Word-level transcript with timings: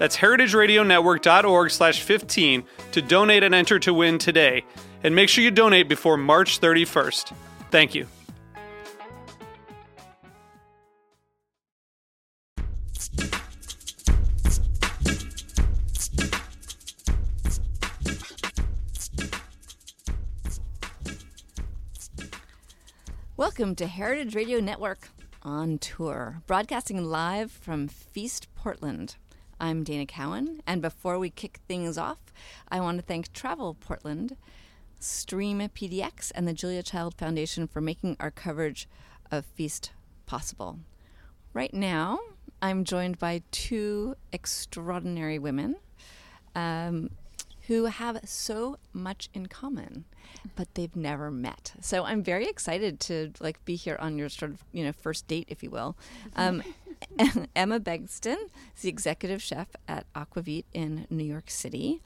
That's 0.00 0.16
heritageradionetwork.org 0.16 1.70
slash 1.70 2.00
15 2.00 2.64
to 2.92 3.02
donate 3.02 3.42
and 3.42 3.54
enter 3.54 3.78
to 3.80 3.92
win 3.92 4.16
today. 4.16 4.64
And 5.04 5.14
make 5.14 5.28
sure 5.28 5.44
you 5.44 5.50
donate 5.50 5.90
before 5.90 6.16
March 6.16 6.58
31st. 6.58 7.34
Thank 7.70 7.94
you. 7.94 8.06
Welcome 23.36 23.74
to 23.74 23.86
Heritage 23.86 24.34
Radio 24.34 24.60
Network 24.60 25.10
on 25.42 25.76
tour, 25.76 26.40
broadcasting 26.46 27.04
live 27.04 27.52
from 27.52 27.86
Feast 27.86 28.46
Portland. 28.54 29.16
I'm 29.60 29.84
Dana 29.84 30.06
Cowin, 30.06 30.60
and 30.66 30.80
before 30.80 31.18
we 31.18 31.28
kick 31.28 31.60
things 31.68 31.98
off, 31.98 32.18
I 32.70 32.80
want 32.80 32.96
to 32.96 33.02
thank 33.02 33.30
Travel 33.34 33.74
Portland, 33.74 34.36
Stream 34.98 35.58
PDX, 35.58 36.32
and 36.34 36.48
the 36.48 36.54
Julia 36.54 36.82
Child 36.82 37.14
Foundation 37.14 37.66
for 37.66 37.82
making 37.82 38.16
our 38.18 38.30
coverage 38.30 38.88
of 39.30 39.44
Feast 39.44 39.92
possible. 40.24 40.78
Right 41.52 41.74
now, 41.74 42.20
I'm 42.62 42.84
joined 42.84 43.18
by 43.18 43.42
two 43.50 44.16
extraordinary 44.32 45.38
women 45.38 45.76
um, 46.54 47.10
who 47.66 47.84
have 47.84 48.20
so 48.24 48.78
much 48.94 49.28
in 49.34 49.46
common, 49.46 50.06
but 50.56 50.74
they've 50.74 50.96
never 50.96 51.30
met. 51.30 51.74
So 51.82 52.04
I'm 52.04 52.22
very 52.22 52.48
excited 52.48 52.98
to 53.00 53.32
like 53.40 53.62
be 53.66 53.76
here 53.76 53.98
on 54.00 54.16
your 54.16 54.30
sort 54.30 54.52
of 54.52 54.64
you 54.72 54.84
know 54.84 54.92
first 54.92 55.28
date, 55.28 55.48
if 55.48 55.62
you 55.62 55.70
will. 55.70 55.98
Um, 56.34 56.62
Emma 57.56 57.80
Bengtsson 57.80 58.36
is 58.76 58.82
the 58.82 58.88
executive 58.88 59.42
chef 59.42 59.68
at 59.88 60.06
Aquavit 60.14 60.64
in 60.72 61.06
New 61.10 61.24
York 61.24 61.50
City, 61.50 62.02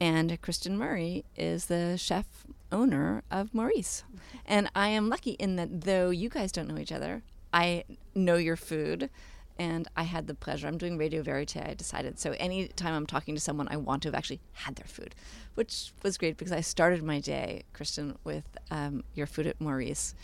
and 0.00 0.40
Kristen 0.42 0.76
Murray 0.76 1.24
is 1.36 1.66
the 1.66 1.96
chef 1.96 2.26
owner 2.70 3.22
of 3.30 3.54
Maurice. 3.54 4.04
And 4.44 4.70
I 4.74 4.88
am 4.88 5.08
lucky 5.08 5.32
in 5.32 5.56
that 5.56 5.82
though 5.82 6.10
you 6.10 6.28
guys 6.28 6.52
don't 6.52 6.68
know 6.68 6.78
each 6.78 6.92
other, 6.92 7.22
I 7.52 7.84
know 8.14 8.36
your 8.36 8.56
food. 8.56 9.10
And 9.58 9.88
I 9.96 10.02
had 10.02 10.26
the 10.26 10.34
pleasure. 10.34 10.68
I'm 10.68 10.76
doing 10.76 10.98
Radio 10.98 11.22
Verite. 11.22 11.66
I 11.66 11.72
decided 11.72 12.18
so. 12.18 12.32
Anytime 12.32 12.92
I'm 12.92 13.06
talking 13.06 13.34
to 13.34 13.40
someone, 13.40 13.68
I 13.70 13.78
want 13.78 14.02
to 14.02 14.08
have 14.08 14.14
actually 14.14 14.40
had 14.52 14.76
their 14.76 14.86
food, 14.86 15.14
which 15.54 15.94
was 16.02 16.18
great 16.18 16.36
because 16.36 16.52
I 16.52 16.60
started 16.60 17.02
my 17.02 17.20
day, 17.20 17.62
Kristen, 17.72 18.18
with 18.22 18.44
um, 18.70 19.02
your 19.14 19.26
food 19.26 19.46
at 19.46 19.58
Maurice, 19.58 20.14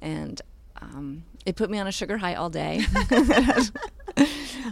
and 0.00 0.40
um, 0.80 1.24
it 1.46 1.56
put 1.56 1.70
me 1.70 1.78
on 1.78 1.86
a 1.86 1.92
sugar 1.92 2.18
high 2.18 2.34
all 2.34 2.50
day. 2.50 2.84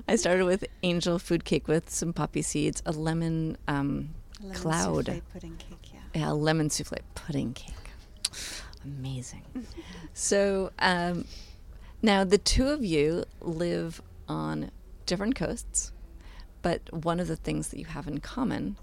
I 0.09 0.17
started 0.17 0.45
with 0.45 0.65
angel 0.83 1.19
food 1.19 1.45
cake 1.45 1.69
with 1.69 1.91
some 1.91 2.13
poppy 2.13 2.43
seeds, 2.43 2.83
a 2.87 2.93
lemon, 2.93 3.57
um, 3.69 4.11
Lemon 4.41 4.57
cloud, 4.57 5.07
souffle 5.07 5.23
pudding 5.33 5.57
cake, 5.57 5.91
yeah. 5.93 6.01
yeah, 6.21 6.33
a 6.33 6.35
lemon 6.35 6.71
souffle 6.71 6.99
pudding 7.15 7.55
cake. 7.55 7.75
Amazing. 8.85 9.43
so 10.13 10.71
um, 10.79 11.25
now 12.03 12.25
the 12.25 12.39
two 12.39 12.69
of 12.69 12.85
you 12.85 13.25
live 13.41 14.01
on 14.29 14.71
different 15.07 15.35
coasts, 15.35 15.93
but 16.63 16.83
one 16.93 17.21
of 17.21 17.29
the 17.29 17.37
things 17.37 17.69
that 17.69 17.79
you 17.79 17.87
have 17.87 18.07
in 18.07 18.19
common 18.19 18.77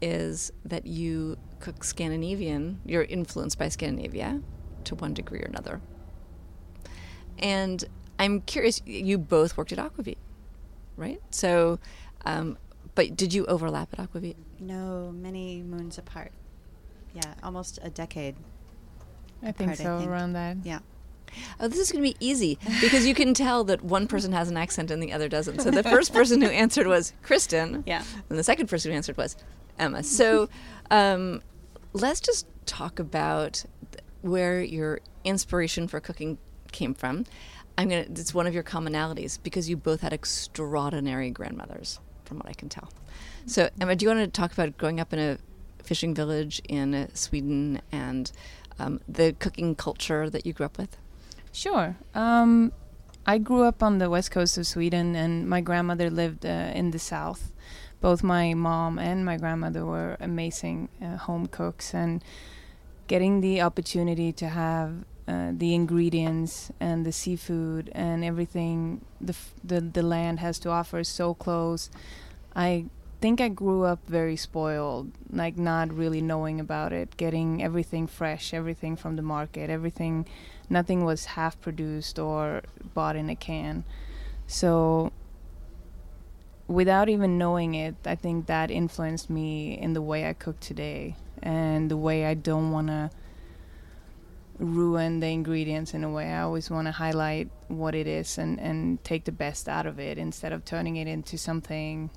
is 0.00 0.52
that 0.64 0.86
you 0.86 1.36
cook 1.60 1.84
Scandinavian. 1.84 2.80
You're 2.84 3.04
influenced 3.04 3.58
by 3.58 3.68
Scandinavia 3.68 4.40
to 4.84 4.94
one 4.96 5.14
degree 5.14 5.40
or 5.40 5.46
another. 5.46 5.80
And 7.38 7.84
I'm 8.18 8.40
curious, 8.42 8.80
you 8.86 9.18
both 9.18 9.56
worked 9.56 9.72
at 9.72 9.78
Aquavit, 9.78 10.16
right? 10.96 11.20
So, 11.30 11.78
um, 12.24 12.58
but 12.94 13.16
did 13.16 13.32
you 13.34 13.46
overlap 13.46 13.88
at 13.92 13.98
Aquavit? 13.98 14.36
No, 14.60 15.12
many 15.12 15.62
moons 15.62 15.98
apart. 15.98 16.32
Yeah, 17.14 17.34
almost 17.42 17.78
a 17.82 17.90
decade. 17.90 18.36
I 19.42 19.52
think 19.52 19.72
apart, 19.74 20.02
so, 20.02 20.08
around 20.08 20.34
that. 20.34 20.58
Yeah. 20.62 20.80
Oh, 21.58 21.66
this 21.66 21.78
is 21.78 21.90
going 21.90 22.04
to 22.04 22.10
be 22.10 22.16
easy 22.24 22.58
because 22.80 23.06
you 23.06 23.14
can 23.14 23.34
tell 23.34 23.64
that 23.64 23.82
one 23.82 24.06
person 24.06 24.32
has 24.32 24.48
an 24.50 24.56
accent 24.56 24.90
and 24.90 25.02
the 25.02 25.12
other 25.12 25.28
doesn't. 25.28 25.60
So 25.60 25.70
the 25.70 25.82
first 25.82 26.12
person 26.12 26.40
who 26.42 26.48
answered 26.48 26.86
was 26.86 27.12
Kristen, 27.22 27.82
Yeah. 27.86 28.04
and 28.28 28.38
the 28.38 28.44
second 28.44 28.68
person 28.68 28.90
who 28.90 28.96
answered 28.96 29.16
was 29.16 29.36
Emma. 29.78 30.02
So 30.02 30.48
um, 30.90 31.42
let's 31.94 32.20
just 32.20 32.46
talk 32.66 32.98
about 32.98 33.64
where 34.20 34.62
your 34.62 35.00
inspiration 35.24 35.88
for 35.88 36.00
cooking 36.00 36.38
came 36.72 36.94
from. 36.94 37.24
I'm 37.78 37.88
gonna. 37.88 38.02
It's 38.02 38.34
one 38.34 38.46
of 38.46 38.54
your 38.54 38.62
commonalities 38.62 39.38
because 39.42 39.68
you 39.68 39.76
both 39.76 40.00
had 40.00 40.12
extraordinary 40.12 41.30
grandmothers, 41.30 42.00
from 42.24 42.38
what 42.38 42.48
I 42.48 42.52
can 42.52 42.68
tell. 42.68 42.90
So 43.46 43.70
Emma, 43.80 43.96
do 43.96 44.04
you 44.04 44.14
want 44.14 44.20
to 44.20 44.40
talk 44.40 44.52
about 44.52 44.76
growing 44.76 45.00
up 45.00 45.12
in 45.12 45.18
a 45.18 45.38
fishing 45.82 46.14
village 46.14 46.60
in 46.68 46.94
uh, 46.94 47.08
Sweden 47.14 47.80
and 47.90 48.30
um, 48.78 49.00
the 49.08 49.34
cooking 49.38 49.74
culture 49.74 50.30
that 50.30 50.46
you 50.46 50.52
grew 50.52 50.66
up 50.66 50.78
with? 50.78 50.96
Sure. 51.52 51.96
Um, 52.14 52.72
I 53.26 53.38
grew 53.38 53.62
up 53.62 53.82
on 53.82 53.98
the 53.98 54.10
west 54.10 54.30
coast 54.30 54.58
of 54.58 54.66
Sweden, 54.66 55.14
and 55.14 55.48
my 55.48 55.60
grandmother 55.60 56.10
lived 56.10 56.44
uh, 56.44 56.72
in 56.74 56.90
the 56.90 56.98
south. 56.98 57.52
Both 58.00 58.22
my 58.22 58.54
mom 58.54 58.98
and 58.98 59.24
my 59.24 59.36
grandmother 59.36 59.86
were 59.86 60.16
amazing 60.18 60.88
uh, 61.00 61.16
home 61.18 61.46
cooks, 61.46 61.94
and 61.94 62.22
getting 63.06 63.40
the 63.40 63.60
opportunity 63.62 64.32
to 64.32 64.48
have 64.48 65.04
uh, 65.28 65.52
the 65.52 65.74
ingredients 65.74 66.72
and 66.80 67.06
the 67.06 67.12
seafood 67.12 67.90
and 67.94 68.24
everything 68.24 69.04
the, 69.20 69.32
f- 69.32 69.54
the 69.62 69.80
the 69.80 70.02
land 70.02 70.40
has 70.40 70.58
to 70.58 70.68
offer 70.68 71.00
is 71.00 71.08
so 71.08 71.34
close. 71.34 71.90
I 72.56 72.86
think 73.22 73.40
I 73.40 73.48
grew 73.48 73.84
up 73.84 74.00
very 74.08 74.34
spoiled, 74.34 75.12
like 75.30 75.56
not 75.56 75.92
really 75.92 76.20
knowing 76.20 76.58
about 76.58 76.92
it, 76.92 77.16
getting 77.16 77.62
everything 77.62 78.08
fresh, 78.08 78.52
everything 78.52 78.96
from 78.96 79.14
the 79.14 79.22
market, 79.22 79.70
everything, 79.70 80.26
nothing 80.68 81.04
was 81.04 81.24
half 81.26 81.58
produced 81.60 82.18
or 82.18 82.62
bought 82.94 83.14
in 83.14 83.30
a 83.30 83.36
can. 83.36 83.84
So, 84.48 85.12
without 86.66 87.08
even 87.08 87.38
knowing 87.38 87.74
it, 87.74 87.94
I 88.04 88.16
think 88.16 88.46
that 88.46 88.72
influenced 88.72 89.30
me 89.30 89.78
in 89.78 89.92
the 89.92 90.02
way 90.02 90.28
I 90.28 90.32
cook 90.32 90.58
today 90.58 91.14
and 91.40 91.88
the 91.88 91.96
way 91.96 92.26
I 92.26 92.34
don't 92.34 92.72
want 92.72 92.88
to 92.88 93.10
ruin 94.58 95.20
the 95.20 95.28
ingredients 95.28 95.94
in 95.94 96.04
a 96.04 96.10
way. 96.10 96.32
I 96.32 96.42
always 96.42 96.70
want 96.70 96.86
to 96.86 96.92
highlight 96.92 97.48
what 97.68 97.94
it 97.94 98.06
is 98.06 98.38
and, 98.38 98.60
and 98.60 99.02
take 99.04 99.24
the 99.24 99.32
best 99.32 99.68
out 99.68 99.86
of 99.86 99.98
it 99.98 100.18
instead 100.18 100.52
of 100.52 100.64
turning 100.64 100.96
it 100.96 101.08
into 101.08 101.38
something 101.38 102.10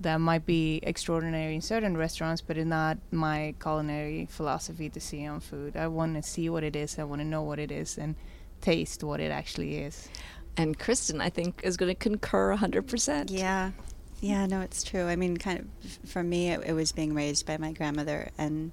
that 0.00 0.20
might 0.20 0.46
be 0.46 0.80
extraordinary 0.82 1.56
in 1.56 1.60
certain 1.60 1.96
restaurants, 1.96 2.40
but 2.40 2.56
it's 2.56 2.66
not 2.66 2.98
my 3.10 3.54
culinary 3.60 4.26
philosophy 4.30 4.88
to 4.88 5.00
see 5.00 5.26
on 5.26 5.40
food. 5.40 5.76
I 5.76 5.88
want 5.88 6.14
to 6.14 6.22
see 6.22 6.48
what 6.48 6.62
it 6.62 6.76
is, 6.76 6.98
I 6.98 7.04
want 7.04 7.20
to 7.20 7.26
know 7.26 7.42
what 7.42 7.58
it 7.58 7.72
is, 7.72 7.98
and 7.98 8.14
taste 8.60 9.02
what 9.02 9.20
it 9.20 9.32
actually 9.32 9.78
is. 9.78 10.08
And 10.56 10.78
Kristen, 10.78 11.20
I 11.20 11.30
think, 11.30 11.60
is 11.64 11.76
going 11.76 11.90
to 11.90 11.94
concur 11.94 12.56
100%. 12.56 13.30
Yeah. 13.30 13.72
Yeah, 14.20 14.46
no, 14.46 14.60
it's 14.62 14.82
true. 14.82 15.06
I 15.06 15.14
mean, 15.14 15.36
kind 15.36 15.60
of 15.60 16.08
for 16.10 16.22
me, 16.22 16.50
it, 16.50 16.62
it 16.66 16.72
was 16.72 16.90
being 16.90 17.14
raised 17.14 17.46
by 17.46 17.56
my 17.56 17.72
grandmother 17.72 18.30
and 18.36 18.72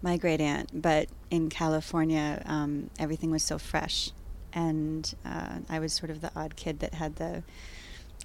my 0.00 0.16
great 0.16 0.40
aunt. 0.40 0.70
But 0.72 1.08
in 1.30 1.48
California, 1.48 2.42
um, 2.46 2.90
everything 2.98 3.30
was 3.30 3.42
so 3.42 3.58
fresh. 3.58 4.10
And 4.52 5.14
uh, 5.24 5.58
I 5.68 5.78
was 5.78 5.92
sort 5.92 6.10
of 6.10 6.20
the 6.20 6.30
odd 6.34 6.56
kid 6.56 6.80
that 6.80 6.94
had 6.94 7.16
the 7.16 7.42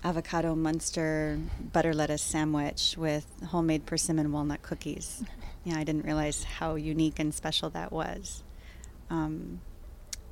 avocado 0.03 0.55
Munster 0.55 1.39
butter 1.73 1.93
lettuce 1.93 2.21
sandwich 2.21 2.95
with 2.97 3.25
homemade 3.47 3.85
persimmon 3.85 4.31
walnut 4.31 4.61
cookies. 4.61 5.23
Yeah, 5.63 5.77
I 5.77 5.83
didn't 5.83 6.05
realize 6.05 6.43
how 6.43 6.73
unique 6.73 7.19
and 7.19 7.31
special 7.31 7.69
that 7.69 7.91
was. 7.91 8.41
Um, 9.11 9.61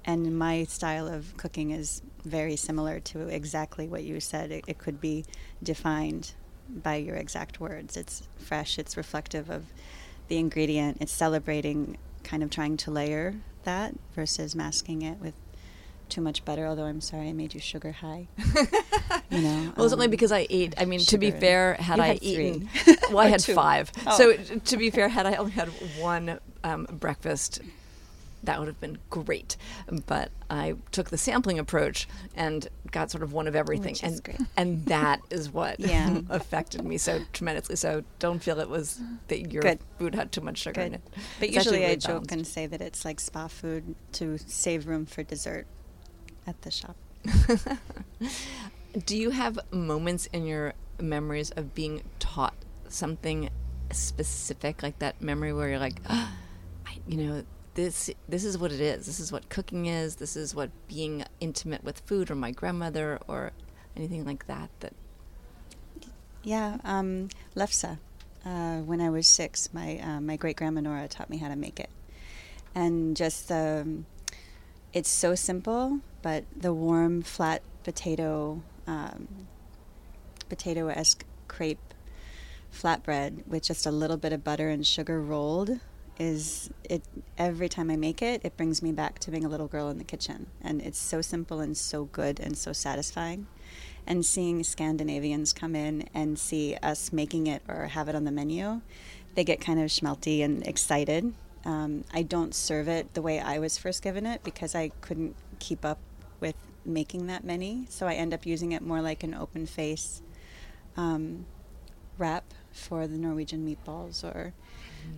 and 0.04 0.40
my 0.40 0.64
style 0.64 1.08
of 1.08 1.38
cooking 1.38 1.70
is 1.70 2.02
very 2.26 2.56
similar 2.56 3.00
to 3.02 3.28
exactly 3.28 3.88
what 3.88 4.04
you 4.04 4.20
said. 4.20 4.52
It, 4.52 4.64
it 4.66 4.80
could 4.80 5.00
be 5.00 5.26
defined 5.62 6.34
by 6.68 6.96
your 6.96 7.16
exact 7.16 7.60
words. 7.60 7.96
It's 7.96 8.28
fresh, 8.38 8.80
it's 8.80 8.98
reflective 8.98 9.52
of 9.52 9.66
the 10.30 10.38
ingredient, 10.38 10.98
it's 11.02 11.12
celebrating, 11.12 11.98
kind 12.24 12.44
of 12.44 12.50
trying 12.50 12.78
to 12.78 12.92
layer 12.92 13.36
that 13.64 13.94
versus 14.16 14.56
masking 14.56 15.02
it 15.02 15.20
with 15.20 15.34
too 16.10 16.22
much 16.22 16.44
butter. 16.44 16.66
Although 16.66 16.86
I'm 16.86 17.02
sorry, 17.02 17.30
I 17.30 17.34
made 17.34 17.54
you 17.54 17.60
sugar 17.60 17.92
high. 17.92 18.28
you 19.30 19.42
know, 19.42 19.74
Well, 19.76 19.86
it's 19.86 19.94
only 19.94 20.06
um, 20.06 20.12
because 20.12 20.32
I 20.32 20.48
ate. 20.50 20.74
I 20.78 20.86
mean, 20.86 21.00
to 21.02 21.18
be 21.18 21.32
fair, 21.32 21.76
had 21.76 21.98
You 21.98 22.04
I 22.04 22.08
had 22.08 22.24
eaten, 22.24 22.70
well, 23.10 23.20
I 23.20 23.28
had 23.28 23.40
two. 23.42 23.54
five. 23.54 23.92
Oh. 24.08 24.18
So 24.18 24.34
to 24.36 24.78
be 24.78 24.90
fair, 24.90 25.08
had 25.10 25.26
I 25.26 25.36
only 25.36 25.52
had 25.52 25.70
one 26.00 26.40
um, 26.64 26.88
breakfast, 26.92 27.62
that 28.44 28.60
would 28.60 28.68
have 28.68 28.80
been 28.80 28.98
great. 29.10 29.58
But 30.08 30.32
I 30.50 30.76
took 30.92 31.10
the 31.10 31.18
sampling 31.18 31.60
approach 31.60 32.08
and 32.36 32.68
got 32.92 33.12
sort 33.12 33.24
of 33.24 33.34
one 33.34 33.48
of 33.48 33.56
everything, 33.56 33.96
and 34.04 34.24
great. 34.24 34.40
and 34.58 34.86
that 34.86 35.22
is 35.30 35.52
what 35.52 35.80
Yeah. 35.90 36.20
affected 36.30 36.84
me 36.84 36.98
so 36.98 37.22
tremendously. 37.34 37.76
So 37.76 38.04
don't 38.20 38.42
feel 38.42 38.60
it 38.60 38.70
was 38.70 39.00
that 39.28 39.52
your 39.52 39.62
Good. 39.62 39.80
food 39.98 40.16
had 40.16 40.32
too 40.32 40.42
much 40.42 40.58
sugar 40.60 40.82
in 40.82 40.96
it. 40.96 41.02
But 41.40 41.50
It's 41.50 41.58
usually 41.58 41.80
I 41.84 41.90
really 41.90 41.98
joke 41.98 42.32
and 42.32 42.46
say 42.48 42.66
that 42.68 42.82
it's 42.82 43.06
like 43.06 43.20
spa 43.20 43.48
food 43.48 43.96
to 44.14 44.38
save 44.38 44.88
room 44.88 45.06
for 45.06 45.24
dessert 45.24 45.68
at 46.48 46.62
the 46.64 46.72
shop. 46.72 46.96
Do 49.06 49.16
you 49.18 49.30
have 49.30 49.60
moments 49.72 50.26
in 50.34 50.46
your 50.46 50.74
memories 51.00 51.52
of 51.52 51.76
being 51.76 52.02
taught 52.20 52.56
something 52.88 53.50
specific, 53.92 54.82
like 54.82 55.00
that 55.00 55.22
memory 55.22 55.54
where 55.54 55.70
you're 55.70 55.80
like, 55.80 56.02
I, 56.10 56.28
you 57.08 57.18
know, 57.18 57.44
this 57.76 58.10
this 58.28 58.44
is 58.44 58.58
what 58.58 58.72
it 58.72 58.82
is. 58.82 59.06
This 59.06 59.20
is 59.20 59.32
what 59.32 59.50
cooking 59.50 59.86
is. 59.86 60.16
This 60.16 60.36
is 60.36 60.56
what 60.56 60.70
being 60.88 61.24
intimate 61.40 61.84
with 61.84 62.00
food, 62.02 62.30
or 62.32 62.36
my 62.36 62.52
grandmother, 62.52 63.20
or 63.28 63.52
anything 63.96 64.26
like 64.26 64.48
that. 64.48 64.70
That 64.80 64.94
Yeah, 66.44 66.78
um, 66.84 67.30
lefse. 67.56 67.98
Uh, 68.46 68.80
when 68.80 69.02
I 69.02 69.10
was 69.10 69.28
six, 69.28 69.74
my 69.74 70.00
uh, 70.00 70.22
my 70.22 70.36
great 70.36 70.56
grandma 70.56 70.82
Nora 70.82 71.08
taught 71.08 71.30
me 71.30 71.38
how 71.38 71.50
to 71.50 71.56
make 71.56 71.80
it, 71.80 71.90
and 72.74 73.16
just 73.16 73.52
um, 73.52 74.06
it's 74.94 75.10
so 75.10 75.36
simple, 75.36 76.00
but 76.22 76.46
the 76.56 76.74
warm, 76.74 77.22
flat 77.22 77.62
potato 77.84 78.62
um, 78.88 79.48
potato 80.50 80.88
esque 80.88 81.26
crepe 81.48 81.94
flatbread 82.74 83.46
with 83.48 83.64
just 83.64 83.86
a 83.86 83.92
little 83.92 84.18
bit 84.18 84.34
of 84.34 84.44
butter 84.44 84.70
and 84.70 84.86
sugar 84.86 85.22
rolled 85.22 85.80
is 86.20 86.70
it 86.84 87.02
every 87.38 87.70
time 87.70 87.90
I 87.90 87.96
make 87.96 88.22
it 88.22 88.42
it 88.44 88.58
brings 88.58 88.82
me 88.84 88.92
back 88.92 89.20
to 89.20 89.32
being 89.32 89.46
a 89.46 89.50
little 89.50 89.68
girl 89.68 89.90
in 89.90 89.98
the 89.98 90.04
kitchen. 90.04 90.48
And 90.62 90.82
it's 90.82 91.00
so 91.00 91.22
simple 91.22 91.60
and 91.60 91.78
so 91.78 92.06
good 92.06 92.40
and 92.40 92.58
so 92.58 92.74
satisfying. 92.74 93.48
And 94.06 94.26
seeing 94.26 94.64
Scandinavians 94.64 95.54
come 95.54 95.76
in 95.76 96.10
and 96.14 96.38
see 96.38 96.76
us 96.82 97.14
making 97.14 97.48
it 97.48 97.62
or 97.68 97.88
have 97.88 98.10
it 98.10 98.16
on 98.16 98.24
the 98.24 98.32
menu 98.32 98.82
they 99.36 99.44
get 99.44 99.62
kind 99.62 99.80
of 99.80 99.88
schmelty 99.90 100.44
and 100.44 100.66
excited. 100.68 101.34
Um, 101.66 102.04
I 102.14 102.24
don't 102.24 102.56
serve 102.56 102.88
it 102.88 103.14
the 103.14 103.22
way 103.22 103.40
I 103.40 103.60
was 103.60 103.78
first 103.78 104.02
given 104.02 104.26
it 104.26 104.44
because 104.44 104.76
I 104.76 104.90
couldn't 105.02 105.36
keep 105.60 105.86
up 105.86 106.00
with 106.40 106.56
making 106.86 107.28
that 107.28 107.44
many. 107.44 107.86
So 107.90 108.08
I 108.08 108.14
end 108.14 108.34
up 108.34 108.46
using 108.46 108.72
it 108.72 108.82
more 108.82 109.02
like 109.02 109.24
an 109.24 109.34
open 109.34 109.66
face 109.66 110.22
um, 110.98 111.46
wrap 112.18 112.54
for 112.72 113.08
the 113.08 113.18
Norwegian 113.18 113.66
meatballs 113.66 114.24
or 114.24 114.54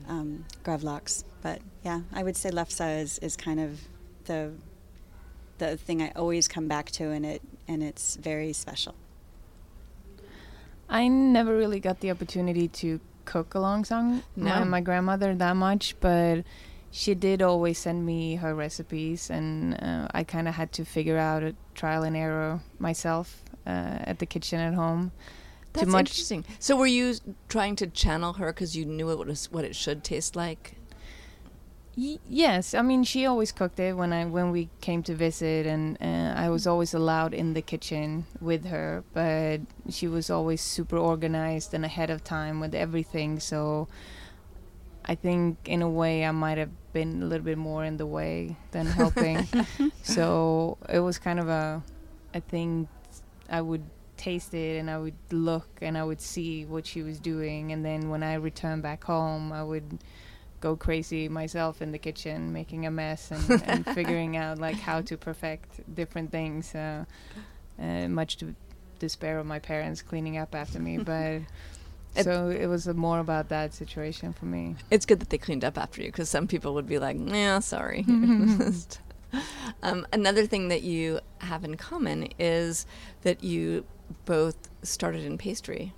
um, 0.07 0.45
gravlax. 0.63 1.23
But 1.41 1.61
yeah, 1.83 2.01
I 2.13 2.23
would 2.23 2.37
say 2.37 2.51
lefse 2.51 3.01
is, 3.01 3.19
is 3.19 3.35
kind 3.35 3.59
of 3.59 3.81
the 4.25 4.51
the 5.57 5.77
thing 5.77 6.01
I 6.01 6.11
always 6.15 6.47
come 6.47 6.67
back 6.67 6.91
to, 6.91 7.11
and 7.11 7.25
it 7.25 7.41
and 7.67 7.83
it's 7.83 8.15
very 8.15 8.53
special. 8.53 8.95
I 10.89 11.07
never 11.07 11.55
really 11.55 11.79
got 11.79 12.01
the 12.01 12.11
opportunity 12.11 12.67
to 12.67 12.99
cook 13.25 13.53
alongside 13.53 14.23
my, 14.35 14.59
No. 14.59 14.65
my 14.65 14.81
grandmother 14.81 15.33
that 15.35 15.55
much, 15.55 15.95
but 16.01 16.43
she 16.91 17.13
did 17.15 17.41
always 17.41 17.77
send 17.77 18.05
me 18.05 18.35
her 18.35 18.53
recipes, 18.53 19.29
and 19.29 19.75
uh, 19.81 20.07
I 20.13 20.23
kind 20.25 20.47
of 20.47 20.55
had 20.55 20.73
to 20.73 20.83
figure 20.85 21.17
out 21.17 21.43
a 21.43 21.55
trial 21.75 22.03
and 22.03 22.17
error 22.17 22.59
myself 22.79 23.41
uh, 23.65 23.69
at 24.03 24.19
the 24.19 24.25
kitchen 24.25 24.59
at 24.59 24.73
home. 24.73 25.11
That's 25.73 25.87
much- 25.87 26.09
interesting. 26.11 26.45
So 26.59 26.75
were 26.75 26.87
you 26.87 27.15
trying 27.49 27.75
to 27.77 27.87
channel 27.87 28.33
her 28.33 28.47
because 28.47 28.75
you 28.75 28.85
knew 28.85 29.09
it 29.11 29.25
was 29.25 29.51
what 29.51 29.63
it 29.65 29.75
should 29.75 30.03
taste 30.03 30.35
like? 30.35 30.75
Y- 31.97 32.19
yes, 32.29 32.73
I 32.73 32.81
mean 32.81 33.03
she 33.03 33.25
always 33.25 33.51
cooked 33.51 33.79
it 33.79 33.97
when 33.97 34.13
I 34.13 34.25
when 34.25 34.51
we 34.51 34.69
came 34.79 35.03
to 35.03 35.13
visit, 35.13 35.65
and 35.65 35.97
uh, 36.01 36.33
I 36.39 36.49
was 36.49 36.65
always 36.65 36.93
allowed 36.93 37.33
in 37.33 37.53
the 37.53 37.61
kitchen 37.61 38.25
with 38.39 38.65
her. 38.65 39.03
But 39.13 39.61
she 39.89 40.07
was 40.07 40.29
always 40.29 40.61
super 40.61 40.97
organized 40.97 41.73
and 41.73 41.83
ahead 41.83 42.09
of 42.09 42.23
time 42.23 42.59
with 42.61 42.73
everything. 42.73 43.39
So 43.41 43.89
I 45.05 45.15
think 45.15 45.57
in 45.67 45.81
a 45.81 45.89
way 45.89 46.23
I 46.25 46.31
might 46.31 46.57
have 46.57 46.71
been 46.93 47.21
a 47.23 47.25
little 47.25 47.43
bit 47.45 47.57
more 47.57 47.83
in 47.83 47.97
the 47.97 48.05
way 48.05 48.55
than 48.71 48.85
helping. 48.85 49.45
so 50.03 50.77
it 50.87 50.99
was 50.99 51.17
kind 51.19 51.39
of 51.39 51.49
a, 51.49 51.83
I 52.33 52.39
think 52.39 52.87
I 53.49 53.61
would 53.61 53.83
taste 54.21 54.53
it 54.53 54.73
and 54.79 54.87
I 54.89 54.97
would 55.03 55.19
look 55.31 55.67
and 55.81 55.97
I 55.97 56.03
would 56.09 56.21
see 56.21 56.65
what 56.73 56.85
she 56.91 57.01
was 57.09 57.17
doing, 57.19 57.71
and 57.73 57.81
then 57.83 58.01
when 58.09 58.23
I 58.23 58.35
returned 58.49 58.83
back 58.83 59.03
home, 59.03 59.51
I 59.51 59.63
would 59.71 59.89
go 60.59 60.75
crazy 60.75 61.27
myself 61.27 61.81
in 61.81 61.91
the 61.91 61.97
kitchen, 62.07 62.53
making 62.53 62.85
a 62.85 62.91
mess 62.91 63.31
and, 63.31 63.45
and 63.71 63.85
figuring 63.99 64.37
out 64.37 64.59
like 64.59 64.79
how 64.89 65.01
to 65.09 65.17
perfect 65.17 65.69
different 65.95 66.29
things. 66.31 66.75
Uh, 66.75 67.05
uh, 67.81 68.07
much 68.07 68.37
to 68.37 68.45
despair 68.99 69.39
of 69.39 69.45
my 69.47 69.57
parents 69.59 70.01
cleaning 70.03 70.37
up 70.37 70.53
after 70.55 70.79
me, 70.79 70.97
but. 71.11 71.41
It- 72.13 72.25
So 72.25 72.49
it 72.49 72.67
was 72.67 72.85
more 73.07 73.19
about 73.27 73.47
that 73.49 73.73
situation 73.73 74.33
for 74.33 74.45
me. 74.45 74.75
It's 74.91 75.05
good 75.05 75.19
that 75.21 75.29
they 75.29 75.37
cleaned 75.37 75.63
up 75.63 75.77
after 75.77 76.01
you 76.03 76.09
because 76.11 76.29
some 76.29 76.45
people 76.45 76.73
would 76.75 76.85
be 76.95 76.99
like, 76.99 77.15
"Yeah, 77.17 77.59
sorry." 77.61 78.03
um, 79.81 80.05
another 80.11 80.45
thing 80.45 80.67
that 80.67 80.83
you 80.83 81.21
have 81.39 81.63
in 81.63 81.75
common 81.77 82.27
is 82.37 82.85
that 83.21 83.43
you 83.43 83.85
both 84.25 84.69
started 84.83 85.23
in 85.23 85.37
pastry 85.37 85.93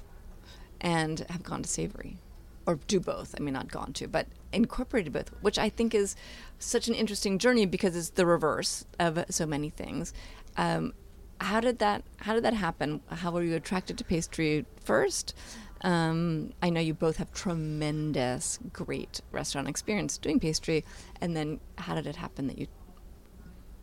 and 0.82 1.20
have 1.30 1.44
gone 1.44 1.64
to 1.64 1.70
savory, 1.70 2.18
or 2.66 2.76
do 2.88 3.00
both. 3.00 3.36
I 3.38 3.42
mean, 3.42 3.54
not 3.54 3.72
gone 3.72 3.94
to, 3.94 4.08
but 4.08 4.28
incorporated 4.52 5.14
both, 5.14 5.30
which 5.42 5.58
I 5.58 5.70
think 5.70 5.96
is 5.96 6.16
such 6.60 6.88
an 6.88 6.94
interesting 6.94 7.40
journey 7.40 7.66
because 7.66 7.96
it's 7.96 8.10
the 8.10 8.26
reverse 8.26 8.86
of 9.00 9.24
so 9.30 9.46
many 9.46 9.70
things. 9.70 10.14
Um, 10.58 10.94
how 11.42 11.60
did 11.60 11.80
that 11.80 12.04
How 12.18 12.34
did 12.34 12.44
that 12.44 12.54
happen? 12.54 13.02
How 13.10 13.32
were 13.32 13.44
you 13.44 13.56
attracted 13.56 13.98
to 13.98 14.04
pastry 14.04 14.66
first? 14.84 15.36
Um, 15.82 16.54
I 16.62 16.70
know 16.70 16.80
you 16.80 16.94
both 16.94 17.18
have 17.18 17.34
tremendous, 17.34 18.58
great 18.72 19.20
restaurant 19.32 19.68
experience 19.68 20.18
doing 20.18 20.40
pastry, 20.40 20.86
and 21.20 21.36
then 21.36 21.60
how 21.78 21.96
did 21.96 22.08
it 22.08 22.16
happen 22.16 22.48
that 22.48 22.58
you 22.58 22.68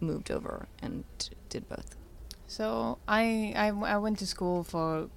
moved 0.00 0.31
over 0.31 0.66
and 0.81 1.04
did 1.50 1.69
both? 1.69 2.00
So 2.50 2.99
I, 3.07 3.52
I 3.54 3.69
I 3.69 3.99
went 3.99 4.19
to 4.19 4.26
school 4.26 4.64
for 4.64 5.09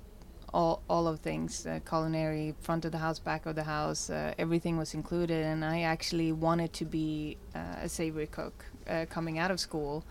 all 0.53 0.83
all 0.87 1.07
of 1.07 1.19
things 1.21 1.65
uh, 1.65 1.79
culinary, 1.83 2.53
front 2.61 2.85
of 2.85 2.91
the 2.91 2.99
house, 2.99 3.17
back 3.17 3.47
of 3.47 3.55
the 3.55 3.63
house, 3.63 4.11
uh, 4.11 4.35
everything 4.37 4.77
was 4.77 4.93
included, 4.93 5.43
and 5.43 5.65
I 5.65 5.81
actually 5.81 6.31
wanted 6.31 6.73
to 6.73 6.85
be 6.85 7.37
uh, 7.55 7.85
a 7.85 7.89
savory 7.89 8.27
cook 8.27 8.65
uh, 8.87 9.07
coming 9.09 9.39
out 9.39 9.49
of 9.49 9.59
school, 9.59 10.03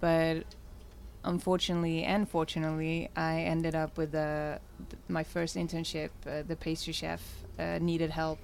but 0.00 0.44
unfortunately 1.24 2.04
and 2.04 2.26
fortunately, 2.26 3.10
I 3.14 3.40
ended 3.40 3.74
up 3.74 3.98
with 3.98 4.14
uh, 4.14 4.58
my 5.08 5.24
first 5.24 5.56
internship. 5.56 6.08
Uh, 6.26 6.42
the 6.42 6.56
pastry 6.56 6.94
chef 6.94 7.20
uh, 7.58 7.80
needed 7.82 8.12
help. 8.12 8.38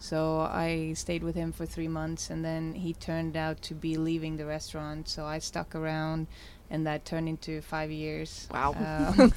So 0.00 0.42
I 0.42 0.92
stayed 0.94 1.24
with 1.24 1.34
him 1.34 1.50
for 1.50 1.66
three 1.66 1.88
months, 1.88 2.30
and 2.30 2.44
then 2.44 2.74
he 2.74 2.94
turned 2.94 3.36
out 3.36 3.60
to 3.62 3.74
be 3.74 3.96
leaving 3.96 4.36
the 4.36 4.46
restaurant. 4.46 5.08
So 5.08 5.26
I 5.26 5.40
stuck 5.40 5.74
around, 5.74 6.28
and 6.70 6.86
that 6.86 7.04
turned 7.04 7.28
into 7.28 7.60
five 7.62 7.90
years. 7.90 8.48
Wow. 8.52 8.74
Um, 8.74 9.32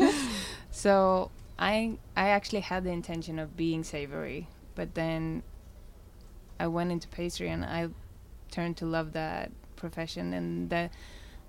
so 0.70 1.30
I 1.58 1.98
I 2.16 2.28
actually 2.28 2.60
had 2.60 2.84
the 2.84 2.90
intention 2.90 3.38
of 3.38 3.56
being 3.56 3.84
savory, 3.84 4.48
but 4.74 4.94
then 4.94 5.42
I 6.60 6.66
went 6.68 6.90
into 6.92 7.08
pastry, 7.08 7.48
and 7.48 7.64
I 7.64 7.88
turned 8.50 8.76
to 8.78 8.86
love 8.86 9.12
that 9.12 9.50
profession, 9.76 10.32
and 10.32 10.70
that 10.70 10.92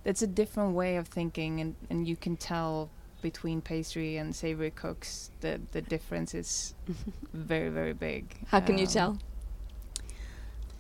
that's 0.04 0.22
a 0.22 0.28
different 0.28 0.74
way 0.76 0.98
of 0.98 1.08
thinking, 1.08 1.60
and 1.62 1.76
and 1.90 2.08
you 2.08 2.16
can 2.16 2.38
tell 2.38 2.90
between 3.22 3.62
pastry 3.62 4.16
and 4.18 4.36
savory 4.36 4.72
cooks 4.72 5.32
the 5.42 5.60
the 5.72 5.82
difference 5.82 6.34
is 6.36 6.74
very 7.34 7.70
very 7.70 7.94
big. 7.94 8.36
How 8.48 8.60
can 8.60 8.78
you 8.78 8.86
Um, 8.86 8.92
tell? 8.94 9.18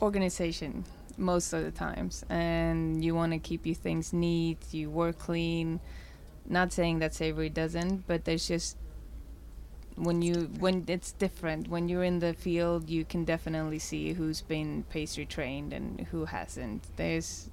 organization 0.02 0.86
most 1.18 1.54
of 1.54 1.64
the 1.64 1.72
times 1.72 2.24
and 2.30 3.04
you 3.04 3.16
want 3.16 3.32
to 3.32 3.40
keep 3.40 3.66
your 3.66 3.76
things 3.76 4.14
neat 4.14 4.60
you 4.72 4.90
work 4.90 5.18
clean 5.18 5.80
not 6.48 6.72
saying 6.72 7.00
that 7.00 7.14
savory 7.14 7.50
doesn't 7.50 8.06
but 8.08 8.26
there's 8.26 8.48
just 8.48 8.78
when 9.96 10.22
you 10.22 10.50
when 10.60 10.86
it's 10.88 11.12
different 11.14 11.68
when 11.70 11.90
you're 11.90 12.04
in 12.04 12.20
the 12.20 12.34
field 12.34 12.90
you 12.90 13.04
can 13.04 13.26
definitely 13.26 13.80
see 13.80 14.14
who's 14.14 14.42
been 14.42 14.84
pastry 14.90 15.26
trained 15.26 15.74
and 15.74 16.02
who 16.12 16.26
hasn't 16.26 16.84
there's 16.98 17.50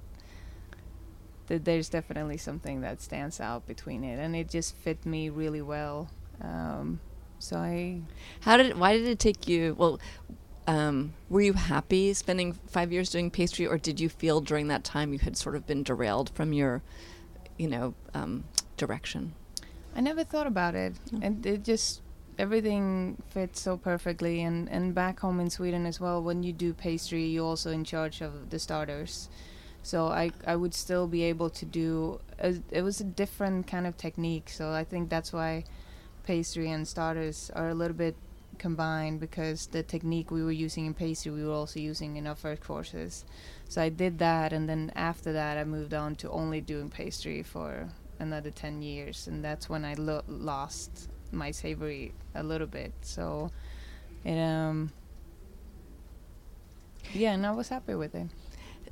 th- 1.47 1.63
there's 1.63 1.89
definitely 1.89 2.37
something 2.37 2.81
that 2.81 3.01
stands 3.01 3.39
out 3.39 3.65
between 3.67 4.03
it 4.03 4.19
and 4.19 4.35
it 4.35 4.49
just 4.49 4.75
fit 4.75 5.05
me 5.05 5.29
really 5.29 5.61
well 5.61 6.09
um, 6.41 6.99
so 7.39 7.57
i 7.57 8.01
How 8.41 8.57
did? 8.57 8.77
Why 8.77 8.97
did 8.97 9.07
it 9.07 9.19
take 9.19 9.47
you? 9.47 9.75
Well, 9.77 9.99
um, 10.67 11.13
were 11.29 11.41
you 11.41 11.53
happy 11.53 12.13
spending 12.13 12.53
five 12.53 12.91
years 12.91 13.09
doing 13.09 13.29
pastry, 13.29 13.67
or 13.67 13.77
did 13.77 13.99
you 13.99 14.09
feel 14.09 14.41
during 14.41 14.67
that 14.69 14.83
time 14.83 15.13
you 15.13 15.19
had 15.19 15.37
sort 15.37 15.55
of 15.55 15.67
been 15.67 15.83
derailed 15.83 16.29
from 16.31 16.53
your, 16.53 16.81
you 17.57 17.67
know, 17.67 17.93
um, 18.13 18.45
direction? 18.77 19.33
I 19.95 20.01
never 20.01 20.23
thought 20.23 20.47
about 20.47 20.75
it. 20.75 20.93
And 21.21 21.45
it 21.45 21.63
just 21.63 22.01
everything 22.37 23.21
fits 23.29 23.61
so 23.61 23.77
perfectly 23.77 24.41
and 24.41 24.69
and 24.69 24.93
back 24.93 25.21
home 25.21 25.39
in 25.39 25.49
Sweden 25.49 25.85
as 25.85 26.01
well 26.01 26.21
when 26.21 26.43
you 26.43 26.51
do 26.51 26.73
pastry 26.73 27.23
you're 27.23 27.45
also 27.45 27.71
in 27.71 27.83
charge 27.83 28.21
of 28.21 28.49
the 28.49 28.59
starters. 28.59 29.29
So 29.83 30.07
I 30.07 30.31
I 30.45 30.55
would 30.55 30.73
still 30.73 31.07
be 31.07 31.23
able 31.23 31.49
to 31.51 31.65
do 31.65 32.19
a, 32.39 32.55
it 32.71 32.81
was 32.81 32.99
a 32.99 33.05
different 33.05 33.67
kind 33.67 33.87
of 33.87 33.95
technique 33.95 34.49
so 34.49 34.71
I 34.71 34.83
think 34.83 35.09
that's 35.09 35.31
why 35.31 35.63
pastry 36.23 36.71
and 36.71 36.85
starters 36.87 37.51
are 37.55 37.69
a 37.69 37.73
little 37.73 37.95
bit 37.95 38.15
combined 38.55 39.19
because 39.19 39.67
the 39.67 39.83
technique 39.83 40.31
we 40.31 40.43
were 40.43 40.51
using 40.51 40.85
in 40.85 40.93
pastry 40.93 41.31
we 41.31 41.45
were 41.45 41.53
also 41.53 41.79
using 41.79 42.17
in 42.17 42.27
our 42.27 42.35
first 42.35 42.61
courses. 42.63 43.25
So 43.69 43.81
I 43.81 43.89
did 43.89 44.19
that 44.19 44.53
and 44.53 44.67
then 44.69 44.91
after 44.95 45.33
that 45.33 45.57
I 45.57 45.63
moved 45.63 45.93
on 45.93 46.15
to 46.17 46.29
only 46.29 46.61
doing 46.61 46.89
pastry 46.89 47.43
for 47.43 47.89
another 48.19 48.49
10 48.51 48.81
years 48.81 49.27
and 49.27 49.43
that's 49.43 49.69
when 49.69 49.83
I 49.85 49.93
lo- 49.95 50.23
lost 50.27 51.09
my 51.31 51.51
savory 51.51 52.13
a 52.33 52.43
little 52.43 52.67
bit 52.67 52.93
so 53.01 53.51
it 54.23 54.39
um 54.39 54.91
yeah 57.13 57.33
and 57.33 57.45
I 57.45 57.51
was 57.51 57.69
happy 57.69 57.93
with 57.95 58.15
it 58.15 58.27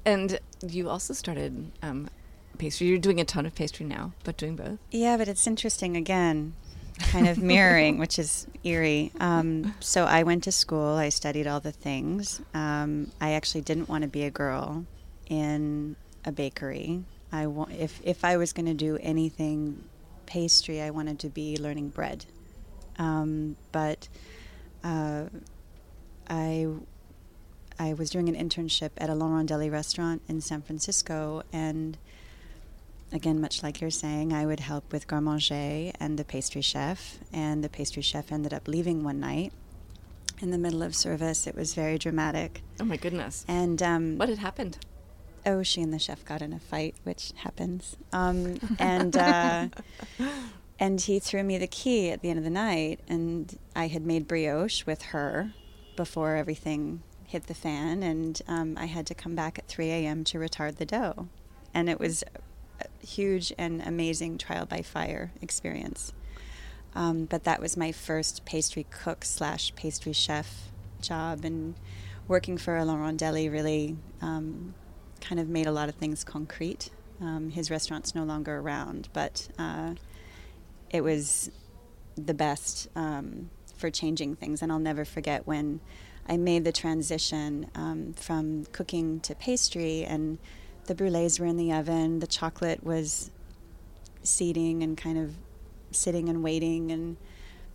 And 0.06 0.40
you 0.68 0.90
also 0.90 1.14
started 1.14 1.72
um, 1.82 2.10
pastry. 2.58 2.88
You're 2.88 2.98
doing 2.98 3.22
a 3.22 3.26
ton 3.26 3.46
of 3.46 3.56
pastry 3.56 3.86
now, 3.86 4.12
but 4.26 4.36
doing 4.36 4.56
both. 4.58 4.80
Yeah, 4.92 5.16
but 5.16 5.28
it's 5.30 5.48
interesting 5.48 5.96
again, 5.96 6.54
kind 7.00 7.28
of 7.28 7.38
mirroring, 7.38 7.98
which 8.00 8.20
is 8.20 8.48
eerie. 8.64 9.12
Um, 9.20 9.74
so 9.80 10.06
I 10.06 10.24
went 10.24 10.44
to 10.46 10.52
school, 10.52 10.96
I 10.96 11.10
studied 11.10 11.48
all 11.48 11.60
the 11.60 11.72
things. 11.72 12.42
Um, 12.54 13.12
I 13.20 13.32
actually 13.34 13.62
didn't 13.62 13.90
want 13.90 14.04
to 14.04 14.08
be 14.08 14.24
a 14.24 14.32
girl 14.32 14.86
in 15.28 15.96
a 16.26 16.32
bakery. 16.32 17.04
I 17.32 17.48
wa- 17.48 17.68
if, 17.72 18.00
if 18.04 18.24
I 18.24 18.38
was 18.38 18.54
going 18.54 18.68
to 18.68 18.74
do 18.74 18.98
anything 19.02 19.84
pastry, 20.26 20.82
I 20.82 20.92
wanted 20.92 21.20
to 21.20 21.30
be 21.30 21.58
learning 21.58 21.90
bread. 21.90 22.26
Um, 22.98 23.56
but 23.72 24.08
uh, 24.84 25.26
I 26.30 26.68
I 27.80 27.94
was 27.94 28.12
doing 28.12 28.30
an 28.30 28.36
internship 28.36 28.92
at 28.98 29.10
a 29.10 29.16
Laurent 29.16 29.50
Deli 29.50 29.70
restaurant 29.70 30.22
in 30.28 30.42
San 30.42 30.62
Francisco, 30.62 31.42
and 31.52 31.98
again, 33.14 33.40
much 33.40 33.64
like 33.64 33.80
you're 33.80 33.90
saying, 33.92 34.34
I 34.34 34.46
would 34.46 34.60
help 34.60 34.92
with 34.92 35.08
garde 35.08 35.24
manger 35.24 35.92
and 36.00 36.18
the 36.20 36.26
pastry 36.26 36.62
chef. 36.62 37.20
And 37.32 37.64
the 37.64 37.70
pastry 37.70 38.02
chef 38.02 38.32
ended 38.32 38.54
up 38.54 38.68
leaving 38.68 39.04
one 39.04 39.20
night 39.20 39.54
in 40.42 40.52
the 40.52 40.58
middle 40.58 40.82
of 40.84 40.96
service. 40.96 41.48
It 41.48 41.56
was 41.56 41.74
very 41.74 41.98
dramatic. 41.98 42.62
Oh 42.80 42.86
my 42.86 42.98
goodness! 42.98 43.46
And 43.48 43.82
um, 43.82 44.18
What 44.18 44.30
had 44.30 44.40
happened? 44.40 44.78
oh, 45.46 45.62
she 45.62 45.82
and 45.82 45.94
the 45.94 46.00
chef 46.00 46.24
got 46.24 46.42
in 46.42 46.54
a 46.54 46.60
fight, 46.60 46.96
which 47.04 47.34
happens. 47.36 47.98
Um, 48.14 48.60
and 48.80 49.16
uh, 49.16 49.68
and 50.80 51.02
he 51.02 51.20
threw 51.20 51.44
me 51.44 51.58
the 51.58 51.68
key 51.68 52.12
at 52.12 52.22
the 52.22 52.30
end 52.30 52.40
of 52.40 52.44
the 52.46 52.50
night, 52.50 53.00
and 53.08 53.58
I 53.76 53.88
had 53.88 54.06
made 54.06 54.28
brioche 54.28 54.86
with 54.86 55.02
her 55.04 55.52
before 55.96 56.36
everything 56.36 57.04
hit 57.28 57.48
the 57.48 57.54
fan, 57.54 58.04
and 58.04 58.42
um, 58.48 58.78
I 58.78 58.86
had 58.86 59.06
to 59.08 59.14
come 59.16 59.36
back 59.36 59.60
at 59.60 59.68
3 59.68 59.90
a.m. 59.90 60.24
to 60.26 60.38
retard 60.38 60.78
the 60.78 60.86
dough, 60.86 61.28
and 61.74 61.90
it 61.90 62.00
was 62.00 62.24
huge 63.02 63.54
and 63.58 63.82
amazing 63.82 64.38
trial 64.38 64.66
by 64.66 64.82
fire 64.82 65.32
experience. 65.42 66.14
Um, 66.96 67.26
but 67.26 67.44
that 67.44 67.60
was 67.60 67.76
my 67.76 67.92
first 67.92 68.46
pastry 68.46 68.86
cook 68.90 69.26
slash 69.26 69.74
pastry 69.76 70.14
chef 70.14 70.70
job, 71.02 71.44
and 71.44 71.76
working 72.28 72.58
for 72.58 72.84
Laurent 72.86 73.20
Deli 73.20 73.50
really 73.50 73.98
um, 74.22 74.74
kind 75.22 75.40
of 75.40 75.50
made 75.50 75.68
a 75.68 75.72
lot 75.72 75.90
of 75.90 75.96
things 75.96 76.24
concrete. 76.24 76.92
Um, 77.20 77.50
his 77.50 77.72
restaurant's 77.72 78.14
no 78.14 78.24
longer 78.24 78.58
around, 78.58 79.10
but 79.14 79.48
uh, 79.58 79.96
it 80.90 81.02
was 81.02 81.52
the 82.16 82.34
best 82.34 82.88
um, 82.96 83.50
for 83.76 83.90
changing 83.90 84.36
things. 84.36 84.62
And 84.62 84.72
I'll 84.72 84.80
never 84.80 85.06
forget 85.06 85.48
when 85.48 85.80
I 86.28 86.38
made 86.38 86.64
the 86.64 86.72
transition 86.72 87.70
um, 87.76 88.14
from 88.14 88.66
cooking 88.72 89.20
to 89.22 89.36
pastry, 89.36 90.06
and 90.06 90.38
the 90.86 90.96
brulees 90.96 91.40
were 91.40 91.46
in 91.46 91.58
the 91.58 91.72
oven, 91.72 92.20
the 92.20 92.28
chocolate 92.28 92.84
was 92.84 93.32
seating 94.24 94.84
and 94.84 94.98
kind 94.98 95.18
of 95.18 95.36
sitting 95.92 96.30
and 96.30 96.44
waiting, 96.44 96.92
and 96.92 97.18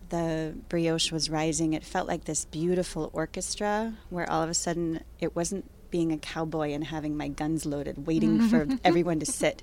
the 0.08 0.54
brioche 0.68 1.12
was 1.12 1.30
rising. 1.30 1.72
It 1.72 1.84
felt 1.84 2.08
like 2.08 2.24
this 2.24 2.44
beautiful 2.46 3.10
orchestra 3.12 3.94
where 4.10 4.30
all 4.30 4.42
of 4.42 4.50
a 4.50 4.54
sudden 4.54 5.02
it 5.20 5.36
wasn't 5.36 5.70
being 5.90 6.12
a 6.12 6.18
cowboy 6.18 6.72
and 6.72 6.84
having 6.84 7.16
my 7.16 7.28
guns 7.28 7.64
loaded, 7.64 8.06
waiting 8.06 8.46
for 8.48 8.66
everyone 8.84 9.20
to 9.20 9.26
sit. 9.26 9.62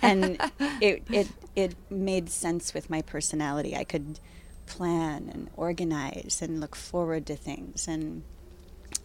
And 0.00 0.40
it, 0.80 1.02
it, 1.10 1.28
it 1.54 1.74
made 1.90 2.30
sense 2.30 2.72
with 2.72 2.88
my 2.88 3.02
personality. 3.02 3.76
I 3.76 3.84
could 3.84 4.18
plan 4.66 5.30
and 5.32 5.50
organize 5.56 6.40
and 6.40 6.60
look 6.60 6.74
forward 6.74 7.26
to 7.26 7.36
things. 7.36 7.86
And, 7.86 8.22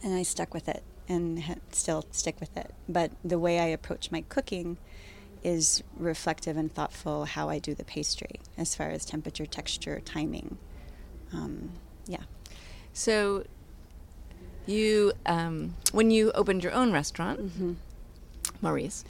and 0.02 0.14
I 0.14 0.24
stuck 0.24 0.54
with 0.54 0.70
it 0.70 0.84
and 1.08 1.44
ha- 1.44 1.56
still 1.72 2.06
stick 2.12 2.40
with 2.40 2.56
it. 2.58 2.74
But 2.90 3.12
the 3.24 3.40
way 3.40 3.60
I 3.60 3.66
approach 3.68 4.12
my 4.12 4.22
cooking 4.30 4.78
is 5.44 5.84
reflective 5.96 6.58
and 6.58 6.72
thoughtful 6.74 7.26
how 7.26 7.48
I 7.50 7.60
do 7.60 7.74
the 7.74 7.84
pastry 7.86 8.40
as 8.58 8.76
far 8.76 8.90
as 8.90 9.06
temperature, 9.06 9.46
texture, 9.46 10.00
timing. 10.02 10.58
Um, 11.34 11.72
yeah. 12.08 12.24
So, 12.94 13.46
you 14.66 15.14
um, 15.26 15.76
when 15.92 16.12
you 16.12 16.32
opened 16.34 16.64
your 16.64 16.74
own 16.74 16.92
restaurant, 16.92 17.40
Mm-hmm. 17.40 17.74
Maurice, 18.62 19.04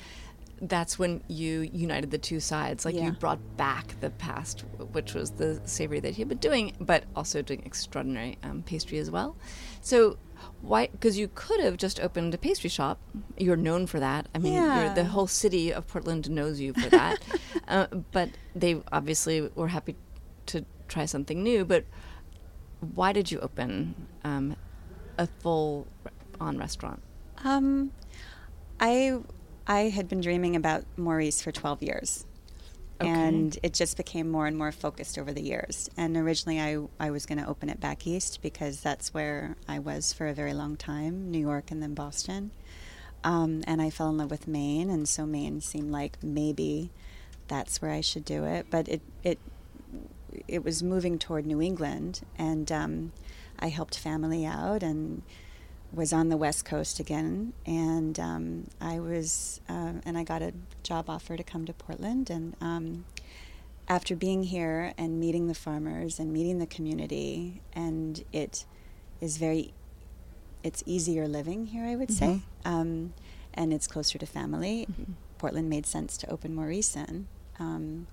that's 0.61 0.97
when 0.99 1.21
you 1.27 1.61
united 1.71 2.11
the 2.11 2.17
two 2.17 2.39
sides. 2.39 2.83
Like 2.85 2.95
Yeah. 2.95 3.05
you 3.05 3.11
brought 3.11 3.39
back 3.57 3.95
the 4.01 4.09
past, 4.09 4.61
which 4.91 5.13
was 5.13 5.31
the 5.31 5.61
savory 5.65 5.99
that 6.01 6.15
he 6.15 6.21
had 6.21 6.29
been 6.29 6.39
doing, 6.39 6.73
but 6.79 7.03
also 7.15 7.41
doing 7.41 7.61
extraordinary 7.65 8.37
um, 8.43 8.63
pastry 8.63 8.97
as 8.97 9.09
well. 9.09 9.35
So 9.81 10.17
why? 10.61 10.87
Because 10.87 11.17
you 11.17 11.29
could 11.33 11.59
have 11.59 11.77
just 11.77 11.99
opened 11.99 12.33
a 12.33 12.37
pastry 12.37 12.69
shop. 12.69 12.99
You're 13.37 13.55
known 13.55 13.87
for 13.87 13.99
that. 13.99 14.27
I 14.33 14.39
mean, 14.39 14.53
you're, 14.53 14.63
Yeah. 14.63 14.93
the 14.93 15.05
whole 15.05 15.27
city 15.27 15.71
of 15.73 15.87
Portland 15.87 16.29
knows 16.29 16.59
you 16.59 16.73
for 16.73 16.89
that. 16.89 17.19
uh, 17.67 17.87
but 18.11 18.29
they 18.55 18.81
obviously 18.91 19.49
were 19.55 19.67
happy 19.69 19.95
to 20.47 20.65
try 20.87 21.05
something 21.05 21.43
new. 21.43 21.63
But 21.65 21.85
why 22.95 23.11
did 23.13 23.31
you 23.31 23.39
open 23.39 23.95
um, 24.23 24.55
a 25.17 25.27
full 25.27 25.87
on 26.39 26.57
restaurant? 26.57 27.01
Um, 27.43 27.91
I 28.79 29.19
I 29.67 29.89
had 29.89 30.07
been 30.07 30.21
dreaming 30.21 30.55
about 30.55 30.85
Maurice 30.97 31.41
for 31.41 31.51
12 31.51 31.83
years. 31.83 32.25
Okay. 32.99 33.09
And 33.09 33.57
it 33.61 33.73
just 33.73 33.95
became 33.95 34.29
more 34.29 34.47
and 34.47 34.57
more 34.57 34.71
focused 34.71 35.19
over 35.19 35.31
the 35.31 35.41
years. 35.41 35.89
And 35.97 36.17
originally, 36.17 36.59
I, 36.59 36.77
I 36.99 37.11
was 37.11 37.25
going 37.25 37.37
to 37.37 37.47
open 37.47 37.69
it 37.69 37.79
back 37.79 38.07
east 38.07 38.41
because 38.41 38.81
that's 38.81 39.13
where 39.13 39.55
I 39.67 39.79
was 39.79 40.13
for 40.13 40.27
a 40.27 40.33
very 40.33 40.53
long 40.53 40.77
time 40.77 41.29
New 41.29 41.39
York 41.39 41.69
and 41.69 41.81
then 41.81 41.93
Boston. 41.93 42.51
Um, 43.23 43.63
and 43.67 43.81
I 43.81 43.89
fell 43.89 44.09
in 44.09 44.17
love 44.17 44.31
with 44.31 44.47
Maine, 44.47 44.89
and 44.89 45.07
so 45.07 45.25
Maine 45.25 45.61
seemed 45.61 45.91
like 45.91 46.17
maybe 46.23 46.91
that's 47.47 47.81
where 47.81 47.91
I 47.91 48.01
should 48.01 48.25
do 48.25 48.45
it. 48.45 48.67
But 48.69 48.87
it, 48.87 49.01
it, 49.23 49.39
it 50.47 50.63
was 50.63 50.81
moving 50.81 51.19
toward 51.19 51.45
New 51.45 51.61
England, 51.61 52.21
and 52.37 52.71
um, 52.71 53.11
I 53.59 53.69
helped 53.69 53.97
family 53.97 54.45
out 54.45 54.81
and 54.81 55.23
was 55.93 56.13
on 56.13 56.29
the 56.29 56.37
West 56.37 56.65
Coast 56.65 56.99
again, 56.99 57.53
and 57.65 58.19
um, 58.19 58.67
I 58.81 58.99
was, 58.99 59.61
uh, 59.69 59.93
and 60.05 60.17
I 60.17 60.23
got 60.23 60.41
a 60.41 60.53
job 60.83 61.09
offer 61.09 61.37
to 61.37 61.43
come 61.43 61.65
to 61.65 61.73
Portland. 61.73 62.29
And 62.29 62.55
um, 62.61 63.05
after 63.87 64.15
being 64.15 64.43
here 64.43 64.93
and 64.97 65.19
meeting 65.19 65.47
the 65.47 65.55
farmers 65.55 66.19
and 66.19 66.31
meeting 66.33 66.59
the 66.59 66.65
community, 66.65 67.61
and 67.73 68.23
it 68.33 68.65
is 69.21 69.37
very, 69.37 69.73
it's 70.63 70.83
easier 70.85 71.27
living 71.27 71.67
here, 71.67 71.85
I 71.85 71.95
would 71.95 72.11
say, 72.11 72.41
um, 72.65 73.13
and 73.53 73.73
it's 73.73 73.87
closer 73.87 74.17
to 74.17 74.25
family. 74.25 74.87
Portland 75.37 75.69
made 75.69 75.85
sense 75.85 76.17
to 76.17 76.29
open 76.29 76.53
in, 76.95 77.27
um, 77.59 78.07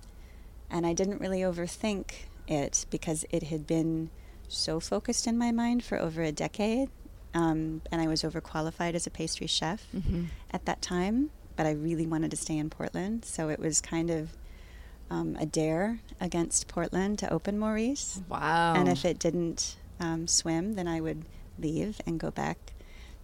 and 0.69 0.85
I 0.87 0.93
didn't 0.93 1.19
really 1.19 1.41
overthink 1.41 2.27
it 2.47 2.85
because 2.89 3.25
it 3.31 3.43
had 3.43 3.67
been 3.67 4.09
so 4.47 4.79
focused 4.79 5.27
in 5.27 5.37
my 5.37 5.51
mind 5.51 5.83
for 5.83 5.99
over 5.99 6.21
a 6.21 6.31
decade 6.31 6.89
um, 7.35 7.81
and 7.91 8.01
I 8.01 8.07
was 8.07 8.23
overqualified 8.23 8.95
as 8.95 9.05
a 9.05 9.11
pastry 9.11 9.45
chef 9.47 9.85
Mm-hmm. 9.95 10.23
at 10.51 10.65
that 10.65 10.81
time, 10.81 11.29
but 11.55 11.67
I 11.67 11.71
really 11.71 12.07
wanted 12.07 12.31
to 12.31 12.37
stay 12.37 12.57
in 12.57 12.69
Portland, 12.71 13.25
so 13.25 13.49
it 13.49 13.59
was 13.59 13.79
kind 13.81 14.09
of 14.09 14.29
um, 15.11 15.37
a 15.39 15.45
dare 15.45 15.99
against 16.19 16.67
Portland 16.67 17.19
to 17.19 17.31
open 17.31 17.59
Maurice. 17.59 18.21
Wow. 18.27 18.73
And 18.75 18.89
if 18.89 19.05
it 19.05 19.19
didn't 19.19 19.75
um, 19.99 20.27
swim, 20.27 20.73
then 20.73 20.87
I 20.87 20.99
would 20.99 21.25
leave 21.59 22.01
and 22.07 22.19
go 22.19 22.31
back 22.31 22.57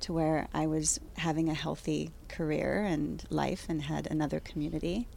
to 0.02 0.14
where 0.14 0.48
I 0.54 0.68
was 0.68 1.00
having 1.18 1.50
a 1.50 1.54
healthy 1.54 2.12
career 2.28 2.84
and 2.84 3.24
life 3.30 3.66
and 3.70 3.84
had 3.84 4.08
another 4.12 4.40
community. 4.40 5.08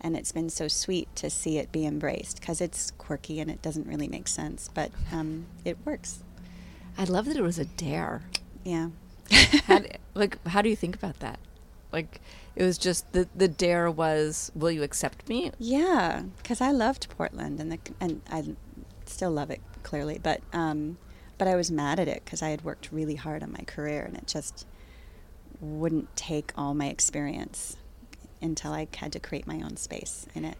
And 0.00 0.16
it's 0.16 0.32
been 0.32 0.48
so 0.50 0.66
sweet 0.68 1.14
to 1.16 1.28
see 1.30 1.58
it 1.58 1.72
be 1.72 1.84
embraced 1.86 2.40
because 2.40 2.60
it's 2.60 2.90
quirky 2.92 3.38
and 3.40 3.50
it 3.50 3.60
doesn't 3.60 3.86
really 3.86 4.08
make 4.08 4.28
sense, 4.28 4.70
but 4.72 4.90
um, 5.12 5.46
it 5.64 5.76
works. 5.84 6.22
I 7.00 7.04
love 7.04 7.24
that 7.24 7.36
it 7.36 7.42
was 7.42 7.58
a 7.58 7.64
dare. 7.64 8.20
Yeah. 8.62 8.90
how 9.64 9.78
do, 9.78 9.88
like, 10.14 10.46
how 10.46 10.60
do 10.60 10.68
you 10.68 10.76
think 10.76 10.94
about 10.94 11.20
that? 11.20 11.38
Like, 11.92 12.20
it 12.54 12.62
was 12.62 12.76
just 12.76 13.10
the 13.14 13.26
the 13.34 13.48
dare 13.48 13.90
was, 13.90 14.52
"Will 14.54 14.70
you 14.70 14.82
accept 14.82 15.26
me?" 15.26 15.50
Yeah, 15.58 16.24
because 16.36 16.60
I 16.60 16.72
loved 16.72 17.08
Portland 17.08 17.58
and 17.58 17.72
the 17.72 17.78
and 18.00 18.20
I 18.30 18.54
still 19.06 19.30
love 19.30 19.50
it 19.50 19.62
clearly, 19.82 20.20
but 20.22 20.42
um, 20.52 20.98
but 21.38 21.48
I 21.48 21.56
was 21.56 21.70
mad 21.70 21.98
at 21.98 22.06
it 22.06 22.22
because 22.22 22.42
I 22.42 22.50
had 22.50 22.64
worked 22.64 22.92
really 22.92 23.14
hard 23.14 23.42
on 23.42 23.50
my 23.50 23.64
career 23.64 24.02
and 24.02 24.14
it 24.14 24.26
just 24.26 24.66
wouldn't 25.58 26.14
take 26.16 26.52
all 26.54 26.74
my 26.74 26.88
experience 26.88 27.78
until 28.42 28.72
I 28.72 28.86
had 28.94 29.12
to 29.12 29.20
create 29.20 29.46
my 29.46 29.62
own 29.62 29.78
space 29.78 30.26
in 30.34 30.44
it. 30.44 30.58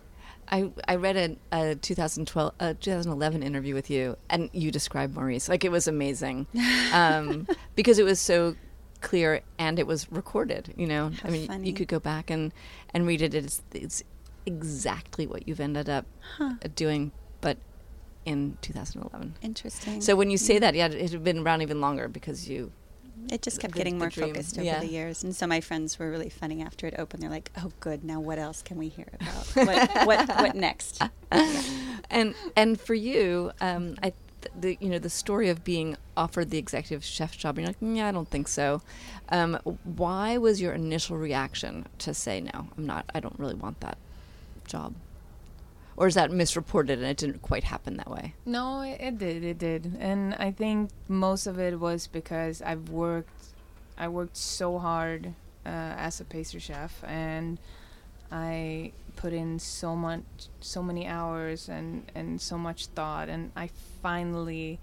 I, 0.50 0.70
I 0.88 0.96
read 0.96 1.16
a, 1.52 1.56
a 1.70 1.74
2012 1.76 2.52
a 2.60 2.74
2011 2.74 3.42
interview 3.42 3.74
with 3.74 3.88
you 3.90 4.16
and 4.28 4.50
you 4.52 4.70
described 4.70 5.14
Maurice 5.14 5.48
like 5.48 5.64
it 5.64 5.70
was 5.70 5.86
amazing 5.86 6.46
um, 6.92 7.46
because 7.76 7.98
it 7.98 8.04
was 8.04 8.20
so 8.20 8.56
clear 9.00 9.40
and 9.58 9.78
it 9.78 9.86
was 9.86 10.10
recorded 10.12 10.74
you 10.76 10.86
know 10.86 11.10
How 11.22 11.28
I 11.28 11.30
mean 11.32 11.46
funny. 11.46 11.68
you 11.68 11.72
could 11.74 11.88
go 11.88 12.00
back 12.00 12.30
and 12.30 12.52
and 12.92 13.06
read 13.06 13.22
it 13.22 13.34
it's, 13.34 13.62
it's 13.72 14.02
exactly 14.46 15.26
what 15.26 15.46
you've 15.48 15.60
ended 15.60 15.88
up 15.88 16.04
Huh. 16.36 16.54
doing 16.74 17.12
but 17.40 17.56
in 18.26 18.58
2011 18.60 19.36
Interesting. 19.42 20.00
so 20.00 20.14
when 20.16 20.30
you 20.30 20.36
say 20.36 20.58
that 20.58 20.74
yeah 20.74 20.86
it 20.86 21.10
had 21.12 21.24
been 21.24 21.38
around 21.38 21.62
even 21.62 21.80
longer 21.80 22.08
because 22.08 22.48
you 22.48 22.72
it 23.28 23.42
just 23.42 23.60
kept 23.60 23.74
the- 23.74 23.78
getting 23.78 23.94
the 23.98 24.04
more 24.04 24.08
dream, 24.10 24.28
focused 24.28 24.56
over 24.56 24.64
yeah. 24.64 24.80
the 24.80 24.86
years, 24.86 25.22
and 25.22 25.34
so 25.34 25.46
my 25.46 25.60
friends 25.60 25.98
were 25.98 26.10
really 26.10 26.30
funny 26.30 26.62
after 26.62 26.86
it 26.86 26.94
opened. 26.98 27.22
They're 27.22 27.30
like, 27.30 27.50
"Oh, 27.56 27.72
good. 27.80 28.04
Now 28.04 28.20
what 28.20 28.38
else 28.38 28.62
can 28.62 28.78
we 28.78 28.88
hear 28.88 29.08
about? 29.20 29.66
what 29.66 30.06
what 30.06 30.28
what 30.28 30.56
next?" 30.56 31.02
and 32.10 32.34
and 32.56 32.80
for 32.80 32.94
you, 32.94 33.52
um, 33.60 33.96
I 34.02 34.12
the 34.58 34.76
you 34.80 34.88
know 34.88 34.98
the 34.98 35.10
story 35.10 35.48
of 35.48 35.64
being 35.64 35.96
offered 36.16 36.50
the 36.50 36.58
executive 36.58 37.04
chef 37.04 37.36
job, 37.36 37.58
you're 37.58 37.66
like, 37.66 37.76
yeah, 37.80 38.08
I 38.08 38.12
don't 38.12 38.28
think 38.28 38.48
so. 38.48 38.82
Um, 39.28 39.58
why 39.84 40.38
was 40.38 40.60
your 40.60 40.72
initial 40.72 41.16
reaction 41.16 41.86
to 41.98 42.14
say 42.14 42.40
no? 42.40 42.68
I'm 42.76 42.86
not. 42.86 43.04
I 43.14 43.20
don't 43.20 43.38
really 43.38 43.54
want 43.54 43.80
that 43.80 43.98
job. 44.66 44.94
Or 46.00 46.06
is 46.06 46.14
that 46.14 46.30
misreported 46.30 46.98
and 46.98 47.06
it 47.06 47.18
didn't 47.18 47.42
quite 47.42 47.64
happen 47.64 47.98
that 47.98 48.10
way? 48.10 48.34
No, 48.46 48.80
it, 48.80 48.96
it 49.02 49.18
did. 49.18 49.44
It 49.44 49.58
did, 49.58 49.98
and 50.00 50.34
I 50.36 50.50
think 50.50 50.88
most 51.08 51.46
of 51.46 51.58
it 51.60 51.78
was 51.78 52.06
because 52.06 52.62
I've 52.62 52.88
worked. 52.88 53.48
I 53.98 54.08
worked 54.08 54.38
so 54.38 54.78
hard 54.78 55.26
uh, 55.66 55.68
as 55.68 56.18
a 56.18 56.24
pastry 56.24 56.58
chef, 56.58 57.04
and 57.04 57.58
I 58.32 58.92
put 59.16 59.34
in 59.34 59.58
so 59.58 59.94
much, 59.94 60.22
so 60.62 60.82
many 60.82 61.06
hours, 61.06 61.68
and 61.68 62.10
and 62.14 62.40
so 62.40 62.56
much 62.56 62.86
thought, 62.86 63.28
and 63.28 63.52
I 63.54 63.68
finally 64.00 64.80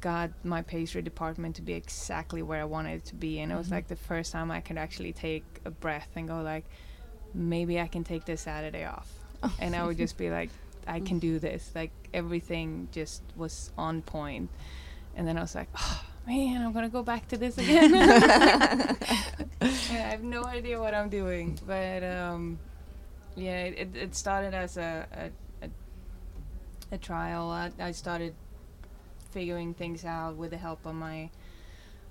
got 0.00 0.30
my 0.42 0.62
pastry 0.62 1.02
department 1.02 1.54
to 1.56 1.62
be 1.62 1.74
exactly 1.74 2.40
where 2.40 2.62
I 2.62 2.64
wanted 2.64 2.94
it 2.94 3.04
to 3.06 3.14
be, 3.14 3.40
and 3.40 3.52
it 3.52 3.56
was 3.56 3.68
Mhm. 3.68 3.72
like 3.72 3.88
the 3.88 3.96
first 3.96 4.32
time 4.32 4.50
I 4.50 4.62
could 4.62 4.78
actually 4.78 5.12
take 5.12 5.44
a 5.66 5.70
breath 5.70 6.08
and 6.16 6.26
go 6.26 6.40
like, 6.40 6.64
maybe 7.34 7.78
I 7.78 7.88
can 7.88 8.04
take 8.04 8.24
this 8.24 8.40
Saturday 8.40 8.86
off 8.86 9.25
and 9.58 9.74
I 9.74 9.84
would 9.84 9.96
just 9.96 10.16
be 10.16 10.30
like, 10.30 10.50
I 10.86 11.00
can 11.00 11.18
do 11.18 11.38
this. 11.38 11.70
Like 11.74 11.90
everything 12.14 12.88
just 12.92 13.22
was 13.36 13.70
on 13.76 14.02
point. 14.02 14.50
And 15.14 15.26
then 15.26 15.36
I 15.36 15.40
was 15.40 15.54
like, 15.54 15.68
oh 15.76 16.04
man, 16.26 16.62
I'm 16.62 16.72
gonna 16.72 16.88
go 16.88 17.02
back 17.02 17.28
to 17.28 17.36
this 17.36 17.58
again. 17.58 17.94
I 19.60 19.66
have 19.66 20.22
no 20.22 20.44
idea 20.44 20.78
what 20.80 20.94
I'm 20.94 21.08
doing, 21.08 21.58
but 21.66 22.04
um, 22.04 22.58
yeah, 23.34 23.62
it, 23.64 23.96
it 23.96 24.14
started 24.14 24.54
as 24.54 24.76
a 24.76 25.06
a, 25.62 25.66
a, 25.66 25.70
a 26.92 26.98
trial. 26.98 27.50
I, 27.50 27.70
I 27.78 27.92
started 27.92 28.34
figuring 29.30 29.74
things 29.74 30.04
out 30.04 30.36
with 30.36 30.50
the 30.50 30.56
help 30.56 30.86
of 30.86 30.94
my 30.94 31.30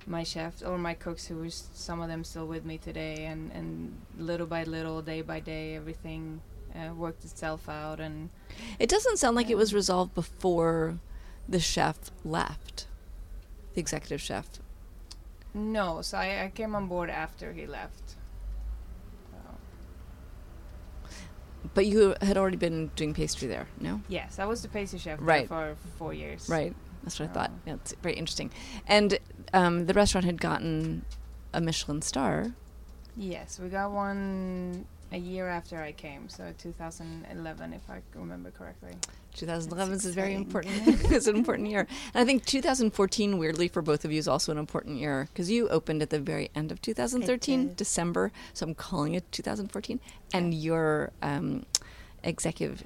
my 0.08 0.23
chefs 0.23 0.62
or 0.62 0.78
my 0.78 0.93
cooks 0.93 1.26
who 1.26 1.38
was 1.38 1.69
some 1.73 1.99
of 2.02 2.08
them 2.08 2.23
still 2.23 2.45
with 2.45 2.63
me 2.65 2.78
today 2.78 3.26
and 3.26 3.52
and 3.52 3.99
little 4.17 4.45
by 4.45 4.63
little 4.63 5.02
day 5.02 5.21
by 5.21 5.39
day 5.39 5.76
everything 5.76 6.41
uh, 6.75 6.93
worked 6.93 7.23
itself 7.23 7.67
out 7.69 7.99
and 7.99 8.29
It 8.79 8.89
doesn't 8.89 9.17
sound 9.17 9.35
like 9.35 9.49
it 9.49 9.57
was 9.57 9.73
resolved 9.73 10.13
before 10.13 10.99
the 11.47 11.59
chef 11.59 12.11
left, 12.23 12.88
the 13.73 13.79
executive 13.79 14.21
chef. 14.21 14.47
no 15.53 16.01
so 16.01 16.17
I, 16.17 16.43
I 16.45 16.51
came 16.53 16.75
on 16.75 16.88
board 16.88 17.09
after 17.09 17.53
he 17.53 17.65
left 17.65 18.15
so, 19.31 19.38
But 21.73 21.85
you 21.85 22.15
had 22.21 22.38
already 22.38 22.57
been 22.57 22.91
doing 22.95 23.13
pastry 23.13 23.47
there, 23.47 23.67
no? 23.79 24.01
yes 24.07 24.39
I 24.39 24.45
was 24.45 24.61
the 24.61 24.67
pastry 24.67 24.99
chef 24.99 25.19
Right. 25.21 25.47
for 25.47 25.75
four 25.97 26.13
years 26.13 26.49
Right. 26.49 26.75
That's 27.03 27.19
what 27.19 27.29
I 27.29 27.33
thought. 27.33 27.51
Yeah, 27.67 27.75
it's 27.75 27.93
very 28.01 28.15
interesting. 28.15 28.49
And 28.88 29.19
um, 29.53 29.85
the 29.85 29.93
restaurant 29.93 30.25
had 30.25 30.41
gotten 30.41 31.05
a 31.53 31.61
Michelin 31.61 32.01
star. 32.01 32.53
yes 33.15 33.59
we 33.59 33.69
got 33.69 33.91
one 33.91 34.85
a 35.12 35.18
year 35.18 35.48
after 35.48 35.82
I 35.82 35.91
came 35.91 36.30
so 36.30 36.54
2011 36.58 37.74
if 37.74 37.89
I 37.89 38.02
remember 38.15 38.52
correctly 38.52 38.94
2011 39.36 39.91
That's 39.91 40.06
is 40.06 40.15
very 40.15 40.34
important. 40.34 40.76
it's 41.12 41.28
an 41.28 41.36
important 41.36 41.70
year. 41.70 41.88
And 42.13 42.22
I 42.22 42.26
think 42.26 42.46
2014, 42.46 43.38
weirdly, 43.38 43.68
for 43.68 43.82
both 43.82 44.06
of 44.06 44.12
you, 44.12 44.18
is 44.18 44.28
also 44.28 44.52
an 44.52 44.58
important 44.58 44.98
year 44.98 45.28
because 45.32 45.52
you 45.52 45.68
opened 45.70 46.02
at 46.02 46.10
the 46.10 46.20
very 46.20 46.50
end 46.56 46.72
of 46.72 46.82
2013. 46.82 47.74
December. 47.76 48.32
So 48.54 48.65
I'm 48.65 48.76
calling 48.76 49.13
it 49.13 49.30
2014. 49.32 50.00
And 50.34 50.54
your 50.54 51.12
um, 51.22 51.65
executive, 52.24 52.84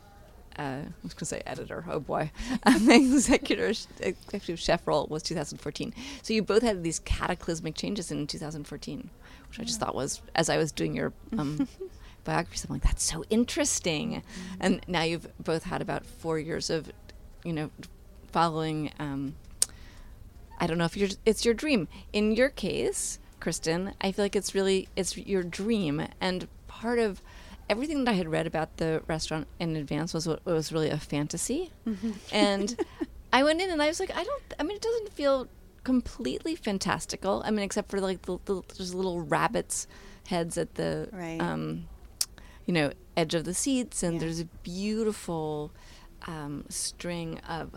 uh, 0.58 0.62
I 0.62 0.86
was 1.04 1.14
going 1.14 1.20
to 1.20 1.26
say 1.26 1.44
editor, 1.46 1.86
oh 1.90 2.00
boy, 2.00 2.32
um, 2.64 2.90
executive, 2.90 3.86
executive 4.00 4.60
chef 4.60 4.88
role 4.88 5.08
was 5.10 5.24
2014. 5.24 5.94
So 6.24 6.34
you 6.34 6.42
both 6.42 6.64
had 6.64 6.84
these 6.84 7.00
cataclysmic 7.00 7.76
changes 7.76 8.12
in 8.12 8.28
2014, 8.28 9.10
which 9.50 9.60
I 9.60 9.64
just 9.64 9.80
thought 9.80 9.96
was, 9.96 10.22
as 10.36 10.50
I 10.50 10.58
was 10.58 10.72
doing 10.72 10.96
your 10.96 11.14
um, 11.38 11.68
biographies, 12.30 12.64
I'm 12.66 12.74
like, 12.74 12.84
that's 12.84 13.04
so 13.04 13.24
interesting. 13.30 14.22
And 14.60 14.82
now 14.88 15.04
you've 15.04 15.28
both 15.44 15.64
had 15.64 15.82
about 15.82 16.06
four 16.06 16.38
years 16.40 16.70
of, 16.70 16.92
you 17.44 17.54
know, 17.54 17.70
following. 18.32 18.92
Um, 19.00 19.36
I 20.60 20.68
don't 20.68 20.78
know 20.78 20.86
if 20.86 20.98
you're, 20.98 21.10
it's 21.26 21.46
your 21.46 21.54
dream. 21.54 21.88
In 22.14 22.32
your 22.34 22.50
case, 22.50 23.20
Kristen, 23.40 23.94
I 24.02 24.12
feel 24.12 24.26
like 24.26 24.36
it's 24.36 24.54
really 24.54 24.90
it's 24.96 25.18
your 25.18 25.44
dream, 25.44 25.96
and 26.20 26.48
part 26.68 27.00
of 27.00 27.22
everything 27.70 28.04
that 28.04 28.12
I 28.12 28.16
had 28.16 28.28
read 28.28 28.46
about 28.48 28.78
the 28.78 29.02
restaurant 29.08 29.48
in 29.60 29.76
advance 29.76 30.14
was 30.14 30.28
what 30.28 30.46
was 30.46 30.72
really 30.74 30.90
a 30.90 30.98
fantasy, 30.98 31.72
and 32.32 32.76
I 33.34 33.44
went 33.44 33.62
in 33.62 33.70
and 33.70 33.82
I 33.82 33.88
was 33.88 34.00
like, 34.00 34.12
I 34.16 34.24
don't. 34.24 34.44
I 34.60 34.64
mean, 34.64 34.76
it 34.76 34.82
doesn't 34.82 35.14
feel 35.14 35.48
completely 35.86 36.56
fantastical. 36.56 37.42
I 37.46 37.52
mean, 37.52 37.64
except 37.64 37.90
for 37.90 38.02
like 38.02 38.24
the, 38.24 38.38
the 38.46 38.62
there's 38.76 38.94
little 38.94 39.22
rabbits' 39.22 39.88
heads 40.28 40.58
at 40.58 40.76
the 40.76 41.08
Right. 41.14 41.40
um, 41.40 41.88
you 42.70 42.74
know, 42.74 42.92
edge 43.18 43.34
of 43.34 43.46
the 43.46 43.54
seats, 43.56 44.04
and 44.04 44.14
Yeah. 44.14 44.20
there's 44.20 44.40
a 44.42 44.46
beautiful 44.62 45.72
um, 46.28 46.66
string 46.70 47.40
of 47.40 47.76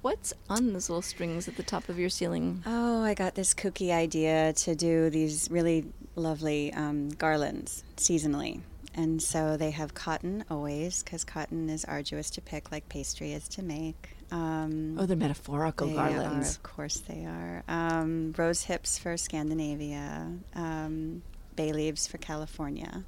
what's 0.00 0.32
on 0.48 0.72
those 0.74 0.88
little 0.88 1.02
strings 1.02 1.48
at 1.48 1.56
the 1.56 1.64
top 1.64 1.88
of 1.88 1.98
your 1.98 2.08
ceiling. 2.08 2.62
Oh, 2.64 3.02
I 3.02 3.14
got 3.14 3.34
this 3.34 3.52
kooky 3.52 3.90
idea 3.90 4.52
to 4.52 4.76
do 4.76 5.10
these 5.10 5.50
really 5.50 5.86
lovely 6.14 6.72
um, 6.72 7.08
garlands 7.08 7.82
seasonally. 7.96 8.60
And 8.94 9.20
so 9.20 9.56
they 9.56 9.72
have 9.72 9.94
cotton 9.94 10.44
always, 10.48 11.02
because 11.02 11.24
cotton 11.24 11.68
is 11.68 11.84
arduous 11.84 12.30
to 12.30 12.40
pick, 12.40 12.70
like 12.70 12.88
pastry 12.88 13.32
is 13.32 13.48
to 13.48 13.62
make. 13.64 14.10
Um, 14.30 14.96
Oh, 15.00 15.06
they're 15.06 15.16
metaphorical 15.16 15.88
they 15.88 15.94
garlands. 15.94 16.46
Are, 16.46 16.50
of 16.52 16.62
course, 16.62 16.98
they 17.00 17.24
are. 17.24 17.64
Um, 17.66 18.34
rose 18.38 18.62
hips 18.62 18.98
for 18.98 19.16
Scandinavia, 19.16 20.30
um, 20.54 21.22
bay 21.56 21.72
leaves 21.72 22.06
for 22.06 22.18
California, 22.18 23.02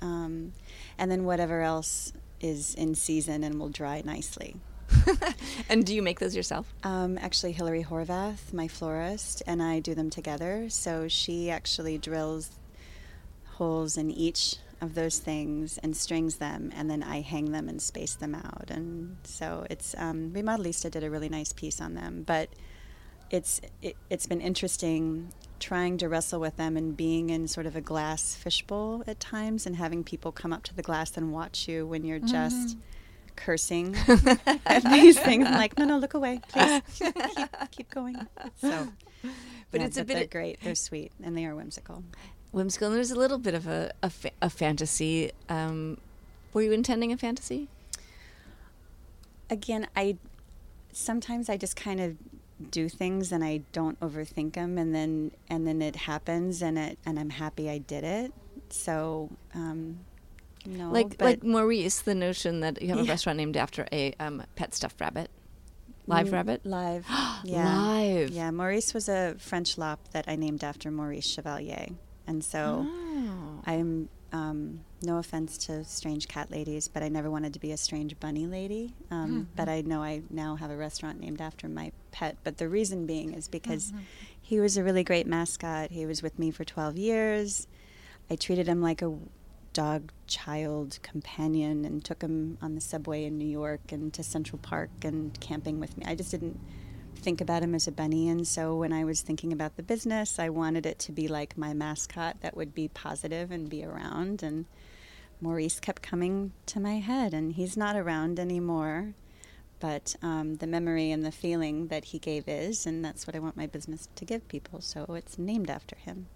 um, 0.00 0.52
and 0.98 1.10
then 1.10 1.24
whatever 1.24 1.62
else 1.62 2.12
is 2.40 2.74
in 2.74 2.94
season 2.94 3.44
and 3.44 3.58
will 3.58 3.68
dry 3.68 4.02
nicely. 4.04 4.56
and 5.68 5.84
do 5.84 5.94
you 5.94 6.02
make 6.02 6.20
those 6.20 6.36
yourself? 6.36 6.72
Um, 6.84 7.18
actually, 7.18 7.52
Hilary 7.52 7.84
Horvath, 7.84 8.52
my 8.52 8.68
florist, 8.68 9.42
and 9.46 9.62
I 9.62 9.80
do 9.80 9.94
them 9.94 10.10
together. 10.10 10.68
So 10.68 11.08
she 11.08 11.50
actually 11.50 11.98
drills 11.98 12.50
holes 13.54 13.96
in 13.96 14.10
each 14.10 14.56
of 14.80 14.94
those 14.94 15.18
things 15.18 15.78
and 15.78 15.96
strings 15.96 16.36
them, 16.36 16.70
and 16.74 16.90
then 16.90 17.02
I 17.02 17.22
hang 17.22 17.52
them 17.52 17.68
and 17.68 17.80
space 17.80 18.14
them 18.14 18.34
out. 18.34 18.70
And 18.70 19.16
so 19.24 19.66
it's 19.70 19.94
um, 19.98 20.30
Remodelista 20.32 20.90
did 20.90 21.02
a 21.02 21.10
really 21.10 21.28
nice 21.28 21.52
piece 21.52 21.80
on 21.80 21.94
them, 21.94 22.24
but 22.26 22.50
it's 23.30 23.60
it, 23.82 23.96
it's 24.10 24.26
been 24.26 24.40
interesting 24.40 25.32
trying 25.58 25.98
to 25.98 26.08
wrestle 26.08 26.40
with 26.40 26.56
them 26.56 26.76
and 26.76 26.96
being 26.96 27.30
in 27.30 27.48
sort 27.48 27.66
of 27.66 27.74
a 27.76 27.80
glass 27.80 28.34
fishbowl 28.34 29.02
at 29.06 29.18
times 29.20 29.66
and 29.66 29.76
having 29.76 30.04
people 30.04 30.32
come 30.32 30.52
up 30.52 30.62
to 30.64 30.74
the 30.74 30.82
glass 30.82 31.16
and 31.16 31.32
watch 31.32 31.66
you 31.68 31.86
when 31.86 32.04
you're 32.04 32.18
just 32.18 32.76
cursing 33.36 33.94
at 34.66 34.82
these 34.84 35.18
things. 35.18 35.46
I'm 35.46 35.54
like, 35.54 35.76
no, 35.78 35.84
no, 35.84 35.98
look 35.98 36.14
away, 36.14 36.40
please. 36.48 36.82
keep, 36.98 37.14
keep 37.70 37.90
going. 37.90 38.16
So, 38.60 38.88
But 39.72 39.80
yeah, 39.80 39.86
it's 39.88 39.96
a 39.96 40.00
but 40.00 40.06
bit- 40.08 40.14
they're 40.14 40.26
great. 40.40 40.60
They're 40.62 40.74
sweet 40.74 41.12
and 41.22 41.36
they 41.36 41.44
are 41.44 41.54
whimsical. 41.54 42.04
Whimsical. 42.52 42.88
And 42.88 42.96
there's 42.96 43.10
a 43.10 43.18
little 43.18 43.38
bit 43.38 43.54
of 43.54 43.66
a, 43.66 43.92
a, 44.02 44.10
fa- 44.10 44.30
a 44.40 44.48
fantasy. 44.48 45.32
Um, 45.48 45.98
were 46.52 46.62
you 46.62 46.72
intending 46.72 47.12
a 47.12 47.16
fantasy? 47.16 47.68
Again, 49.50 49.86
I 49.96 50.16
sometimes 50.92 51.48
I 51.48 51.56
just 51.56 51.76
kind 51.76 52.00
of 52.00 52.16
do 52.70 52.88
things 52.88 53.32
and 53.32 53.44
I 53.44 53.58
don't 53.72 53.98
overthink 54.00 54.54
them, 54.54 54.78
and 54.78 54.94
then 54.94 55.32
and 55.48 55.66
then 55.66 55.82
it 55.82 55.96
happens, 55.96 56.62
and 56.62 56.78
it 56.78 56.98
and 57.06 57.18
I'm 57.18 57.30
happy 57.30 57.68
I 57.70 57.78
did 57.78 58.04
it. 58.04 58.32
So, 58.70 59.30
um, 59.54 60.00
no, 60.66 60.90
like 60.90 61.18
but 61.18 61.24
like 61.24 61.44
Maurice, 61.44 62.00
the 62.00 62.14
notion 62.14 62.60
that 62.60 62.80
you 62.82 62.88
have 62.88 62.98
a 62.98 63.02
Yeah. 63.04 63.10
restaurant 63.10 63.36
named 63.36 63.56
after 63.56 63.86
a 63.92 64.12
um, 64.18 64.42
pet 64.56 64.74
stuffed 64.74 65.00
rabbit, 65.00 65.30
live 66.06 66.28
Mm, 66.28 66.32
rabbit. 66.32 66.66
live, 66.66 67.06
yeah, 67.44 67.76
Live. 67.78 68.30
yeah. 68.30 68.50
Maurice 68.50 68.92
was 68.94 69.08
a 69.08 69.36
French 69.38 69.76
lop 69.78 70.08
that 70.12 70.24
I 70.26 70.36
named 70.36 70.64
after 70.64 70.90
Maurice 70.90 71.26
Chevalier, 71.26 71.88
and 72.26 72.44
so. 72.44 72.86
Oh. 72.88 73.60
I'm 73.68 74.08
um, 74.32 74.80
no 75.02 75.18
offense 75.18 75.58
to 75.66 75.84
strange 75.84 76.26
cat 76.28 76.50
ladies, 76.50 76.88
but 76.88 77.02
I 77.02 77.08
never 77.08 77.30
wanted 77.30 77.52
to 77.54 77.58
be 77.60 77.72
a 77.72 77.76
strange 77.76 78.18
bunny 78.18 78.46
lady. 78.46 78.94
Um, 79.10 79.48
But 79.56 79.68
I 79.68 79.82
know 79.82 80.02
I 80.02 80.22
now 80.30 80.56
have 80.56 80.70
a 80.70 80.76
restaurant 80.76 81.20
named 81.20 81.40
after 81.40 81.68
my 81.68 81.92
pet. 82.12 82.36
But 82.44 82.56
the 82.58 82.68
reason 82.68 83.06
being 83.06 83.32
is 83.34 83.48
because 83.48 83.92
he 84.40 84.58
was 84.60 84.76
a 84.76 84.82
really 84.84 85.04
great 85.04 85.26
mascot. 85.26 85.90
He 85.90 86.06
was 86.06 86.22
with 86.22 86.38
me 86.38 86.50
for 86.50 86.64
12 86.64 86.96
years. 86.96 87.66
I 88.30 88.36
treated 88.36 88.66
him 88.66 88.80
like 88.80 89.02
a 89.02 89.16
dog 89.72 90.10
child 90.26 90.98
companion 91.02 91.84
and 91.84 92.02
took 92.02 92.22
him 92.22 92.56
on 92.62 92.74
the 92.74 92.80
subway 92.80 93.24
in 93.24 93.36
New 93.36 93.46
York 93.48 93.92
and 93.92 94.12
to 94.14 94.22
Central 94.22 94.58
Park 94.58 94.90
and 95.04 95.38
camping 95.40 95.78
with 95.78 95.98
me. 95.98 96.04
I 96.06 96.14
just 96.14 96.30
didn't 96.30 96.58
think 97.26 97.40
about 97.40 97.60
him 97.60 97.74
as 97.74 97.88
a 97.88 97.92
bunny. 97.92 98.28
And 98.28 98.46
so 98.46 98.76
when 98.76 98.92
I 98.92 99.02
was 99.02 99.20
thinking 99.20 99.52
about 99.52 99.74
the 99.74 99.82
business, 99.82 100.38
I 100.38 100.48
wanted 100.48 100.86
it 100.86 101.00
to 101.00 101.12
be 101.12 101.26
like 101.26 101.58
my 101.58 101.74
mascot 101.74 102.40
that 102.40 102.56
would 102.56 102.72
be 102.72 102.86
positive 102.86 103.50
and 103.50 103.68
be 103.68 103.84
around. 103.84 104.44
And 104.44 104.66
Maurice 105.40 105.80
kept 105.80 106.02
coming 106.02 106.52
to 106.66 106.78
my 106.78 107.00
head, 107.00 107.34
and 107.34 107.54
he's 107.54 107.76
not 107.76 107.96
around 107.96 108.38
anymore. 108.38 109.14
But 109.80 110.14
um, 110.22 110.58
the 110.58 110.68
memory 110.68 111.10
and 111.10 111.26
the 111.26 111.32
feeling 111.32 111.88
that 111.88 112.04
he 112.04 112.20
gave 112.20 112.46
is, 112.46 112.86
and 112.86 113.04
that's 113.04 113.26
what 113.26 113.34
I 113.34 113.40
want 113.40 113.56
my 113.56 113.66
business 113.66 114.08
to 114.14 114.24
give 114.24 114.46
people. 114.46 114.80
So 114.80 115.04
it's 115.08 115.36
named 115.36 115.68
after 115.68 115.96
him. 115.96 116.28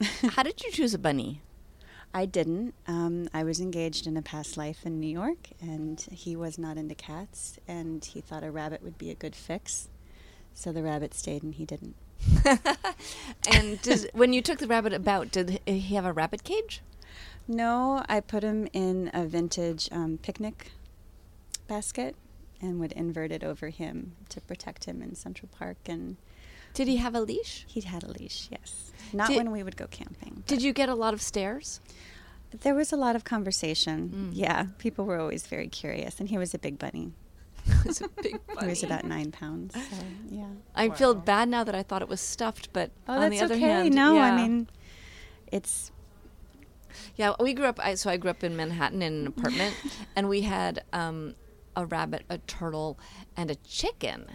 How 0.30 0.42
did 0.42 0.60
you 0.64 0.72
choose 0.72 0.92
a 0.92 0.98
bunny? 0.98 1.40
I 2.14 2.24
didn't. 2.24 2.74
Um, 2.86 3.28
I 3.34 3.44
was 3.44 3.60
engaged 3.60 4.06
in 4.06 4.16
a 4.16 4.22
past 4.22 4.56
life 4.56 4.86
in 4.86 4.98
New 4.98 5.10
York, 5.10 5.50
and 5.60 6.00
he 6.10 6.34
was 6.36 6.58
not 6.58 6.76
into 6.76 6.94
cats, 6.94 7.58
and 7.68 8.04
he 8.04 8.20
thought 8.20 8.42
a 8.42 8.50
rabbit 8.50 8.82
would 8.82 8.98
be 8.98 9.10
a 9.10 9.14
good 9.14 9.36
fix. 9.36 9.88
So 10.54 10.72
the 10.72 10.82
rabbit 10.82 11.14
stayed, 11.14 11.42
and 11.42 11.54
he 11.54 11.64
didn't. 11.64 11.94
And 13.50 13.80
does, 13.82 14.06
when 14.12 14.32
you 14.32 14.42
took 14.42 14.58
the 14.58 14.66
rabbit 14.66 14.92
about, 14.92 15.30
did 15.30 15.60
he 15.64 15.94
have 15.94 16.04
a 16.04 16.12
rabbit 16.12 16.44
cage? 16.44 16.82
No, 17.46 18.04
I 18.08 18.20
put 18.20 18.42
him 18.42 18.68
in 18.72 19.10
a 19.14 19.24
vintage 19.24 19.88
um, 19.90 20.18
picnic 20.18 20.72
basket 21.66 22.14
and 22.60 22.78
would 22.80 22.92
invert 22.92 23.32
it 23.32 23.42
over 23.44 23.68
him 23.68 24.12
to 24.28 24.40
protect 24.40 24.84
him 24.84 25.00
in 25.00 25.14
Central 25.14 25.48
Park. 25.56 25.76
And 25.86 26.16
Did 26.78 26.86
he 26.86 26.96
have 26.98 27.14
a 27.16 27.20
leash? 27.20 27.64
he 27.66 27.80
had 27.80 28.04
a 28.04 28.10
leash, 28.18 28.46
yes. 28.52 28.92
Not 29.12 29.26
Did- 29.28 29.36
when 29.38 29.50
we 29.50 29.64
would 29.64 29.76
go 29.76 29.86
camping. 29.88 30.44
Did 30.46 30.62
you 30.62 30.72
get 30.72 30.88
a 30.88 30.94
lot 30.94 31.12
of 31.12 31.20
stares? 31.20 31.80
There 32.60 32.74
was 32.74 32.92
a 32.92 32.96
lot 32.96 33.16
of 33.16 33.24
conversation. 33.24 34.30
Mm. 34.30 34.30
Yeah, 34.32 34.66
people 34.78 35.04
were 35.04 35.18
always 35.18 35.46
very 35.48 35.66
curious, 35.68 36.20
and 36.20 36.28
he 36.28 36.38
was 36.38 36.54
a 36.54 36.58
big 36.58 36.78
bunny. 36.78 37.12
It's 37.84 38.00
a 38.00 38.08
big 38.08 38.38
bunny. 38.46 38.60
He 38.60 38.66
was 38.68 38.82
about 38.84 39.04
nine 39.04 39.32
pounds. 39.32 39.74
So, 39.74 39.96
yeah. 40.30 40.46
I 40.76 40.90
feel 40.90 41.14
bad 41.16 41.48
now 41.48 41.64
that 41.64 41.74
I 41.74 41.82
thought 41.82 42.00
it 42.00 42.08
was 42.08 42.20
stuffed, 42.20 42.72
but 42.72 42.90
Oh, 43.08 43.14
on 43.14 43.20
that's 43.22 43.38
the 43.38 43.44
other 43.44 43.54
okay. 43.56 43.64
hand, 43.64 43.94
no, 43.94 44.14
yeah. 44.14 44.22
I 44.32 44.36
mean, 44.36 44.68
it's 45.50 45.90
Yeah, 47.16 47.34
we 47.40 47.54
grew 47.54 47.66
up. 47.66 47.78
I, 47.82 47.94
so 47.96 48.08
I 48.08 48.16
grew 48.16 48.30
up 48.30 48.44
in 48.44 48.56
Manhattan 48.56 49.02
in 49.02 49.12
an 49.22 49.26
apartment, 49.26 49.74
and 50.16 50.28
we 50.28 50.42
had 50.42 50.84
um, 50.92 51.34
a 51.76 51.84
rabbit, 51.86 52.22
a 52.30 52.38
turtle, 52.38 52.98
and 53.36 53.50
a 53.50 53.56
chicken. 53.56 54.26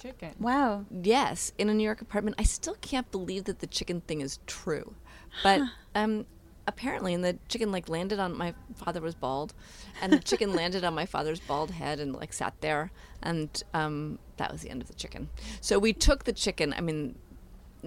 Chicken. 0.00 0.34
wow. 0.38 0.86
Yes, 0.90 1.52
in 1.58 1.68
a 1.68 1.74
New 1.74 1.84
York 1.84 2.00
apartment. 2.00 2.36
I 2.38 2.44
still 2.44 2.76
can't 2.80 3.10
believe 3.10 3.44
that 3.44 3.58
the 3.58 3.66
chicken 3.66 4.00
thing 4.00 4.22
is 4.22 4.38
true, 4.46 4.94
but 5.42 5.60
um, 5.94 6.24
apparently, 6.66 7.12
and 7.12 7.22
the 7.22 7.38
chicken 7.48 7.70
like 7.70 7.88
landed 7.88 8.18
on 8.18 8.36
my 8.36 8.54
father 8.76 9.02
was 9.02 9.14
bald, 9.14 9.52
and 10.00 10.12
the 10.12 10.18
chicken 10.18 10.54
landed 10.54 10.84
on 10.84 10.94
my 10.94 11.04
father's 11.04 11.40
bald 11.40 11.70
head 11.70 12.00
and 12.00 12.14
like 12.14 12.32
sat 12.32 12.54
there, 12.62 12.90
and 13.22 13.62
um, 13.74 14.18
that 14.38 14.50
was 14.50 14.62
the 14.62 14.70
end 14.70 14.80
of 14.80 14.88
the 14.88 14.94
chicken. 14.94 15.28
So 15.60 15.78
we 15.78 15.92
took 15.92 16.24
the 16.24 16.32
chicken. 16.32 16.72
I 16.72 16.80
mean, 16.80 17.16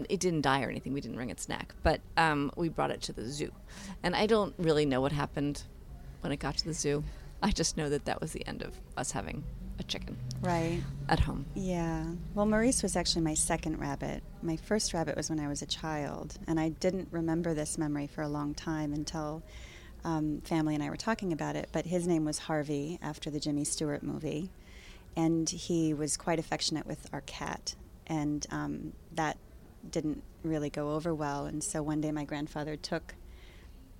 it 0.07 0.19
didn't 0.19 0.41
die 0.41 0.61
or 0.63 0.69
anything. 0.69 0.93
We 0.93 1.01
didn't 1.01 1.17
wring 1.17 1.31
its 1.31 1.49
neck, 1.49 1.73
but 1.81 1.99
um, 2.17 2.51
we 2.55 2.69
brought 2.69 2.91
it 2.91 3.01
to 3.03 3.13
the 3.13 3.27
zoo, 3.27 3.51
and 4.03 4.15
I 4.15 4.27
don't 4.27 4.53
really 4.59 4.85
know 4.85 5.01
what 5.01 5.11
happened 5.11 5.63
when 6.21 6.31
it 6.31 6.37
got 6.37 6.57
to 6.57 6.65
the 6.65 6.73
zoo. 6.73 7.03
I 7.41 7.49
just 7.49 7.75
know 7.75 7.89
that 7.89 8.05
that 8.05 8.21
was 8.21 8.33
the 8.33 8.45
end 8.47 8.61
of 8.61 8.79
us 8.95 9.11
having 9.11 9.43
a 9.83 9.87
chicken 9.87 10.17
Right. 10.41 10.81
at 11.07 11.19
home. 11.19 11.45
Yeah. 11.55 12.05
Well, 12.33 12.45
Maurice 12.45 12.83
was 12.83 12.95
actually 12.95 13.21
my 13.21 13.33
second 13.33 13.77
rabbit. 13.79 14.23
My 14.41 14.57
first 14.57 14.93
rabbit 14.93 15.15
was 15.15 15.29
when 15.29 15.39
I 15.39 15.47
was 15.47 15.61
a 15.61 15.65
child, 15.65 16.37
and 16.47 16.59
I 16.59 16.69
didn't 16.69 17.07
remember 17.11 17.53
this 17.53 17.77
memory 17.77 18.07
for 18.07 18.21
a 18.21 18.27
long 18.27 18.53
time 18.53 18.93
until 18.93 19.43
um, 20.03 20.41
family 20.41 20.75
and 20.75 20.83
I 20.83 20.89
were 20.89 20.97
talking 20.97 21.31
about 21.31 21.55
it. 21.55 21.69
But 21.71 21.85
his 21.85 22.07
name 22.07 22.25
was 22.25 22.39
Harvey 22.39 22.99
after 23.01 23.29
the 23.29 23.39
Jimmy 23.39 23.63
Stewart 23.63 24.03
movie, 24.03 24.49
and 25.15 25.49
he 25.49 25.93
was 25.93 26.17
quite 26.17 26.39
affectionate 26.39 26.85
with 26.85 27.07
our 27.13 27.21
cat, 27.21 27.75
and 28.07 28.45
um, 28.51 28.93
that 29.13 29.37
didn't 29.89 30.23
really 30.43 30.69
go 30.69 30.91
over 30.91 31.13
well. 31.13 31.45
And 31.45 31.63
so 31.63 31.81
one 31.81 32.01
day 32.01 32.11
my 32.11 32.25
grandfather 32.25 32.75
took 32.75 33.15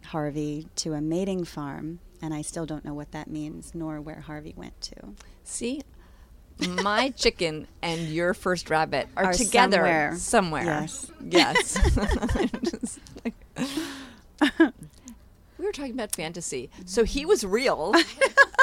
Harvey 0.06 0.68
to 0.78 0.94
a 0.94 1.00
mating 1.02 1.46
farm, 1.46 2.00
and 2.24 2.34
I 2.34 2.42
still 2.42 2.66
don't 2.66 2.86
know 2.86 2.94
what 2.94 3.12
that 3.12 3.30
means, 3.30 3.76
nor 3.76 4.00
where 4.00 4.22
Harvey 4.22 4.54
went 4.56 4.80
to. 4.82 4.96
See, 5.44 5.82
my 6.82 7.10
chicken 7.18 7.68
and 7.82 8.08
your 8.08 8.34
first 8.34 8.70
rabbit 8.70 9.10
are, 9.18 9.26
Are 9.26 9.34
together 9.34 10.14
somewhere. 10.16 10.16
somewhere. 10.18 10.64
Yes. 10.64 11.12
Yes. 11.22 13.00
Like- 13.26 13.34
we 15.58 15.66
were 15.66 15.72
talking 15.74 15.92
about 15.92 16.16
fantasy. 16.16 16.70
So 16.86 17.04
he 17.04 17.26
was 17.26 17.46
real, 17.46 17.94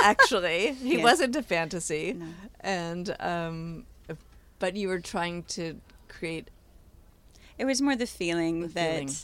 actually. 0.03 0.73
He 0.75 0.94
Yes. 0.96 1.03
wasn't 1.05 1.37
a 1.37 1.42
fantasy. 1.42 2.14
No. 2.14 2.27
And, 2.61 3.14
um, 3.20 3.85
but 4.59 4.75
you 4.77 4.88
were 4.88 5.01
trying 5.01 5.42
to 5.44 5.81
create 6.09 6.49
It 7.59 7.64
was 7.66 7.81
more 7.83 7.94
the 7.96 8.07
feeling 8.07 8.61
The 8.62 8.68
that, 8.68 8.92
feeling. 9.01 9.14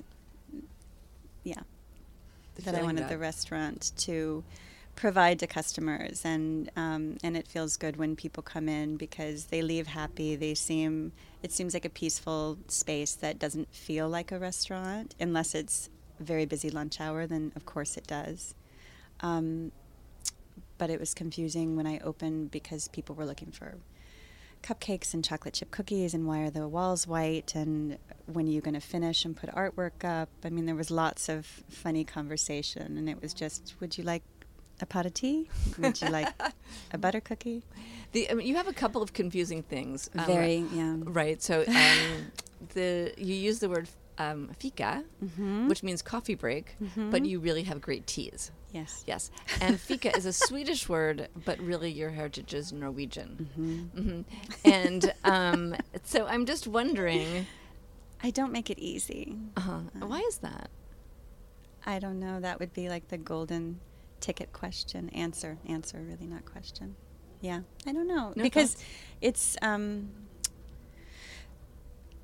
That 2.64 2.74
I 2.74 2.82
wanted 2.82 3.02
that- 3.04 3.10
the 3.10 3.18
restaurant 3.18 3.92
to 3.98 4.44
provide 4.94 5.38
to 5.40 5.46
customers, 5.46 6.22
and 6.24 6.70
um, 6.76 7.18
and 7.22 7.36
it 7.36 7.46
feels 7.46 7.76
good 7.76 7.96
when 7.96 8.16
people 8.16 8.42
come 8.42 8.68
in 8.68 8.96
because 8.96 9.46
they 9.46 9.60
leave 9.62 9.88
happy. 9.88 10.36
They 10.36 10.54
seem 10.54 11.12
it 11.42 11.52
seems 11.52 11.74
like 11.74 11.84
a 11.84 11.90
peaceful 11.90 12.58
space 12.68 13.14
that 13.14 13.38
doesn't 13.38 13.72
feel 13.74 14.08
like 14.08 14.32
a 14.32 14.38
restaurant 14.38 15.14
unless 15.20 15.54
it's 15.54 15.90
very 16.18 16.46
busy 16.46 16.70
lunch 16.70 17.00
hour. 17.00 17.26
Then 17.26 17.52
of 17.56 17.66
course 17.66 17.96
it 17.96 18.06
does. 18.06 18.54
Um, 19.20 19.72
but 20.78 20.90
it 20.90 20.98
was 21.00 21.14
confusing 21.14 21.76
when 21.76 21.86
I 21.86 21.98
opened 22.00 22.50
because 22.50 22.88
people 22.88 23.14
were 23.14 23.24
looking 23.26 23.50
for 23.50 23.74
cupcakes 24.66 25.14
and 25.14 25.22
chocolate 25.24 25.54
chip 25.54 25.70
cookies 25.70 26.12
and 26.14 26.26
why 26.26 26.38
are 26.40 26.50
the 26.50 26.66
walls 26.76 27.06
white 27.06 27.54
and 27.54 27.98
when 28.26 28.46
are 28.48 28.50
you 28.50 28.60
going 28.60 28.74
to 28.74 28.80
finish 28.80 29.24
and 29.24 29.36
put 29.36 29.48
artwork 29.62 29.98
up 30.04 30.28
i 30.44 30.50
mean 30.50 30.66
there 30.66 30.74
was 30.74 30.90
lots 30.90 31.28
of 31.28 31.46
funny 31.68 32.04
conversation 32.04 32.96
and 32.98 33.08
it 33.08 33.20
was 33.22 33.32
just 33.32 33.74
would 33.80 33.96
you 33.96 34.02
like 34.04 34.24
a 34.80 34.86
pot 34.86 35.06
of 35.06 35.14
tea 35.14 35.48
would 35.78 36.00
you 36.02 36.08
like 36.08 36.28
a 36.92 36.98
butter 36.98 37.20
cookie 37.20 37.62
The, 38.12 38.28
I 38.30 38.34
mean, 38.34 38.46
you 38.46 38.56
have 38.56 38.68
a 38.68 38.72
couple 38.82 39.02
of 39.02 39.12
confusing 39.12 39.62
things. 39.62 40.10
um, 40.18 40.26
very 40.26 40.56
yeah 40.80 40.96
Right. 41.20 41.40
So 41.42 41.54
um, 41.82 42.32
the 42.74 43.12
you 43.18 43.34
use 43.48 43.58
the 43.60 43.68
word 43.68 43.88
um, 44.18 44.50
fika, 44.58 45.04
Mhm. 45.22 45.68
which 45.68 45.82
means 45.82 46.00
coffee 46.02 46.34
break, 46.44 46.66
but 47.12 47.20
you 47.26 47.38
really 47.38 47.64
have 47.70 47.78
great 47.88 48.06
teas. 48.06 48.50
Yes 48.78 49.04
Yes. 49.06 49.30
And 49.60 49.80
fika 49.80 50.10
is 50.16 50.26
a 50.26 50.32
Swedish 50.32 50.88
word, 50.88 51.28
but 51.44 51.58
really 51.60 51.90
your 51.90 52.10
heritage 52.10 52.52
is 52.60 52.72
Norwegian. 52.72 53.30
hmm 53.56 54.20
And 54.64 55.12
um, 55.24 55.74
so 56.04 56.26
I'm 56.26 56.44
just 56.46 56.66
wondering, 56.66 57.46
i 58.22 58.30
don't 58.30 58.52
make 58.52 58.70
it 58.70 58.78
easy 58.78 59.36
uh, 59.56 59.80
why 60.12 60.20
is 60.30 60.38
that? 60.38 60.68
i 61.84 61.98
don't 61.98 62.18
know 62.18 62.40
that 62.40 62.58
would 62.60 62.72
be 62.72 62.88
like 62.88 63.04
the 63.08 63.18
golden 63.32 63.78
ticket 64.20 64.50
question 64.52 65.08
answer 65.10 65.58
answer 65.68 65.98
really 66.10 66.26
not 66.26 66.42
question 66.54 66.96
yeah 67.42 67.60
i 67.86 67.92
don't 67.92 68.08
know 68.08 68.32
No 68.34 68.42
because 68.42 68.72
thoughts? 68.74 68.84
it's 69.28 69.56
um 69.62 70.08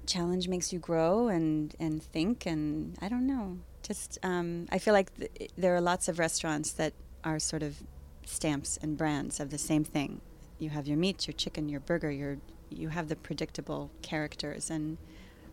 challenge 0.06 0.48
makes 0.48 0.72
you 0.72 0.78
grow 0.78 1.28
and 1.28 1.74
and 1.78 2.02
think 2.02 2.46
and 2.46 2.96
I 3.00 3.08
don't 3.08 3.26
know. 3.26 3.58
Just 3.82 4.18
um, 4.22 4.66
I 4.70 4.78
feel 4.78 4.94
like 4.94 5.14
th- 5.16 5.50
there 5.56 5.74
are 5.74 5.80
lots 5.80 6.08
of 6.08 6.18
restaurants 6.18 6.72
that 6.72 6.92
are 7.24 7.38
sort 7.38 7.62
of 7.62 7.82
stamps 8.24 8.78
and 8.80 8.96
brands 8.96 9.40
of 9.40 9.50
the 9.50 9.58
same 9.58 9.84
thing. 9.84 10.20
You 10.58 10.70
have 10.70 10.86
your 10.86 10.96
meat, 10.96 11.26
your 11.26 11.34
chicken, 11.34 11.68
your 11.68 11.80
burger, 11.80 12.10
your 12.10 12.38
you 12.70 12.88
have 12.88 13.08
the 13.08 13.16
predictable 13.16 13.90
characters 14.00 14.70
and 14.70 14.96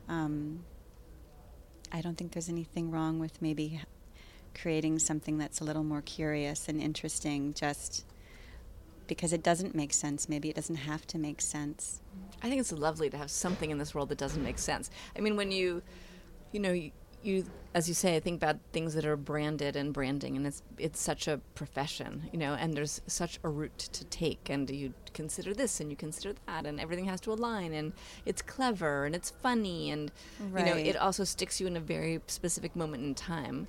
um, 0.07 0.63
I 1.91 2.01
don't 2.01 2.17
think 2.17 2.31
there's 2.31 2.49
anything 2.49 2.91
wrong 2.91 3.19
with 3.19 3.41
maybe 3.41 3.81
creating 4.59 4.99
something 4.99 5.37
that's 5.37 5.59
a 5.59 5.63
little 5.63 5.83
more 5.83 6.01
curious 6.01 6.67
and 6.67 6.81
interesting 6.81 7.53
just 7.53 8.05
because 9.07 9.33
it 9.33 9.41
doesn't 9.41 9.73
make 9.73 9.91
sense. 9.91 10.29
Maybe 10.29 10.49
it 10.49 10.55
doesn't 10.55 10.75
have 10.75 11.05
to 11.07 11.17
make 11.17 11.41
sense. 11.41 12.01
I 12.43 12.49
think 12.49 12.61
it's 12.61 12.71
lovely 12.71 13.09
to 13.09 13.17
have 13.17 13.31
something 13.31 13.71
in 13.71 13.77
this 13.77 13.93
world 13.95 14.09
that 14.09 14.17
doesn't 14.17 14.43
make 14.43 14.59
sense. 14.59 14.89
I 15.17 15.19
mean, 15.19 15.35
when 15.35 15.51
you, 15.51 15.81
you 16.51 16.59
know, 16.59 16.71
you, 16.71 16.91
you 17.23 17.45
as 17.75 17.87
you 17.87 17.93
say, 17.93 18.15
I 18.15 18.19
think 18.19 18.37
about 18.41 18.57
things 18.73 18.95
that 18.95 19.05
are 19.05 19.15
branded 19.15 19.75
and 19.75 19.93
branding, 19.93 20.35
and 20.35 20.47
it's 20.47 20.63
it's 20.77 20.99
such 20.99 21.27
a 21.27 21.39
profession, 21.53 22.27
you 22.31 22.39
know, 22.39 22.55
and 22.55 22.73
there's 22.73 22.99
such 23.05 23.39
a 23.43 23.49
route 23.49 23.77
to 23.77 24.03
take, 24.05 24.49
and 24.49 24.69
you 24.69 24.93
consider 25.13 25.53
this 25.53 25.79
and 25.79 25.91
you 25.91 25.95
consider 25.95 26.33
that, 26.47 26.65
and 26.65 26.79
everything 26.79 27.05
has 27.05 27.21
to 27.21 27.31
align, 27.31 27.73
and 27.73 27.93
it's 28.25 28.41
clever 28.41 29.05
and 29.05 29.13
it's 29.13 29.29
funny, 29.29 29.91
and 29.91 30.11
you 30.57 30.65
know, 30.65 30.75
it 30.75 30.95
also 30.95 31.23
sticks 31.23 31.61
you 31.61 31.67
in 31.67 31.77
a 31.77 31.79
very 31.79 32.19
specific 32.27 32.75
moment 32.75 33.03
in 33.03 33.13
time. 33.13 33.67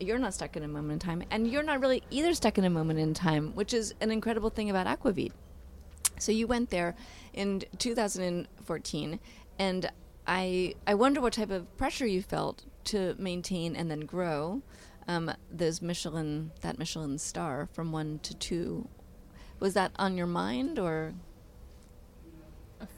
You're 0.00 0.18
not 0.18 0.34
stuck 0.34 0.56
in 0.56 0.62
a 0.62 0.68
moment 0.68 0.94
in 0.94 0.98
time, 0.98 1.22
and 1.30 1.46
you're 1.46 1.62
not 1.62 1.80
really 1.80 2.02
either 2.10 2.32
stuck 2.32 2.56
in 2.56 2.64
a 2.64 2.70
moment 2.70 2.98
in 2.98 3.12
time, 3.12 3.54
which 3.54 3.74
is 3.74 3.94
an 4.00 4.10
incredible 4.10 4.50
thing 4.50 4.70
about 4.70 4.86
Aquavit. 4.86 5.32
So 6.18 6.32
you 6.32 6.46
went 6.46 6.70
there 6.70 6.96
in 7.34 7.62
2014, 7.78 9.20
and 9.58 9.90
I 10.26 10.74
I 10.86 10.94
wonder 10.94 11.20
what 11.20 11.34
type 11.34 11.50
of 11.50 11.76
pressure 11.76 12.06
you 12.06 12.22
felt 12.22 12.64
to 12.86 13.14
maintain 13.18 13.76
and 13.76 13.90
then 13.90 14.00
grow 14.00 14.62
um, 15.06 15.30
those 15.50 15.82
Michelin 15.82 16.52
that 16.60 16.78
Michelin 16.78 17.18
star 17.18 17.68
from 17.72 17.92
one 17.92 18.18
to 18.20 18.34
two. 18.34 18.88
Was 19.60 19.74
that 19.74 19.92
on 19.96 20.16
your 20.16 20.26
mind, 20.26 20.78
or 20.78 21.14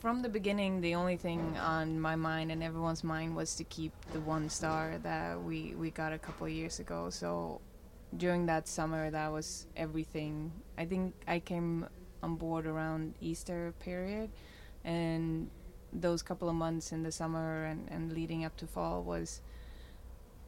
From 0.01 0.23
the 0.23 0.29
beginning, 0.29 0.81
the 0.81 0.95
only 0.95 1.17
thing 1.17 1.57
on 1.59 2.01
my 2.01 2.17
mind 2.17 2.51
and 2.51 2.63
everyone's 2.63 3.05
mind 3.05 3.37
was 3.37 3.55
to 3.57 3.65
keep 3.65 3.93
the 4.13 4.21
one 4.21 4.49
star 4.49 4.99
that 5.03 5.41
we, 5.43 5.75
we 5.77 5.91
got 5.91 6.13
a 6.13 6.19
couple 6.19 6.47
of 6.47 6.53
years 6.53 6.81
ago. 6.81 7.11
So 7.11 7.61
during 8.17 8.47
that 8.47 8.69
summer, 8.69 9.11
that 9.11 9.31
was 9.33 9.67
everything. 9.77 10.53
I 10.79 10.87
think 10.87 11.15
I 11.27 11.39
came 11.39 11.87
on 12.23 12.37
board 12.37 12.67
around 12.67 13.15
Easter 13.21 13.75
period, 13.81 14.31
and 14.85 15.51
those 15.93 16.23
couple 16.23 16.49
of 16.49 16.55
months 16.55 16.93
in 16.93 17.03
the 17.03 17.13
summer 17.13 17.65
and, 17.65 17.89
and 17.91 18.13
leading 18.13 18.45
up 18.45 18.57
to 18.57 18.67
fall 18.67 19.03
was 19.03 19.41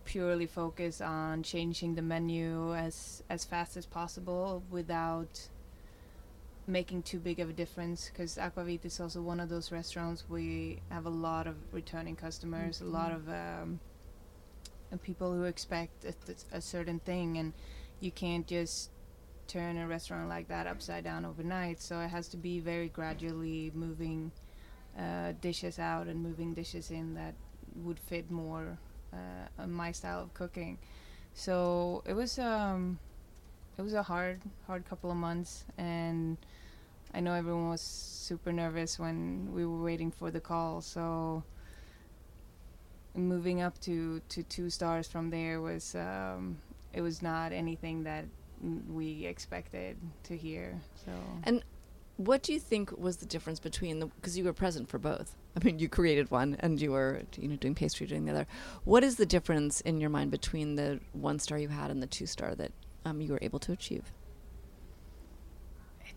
purely 0.08 0.46
focus 0.46 1.02
on 1.02 1.42
changing 1.42 1.94
the 1.94 2.00
menu 2.00 2.74
as 2.74 3.22
as 3.28 3.44
fast 3.44 3.76
as 3.76 3.84
possible 3.84 4.62
without 4.70 5.48
making 6.66 7.02
too 7.02 7.18
big 7.18 7.38
of 7.40 7.50
a 7.50 7.52
difference 7.52 8.08
because 8.08 8.38
Aquavit 8.38 8.86
is 8.86 8.98
also 9.00 9.20
one 9.20 9.38
of 9.38 9.50
those 9.50 9.70
restaurants 9.70 10.24
we 10.30 10.80
have 10.90 11.04
a 11.04 11.10
lot 11.10 11.46
of 11.46 11.56
returning 11.72 12.16
customers, 12.16 12.80
a 12.80 12.86
lot 12.86 13.12
of 13.12 13.28
um, 13.28 13.78
people 15.02 15.34
who 15.34 15.44
expect 15.44 16.06
a, 16.06 16.12
th- 16.12 16.38
a 16.52 16.60
certain 16.60 17.00
thing, 17.00 17.36
and 17.36 17.52
you 18.00 18.10
can't 18.10 18.46
just 18.46 18.90
turn 19.46 19.76
a 19.76 19.86
restaurant 19.86 20.28
like 20.30 20.48
that 20.48 20.66
upside 20.66 21.04
down 21.04 21.26
overnight. 21.26 21.82
So 21.82 22.00
it 22.00 22.08
has 22.08 22.28
to 22.28 22.38
be 22.38 22.60
very 22.60 22.88
gradually 22.88 23.72
moving 23.74 24.32
uh, 24.98 25.32
dishes 25.42 25.78
out 25.78 26.06
and 26.06 26.22
moving 26.22 26.54
dishes 26.54 26.90
in 26.90 27.14
that 27.14 27.34
would 27.76 27.98
fit 27.98 28.30
more 28.30 28.78
uh, 29.12 29.66
my 29.66 29.92
style 29.92 30.22
of 30.22 30.34
cooking. 30.34 30.78
So 31.34 32.02
it 32.06 32.14
was 32.14 32.38
um, 32.38 32.98
it 33.78 33.82
was 33.82 33.94
a 33.94 34.02
hard 34.02 34.40
hard 34.66 34.84
couple 34.88 35.10
of 35.10 35.16
months 35.16 35.64
and 35.78 36.36
I 37.14 37.20
know 37.20 37.32
everyone 37.32 37.70
was 37.70 37.80
super 37.80 38.52
nervous 38.52 38.98
when 38.98 39.52
we 39.54 39.64
were 39.64 39.82
waiting 39.82 40.10
for 40.10 40.30
the 40.30 40.40
call 40.40 40.80
so 40.80 41.44
moving 43.14 43.62
up 43.62 43.80
to 43.80 44.20
to 44.28 44.42
two 44.42 44.68
stars 44.68 45.08
from 45.08 45.30
there 45.30 45.60
was 45.60 45.94
um, 45.94 46.58
it 46.92 47.00
was 47.00 47.22
not 47.22 47.52
anything 47.52 48.02
that 48.04 48.24
we 48.90 49.24
expected 49.24 49.96
to 50.24 50.36
hear 50.36 50.80
so 51.04 51.12
and 51.44 51.62
what 52.18 52.42
do 52.42 52.52
you 52.52 52.60
think 52.60 52.96
was 52.98 53.16
the 53.16 53.26
difference 53.26 53.58
between 53.60 54.00
the 54.00 54.06
because 54.06 54.36
you 54.36 54.44
were 54.44 54.52
present 54.52 54.88
for 54.88 54.98
both? 54.98 55.34
I 55.56 55.64
mean, 55.64 55.78
you 55.78 55.88
created 55.88 56.30
one 56.30 56.56
and 56.60 56.80
you 56.80 56.92
were 56.92 57.22
you 57.36 57.48
know 57.48 57.56
doing 57.56 57.74
pastry, 57.74 58.06
doing 58.06 58.26
the 58.26 58.32
other. 58.32 58.46
What 58.84 59.02
is 59.02 59.16
the 59.16 59.26
difference 59.26 59.80
in 59.80 60.00
your 60.00 60.10
mind 60.10 60.30
between 60.30 60.74
the 60.74 61.00
one 61.12 61.38
star 61.38 61.58
you 61.58 61.68
had 61.68 61.90
and 61.90 62.02
the 62.02 62.06
two 62.06 62.26
star 62.26 62.54
that 62.54 62.72
um, 63.04 63.20
you 63.20 63.32
were 63.32 63.38
able 63.40 63.58
to 63.60 63.72
achieve? 63.72 64.12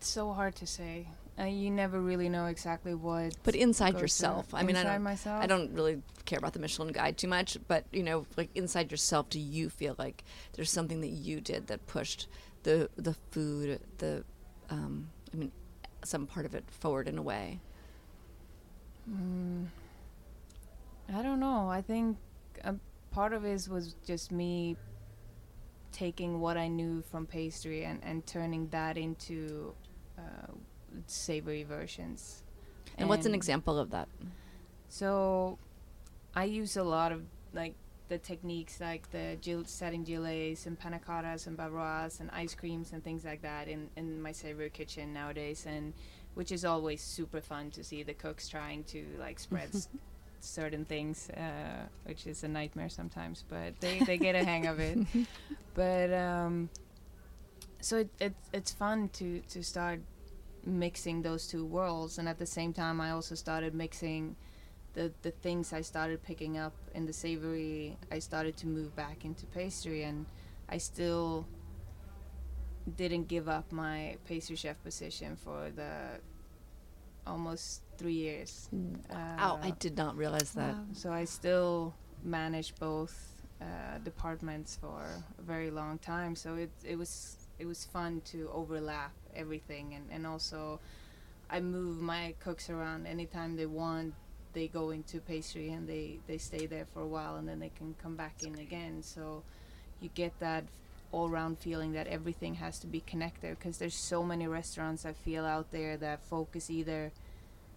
it's 0.02 0.10
so 0.10 0.34
hard 0.34 0.56
to 0.56 0.66
say 0.66 1.08
uh, 1.40 1.44
you 1.44 1.70
never 1.70 2.02
really 2.02 2.28
know 2.28 2.48
exactly 2.48 2.96
what 2.96 3.36
But 3.44 3.56
inside 3.56 4.00
yourself, 4.00 4.52
I 4.52 4.64
mean, 4.64 4.76
I 4.76 4.80
inside 4.80 4.94
don't, 4.94 5.04
myself 5.04 5.44
I 5.44 5.46
don't 5.46 5.72
really 5.74 6.02
care 6.26 6.40
about 6.40 6.54
the 6.54 6.60
Michelin 6.60 6.92
Guide 6.92 7.18
too 7.20 7.28
much, 7.28 7.58
but 7.68 7.86
you 7.94 8.02
know, 8.02 8.26
like 8.36 8.50
inside 8.56 8.90
yourself, 8.90 9.30
do 9.30 9.40
you 9.40 9.70
feel 9.70 9.96
like 10.00 10.24
there's 10.54 10.72
something 10.72 11.02
that 11.02 11.10
you 11.10 11.40
did 11.40 11.68
that 11.68 11.86
pushed 11.86 12.28
the 12.64 12.90
the 12.96 13.14
food, 13.30 13.80
the, 14.00 14.24
um, 14.72 15.10
I 15.32 15.38
mean, 15.38 15.52
some 16.04 16.26
part 16.26 16.46
of 16.46 16.56
it 16.56 16.64
forward 16.70 17.08
in 17.08 17.18
a 17.18 17.22
way? 17.22 17.60
Mm, 19.10 19.68
I 21.14 21.22
don't 21.22 21.40
know. 21.40 21.70
I 21.70 21.82
think 21.82 22.18
a 22.64 22.76
part 23.12 23.34
of 23.34 23.46
it 23.46 23.68
was 23.70 23.96
just 24.06 24.32
me 24.32 24.78
taking 25.92 26.40
what 26.40 26.58
I 26.58 26.68
knew 26.68 27.04
from 27.12 27.26
pastry 27.26 27.84
and, 27.84 28.00
and 28.04 28.26
turning 28.26 28.70
that 28.70 28.98
into 28.98 29.74
uh, 30.18 30.54
savory 31.08 31.64
versions. 31.64 32.44
And, 32.98 33.10
what's 33.10 33.26
an 33.26 33.34
example 33.34 33.80
of 33.80 33.92
that? 33.92 34.08
So 34.90 35.58
I 36.36 36.46
use 36.46 36.78
a 36.78 36.84
lot 36.84 37.12
of 37.12 37.24
like 37.54 37.76
the 38.12 38.18
techniques 38.18 38.82
like 38.82 39.10
the 39.12 39.38
gil- 39.42 39.64
setting 39.64 40.04
gelées 40.04 40.66
and 40.66 40.78
panna 40.78 41.00
cottas 41.00 41.48
and 41.48 41.58
bavarois 41.58 42.20
and 42.20 42.30
ice 42.32 42.54
creams 42.54 42.92
and 42.92 43.02
things 43.06 43.24
like 43.24 43.42
that 43.42 43.70
in, 43.70 43.90
in 43.96 44.22
my 44.22 44.34
savory 44.34 44.70
kitchen 44.70 45.14
nowadays 45.14 45.66
and 45.66 45.94
which 46.34 46.52
is 46.52 46.66
always 46.66 47.02
super 47.02 47.40
fun 47.40 47.72
to 47.72 47.86
see 47.86 48.04
the 48.04 48.14
cooks 48.14 48.50
trying 48.50 48.84
to 48.84 49.06
like 49.18 49.40
spread 49.40 49.70
certain 50.42 50.84
things 50.84 51.30
uh, 51.30 51.86
which 52.04 52.28
is 52.28 52.44
a 52.44 52.50
nightmare 52.50 52.90
sometimes 52.90 53.46
but 53.48 53.80
they, 53.80 54.00
they 54.00 54.18
get 54.18 54.36
a 54.36 54.44
hang 54.44 54.68
of 54.68 54.80
it. 54.80 54.98
But 55.74 56.12
um, 56.12 56.70
so 57.80 58.00
it, 58.00 58.10
it, 58.20 58.34
it's 58.52 58.74
fun 58.74 59.08
to, 59.14 59.40
to 59.52 59.64
start 59.64 60.02
mixing 60.66 61.22
those 61.22 61.48
two 61.48 61.64
worlds 61.64 62.18
and 62.18 62.28
at 62.28 62.38
the 62.38 62.46
same 62.46 62.74
time 62.74 63.00
i 63.00 63.10
also 63.12 63.36
started 63.36 63.74
mixing 63.74 64.36
the 64.94 65.12
the 65.22 65.32
things 65.32 65.74
I 65.74 65.82
started 65.82 66.22
picking 66.24 66.58
up 66.58 66.74
in 66.94 67.06
the 67.06 67.14
savory, 67.14 67.98
I 68.12 68.20
started 68.20 68.58
to 68.58 68.68
move 68.68 68.96
back 68.96 69.26
into 69.26 69.46
pastry, 69.48 70.04
and 70.04 70.26
I 70.70 70.78
still 70.78 71.46
didn't 72.98 73.28
give 73.28 73.48
up 73.48 73.72
my 73.72 74.18
pastry 74.26 74.56
chef 74.56 74.82
position 74.84 75.36
for 75.36 75.70
the 75.76 76.20
almost 77.28 77.84
three 77.98 78.14
years. 78.14 78.70
Wow, 79.10 79.60
I 79.62 79.70
Uh, 79.70 79.76
did 79.80 79.98
not 79.98 80.16
realize 80.18 80.52
that. 80.54 80.76
so 80.94 81.12
I 81.12 81.26
still 81.26 81.94
managed 82.24 82.80
both 82.80 83.14
uh, 83.62 84.00
departments 84.04 84.76
for 84.76 85.24
a 85.38 85.42
very 85.42 85.70
long 85.72 86.00
time. 86.00 86.36
So 86.36 86.56
it 86.56 86.72
it 86.84 86.98
was 86.98 87.38
it 87.60 87.66
was 87.66 87.86
fun 87.86 88.22
to 88.34 88.50
overlap 88.52 89.14
everything, 89.36 89.94
and 89.94 90.10
and 90.12 90.26
also 90.26 90.80
I 91.50 91.60
move 91.60 92.02
my 92.02 92.34
cooks 92.40 92.70
around 92.70 93.06
anytime 93.08 93.56
they 93.56 93.68
want. 93.68 94.14
They 94.54 94.68
go 94.68 94.92
into 94.92 95.20
pastry 95.20 95.70
and 95.72 95.88
they 95.88 96.20
they 96.28 96.38
stay 96.38 96.66
there 96.66 96.86
for 96.94 97.02
a 97.02 97.08
while, 97.08 97.36
and 97.36 97.48
then 97.48 97.60
they 97.60 97.72
can 97.78 97.96
come 98.02 98.16
back 98.16 98.44
in 98.44 98.56
again. 98.60 99.02
So 99.04 99.44
you 100.00 100.10
get 100.14 100.38
that 100.40 100.66
all 101.12 101.30
round 101.30 101.60
feeling 101.60 101.92
that 101.94 102.08
everything 102.08 102.56
has 102.56 102.80
to 102.80 102.88
be 102.88 103.02
connected 103.02 103.58
because 103.58 103.78
there's 103.78 103.96
so 103.96 104.24
many 104.24 104.48
restaurants 104.48 105.06
I 105.06 105.14
feel 105.14 105.46
out 105.46 105.72
there 105.72 105.98
that 105.98 106.24
focus 106.26 106.70
either 106.70 107.12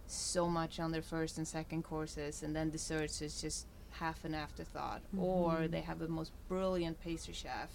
so 0.07 0.47
much 0.47 0.79
on 0.79 0.91
their 0.91 1.01
first 1.01 1.37
and 1.37 1.47
second 1.47 1.83
courses 1.83 2.43
and 2.43 2.55
then 2.55 2.69
desserts 2.69 3.21
is 3.21 3.41
just 3.41 3.67
half 3.91 4.23
an 4.23 4.33
afterthought. 4.33 5.01
Or 5.17 5.55
mm-hmm. 5.55 5.71
they 5.71 5.81
have 5.81 5.99
the 5.99 6.07
most 6.07 6.31
brilliant 6.47 7.01
pastry 7.01 7.33
chef 7.33 7.69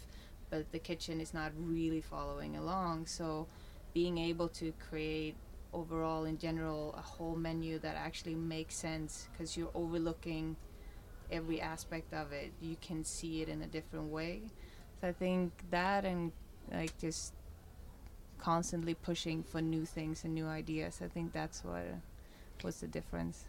but 0.50 0.70
the 0.72 0.78
kitchen 0.78 1.20
is 1.20 1.32
not 1.32 1.52
really 1.56 2.00
following 2.00 2.56
along. 2.56 3.06
So 3.06 3.46
being 3.94 4.18
able 4.18 4.48
to 4.48 4.72
create 4.88 5.36
overall 5.72 6.24
in 6.24 6.38
general 6.38 6.94
a 6.96 7.00
whole 7.00 7.36
menu 7.36 7.78
that 7.78 7.96
actually 7.96 8.34
makes 8.34 8.74
sense 8.74 9.28
because 9.32 9.56
you're 9.56 9.70
overlooking 9.74 10.56
every 11.30 11.60
aspect 11.60 12.12
of 12.12 12.32
it. 12.32 12.52
You 12.60 12.76
can 12.80 13.04
see 13.04 13.42
it 13.42 13.48
in 13.48 13.62
a 13.62 13.66
different 13.66 14.06
way. 14.06 14.42
So 15.00 15.08
i 15.08 15.12
think 15.12 15.52
that 15.70 16.04
and 16.04 16.32
like 16.72 16.96
just 16.98 17.32
constantly 18.38 18.94
pushing 18.94 19.42
for 19.42 19.60
new 19.60 19.84
things 19.84 20.24
and 20.24 20.34
new 20.34 20.46
ideas 20.46 21.00
i 21.02 21.08
think 21.08 21.30
that's 21.32 21.62
what 21.62 21.84
was 22.64 22.80
the 22.80 22.86
difference. 22.86 23.44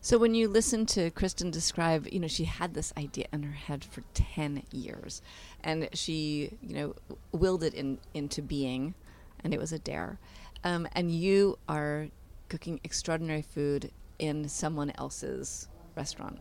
So 0.00 0.18
when 0.18 0.34
you 0.34 0.48
listen 0.48 0.86
to 0.86 1.10
Kristen 1.10 1.50
describe, 1.50 2.06
you 2.10 2.20
know, 2.20 2.28
she 2.28 2.44
had 2.44 2.74
this 2.74 2.92
idea 2.96 3.26
in 3.32 3.42
her 3.42 3.52
head 3.52 3.84
for 3.84 4.02
10 4.12 4.64
years 4.70 5.22
and 5.62 5.88
she, 5.92 6.50
you 6.62 6.74
know, 6.74 6.94
willed 7.32 7.62
it 7.62 7.74
in, 7.74 7.98
into 8.12 8.42
being 8.42 8.94
and 9.42 9.54
it 9.54 9.60
was 9.60 9.72
a 9.72 9.78
dare. 9.78 10.18
Um, 10.64 10.88
and 10.92 11.12
you 11.12 11.58
are 11.68 12.08
cooking 12.48 12.80
extraordinary 12.82 13.42
food 13.42 13.92
in 14.18 14.48
someone 14.48 14.92
else's 14.96 15.68
restaurant. 15.94 16.38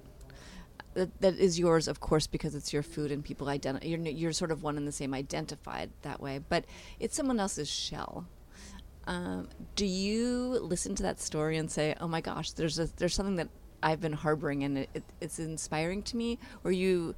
That, 0.94 1.22
that 1.22 1.36
is 1.36 1.60
yours, 1.60 1.88
of 1.88 2.00
course, 2.00 2.28
because 2.28 2.56
it's 2.56 2.72
your 2.72 2.84
food 2.84 3.12
and 3.12 3.24
people 3.24 3.50
identify. 3.50 3.86
You're, 3.86 4.00
you're 4.00 4.32
sort 4.32 4.52
of 4.52 4.64
one 4.64 4.78
and 4.78 4.88
the 4.88 4.92
same, 4.92 5.14
identified 5.14 5.90
that 6.04 6.22
way. 6.22 6.40
But 6.48 6.66
it's 7.00 7.16
someone 7.16 7.40
else's 7.40 7.70
shell. 7.70 8.28
Um, 9.06 9.50
do 9.76 9.86
you 9.86 10.60
listen 10.62 10.96
to 10.96 11.04
that 11.04 11.20
story 11.20 11.58
and 11.58 11.70
say, 11.70 11.96
"Oh 12.00 12.08
my 12.08 12.22
gosh, 12.22 12.52
there's 12.52 12.80
a, 12.80 12.86
there's 12.96 13.14
something 13.14 13.36
that 13.36 13.50
I've 13.82 14.00
been 14.00 14.14
harboring 14.14 14.64
and 14.64 14.78
it, 14.78 14.90
it, 14.94 15.04
it's 15.20 15.40
inspiring 15.40 16.04
to 16.04 16.16
me"? 16.16 16.40
Or 16.64 16.72
you 16.72 17.16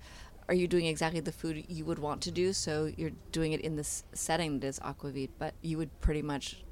are 0.47 0.55
you 0.55 0.67
doing 0.67 0.85
exactly 0.85 1.19
the 1.19 1.31
food 1.31 1.65
you 1.67 1.85
would 1.85 1.99
want 1.99 2.21
to 2.21 2.31
do? 2.31 2.53
So 2.53 2.91
you're 2.97 3.11
doing 3.31 3.51
it 3.51 3.61
in 3.61 3.75
this 3.75 4.03
setting 4.13 4.59
that 4.59 4.67
is 4.67 4.79
aquavit, 4.79 5.29
but 5.37 5.53
you 5.61 5.77
would 5.77 6.01
pretty 6.01 6.21
much 6.21 6.64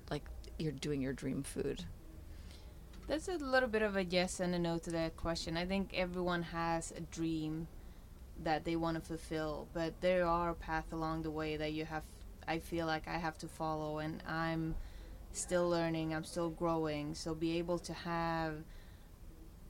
you're 0.63 0.71
doing 0.71 1.02
your 1.02 1.13
dream 1.13 1.43
food. 1.43 1.84
That's 3.08 3.28
a 3.28 3.34
little 3.34 3.69
bit 3.69 3.82
of 3.82 3.97
a 3.97 4.04
yes 4.04 4.39
and 4.39 4.56
a 4.56 4.60
no 4.60 4.78
to 4.80 4.91
that 4.91 5.17
question. 5.17 5.58
I 5.58 5.65
think 5.65 5.91
everyone 5.93 6.41
has 6.43 6.93
a 6.95 7.02
dream 7.02 7.67
that 8.43 8.63
they 8.63 8.76
want 8.76 8.95
to 8.95 9.02
fulfill, 9.02 9.67
but 9.73 9.93
there 10.02 10.26
are 10.26 10.54
paths 10.54 10.91
along 10.93 11.23
the 11.23 11.32
way 11.32 11.58
that 11.58 11.73
you 11.73 11.86
have. 11.86 12.04
I 12.47 12.60
feel 12.60 12.88
like 12.88 13.08
I 13.08 13.17
have 13.17 13.38
to 13.39 13.47
follow, 13.47 13.99
and 13.99 14.23
I'm 14.28 14.76
still 15.34 15.69
learning. 15.69 16.13
I'm 16.13 16.23
still 16.23 16.49
growing. 16.49 17.13
So 17.13 17.36
be 17.36 17.58
able 17.58 17.80
to 17.80 17.93
have 17.93 18.56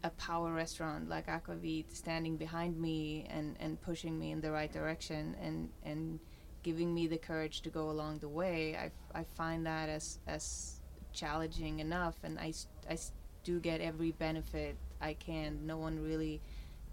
a 0.03 0.09
power 0.11 0.53
restaurant 0.53 1.09
like 1.09 1.27
Aquavit 1.27 1.85
standing 1.95 2.37
behind 2.37 2.79
me 2.79 3.25
and, 3.29 3.55
and 3.59 3.81
pushing 3.81 4.19
me 4.19 4.31
in 4.31 4.41
the 4.41 4.51
right 4.51 4.71
direction 4.71 5.35
and, 5.41 5.69
and 5.83 6.19
giving 6.61 6.93
me 6.93 7.07
the 7.07 7.17
courage 7.17 7.61
to 7.61 7.69
go 7.69 7.89
along 7.89 8.19
the 8.19 8.27
way, 8.27 8.75
I, 8.75 9.19
I 9.19 9.23
find 9.35 9.65
that 9.65 9.89
as, 9.89 10.19
as 10.27 10.81
challenging 11.13 11.79
enough. 11.79 12.15
And 12.23 12.39
I, 12.39 12.53
I 12.89 12.97
do 13.43 13.59
get 13.59 13.81
every 13.81 14.11
benefit 14.11 14.75
I 15.01 15.13
can. 15.13 15.65
No 15.65 15.77
one 15.77 16.01
really 16.03 16.41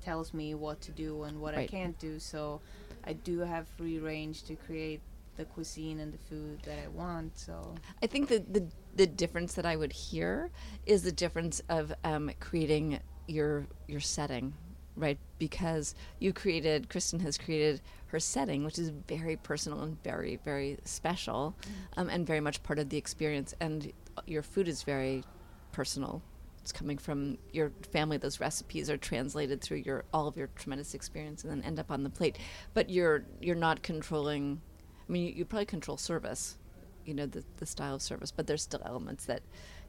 tells 0.00 0.32
me 0.32 0.54
what 0.54 0.80
to 0.82 0.92
do 0.92 1.22
and 1.24 1.40
what 1.40 1.54
right. 1.54 1.62
I 1.62 1.66
can't 1.66 1.98
do. 1.98 2.18
So 2.18 2.60
I 3.04 3.12
do 3.12 3.40
have 3.40 3.68
free 3.68 3.98
range 3.98 4.44
to 4.44 4.56
create 4.56 5.00
the 5.36 5.44
cuisine 5.46 6.00
and 6.00 6.12
the 6.12 6.18
food 6.18 6.60
that 6.64 6.78
I 6.84 6.88
want. 6.88 7.38
So 7.38 7.74
I 8.02 8.06
think 8.06 8.28
that 8.28 8.52
the 8.52 8.66
the 8.94 9.06
difference 9.06 9.54
that 9.54 9.64
I 9.64 9.76
would 9.76 9.92
hear 9.92 10.50
is 10.86 11.02
the 11.02 11.12
difference 11.12 11.62
of 11.68 11.92
um, 12.04 12.30
creating 12.40 13.00
your 13.26 13.66
your 13.88 14.00
setting, 14.00 14.52
right? 14.96 15.18
Because 15.38 15.94
you 16.18 16.32
created 16.32 16.88
Kristen 16.88 17.20
has 17.20 17.38
created 17.38 17.80
her 18.08 18.20
setting, 18.20 18.64
which 18.64 18.78
is 18.78 18.90
very 19.08 19.36
personal 19.36 19.80
and 19.80 20.02
very 20.02 20.36
very 20.44 20.78
special, 20.84 21.54
um, 21.96 22.08
and 22.10 22.26
very 22.26 22.40
much 22.40 22.62
part 22.62 22.78
of 22.78 22.90
the 22.90 22.98
experience. 22.98 23.54
And 23.60 23.92
your 24.26 24.42
food 24.42 24.68
is 24.68 24.82
very 24.82 25.24
personal. 25.72 26.22
It's 26.62 26.72
coming 26.72 26.98
from 26.98 27.38
your 27.52 27.72
family. 27.90 28.16
Those 28.16 28.38
recipes 28.40 28.90
are 28.90 28.96
translated 28.96 29.60
through 29.60 29.78
your 29.78 30.04
all 30.12 30.28
of 30.28 30.36
your 30.36 30.48
tremendous 30.56 30.94
experience 30.94 31.42
and 31.42 31.50
then 31.50 31.62
end 31.62 31.78
up 31.78 31.90
on 31.90 32.02
the 32.02 32.10
plate. 32.10 32.38
But 32.74 32.90
you're 32.90 33.24
you're 33.40 33.56
not 33.56 33.82
controlling 33.82 34.60
i 35.08 35.12
mean 35.12 35.26
you, 35.26 35.32
you 35.32 35.44
probably 35.44 35.66
control 35.66 35.96
service 35.96 36.56
you 37.04 37.14
know 37.14 37.26
the, 37.26 37.42
the 37.56 37.66
style 37.66 37.94
of 37.96 38.02
service 38.02 38.30
but 38.30 38.46
there's 38.46 38.62
still 38.62 38.82
elements 38.84 39.24
that 39.24 39.42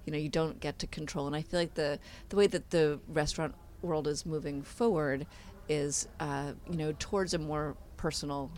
you 0.05 0.11
know 0.11 0.17
you 0.17 0.29
don't 0.29 0.59
get 0.59 0.79
to 0.79 0.87
control. 0.87 1.27
And 1.27 1.35
i 1.35 1.41
feel 1.41 1.59
like 1.59 1.73
the 1.73 1.99
the 2.29 2.35
way 2.35 2.47
that 2.47 2.69
the 2.69 2.99
restaurant 3.07 3.53
world 3.81 4.07
is 4.07 4.25
moving 4.25 4.61
forward 4.61 5.25
is 5.67 6.07
uh, 6.19 6.53
you 6.69 6.77
know 6.77 6.93
towards 6.99 7.33
a 7.33 7.37
more 7.37 7.75
personal 7.97 8.51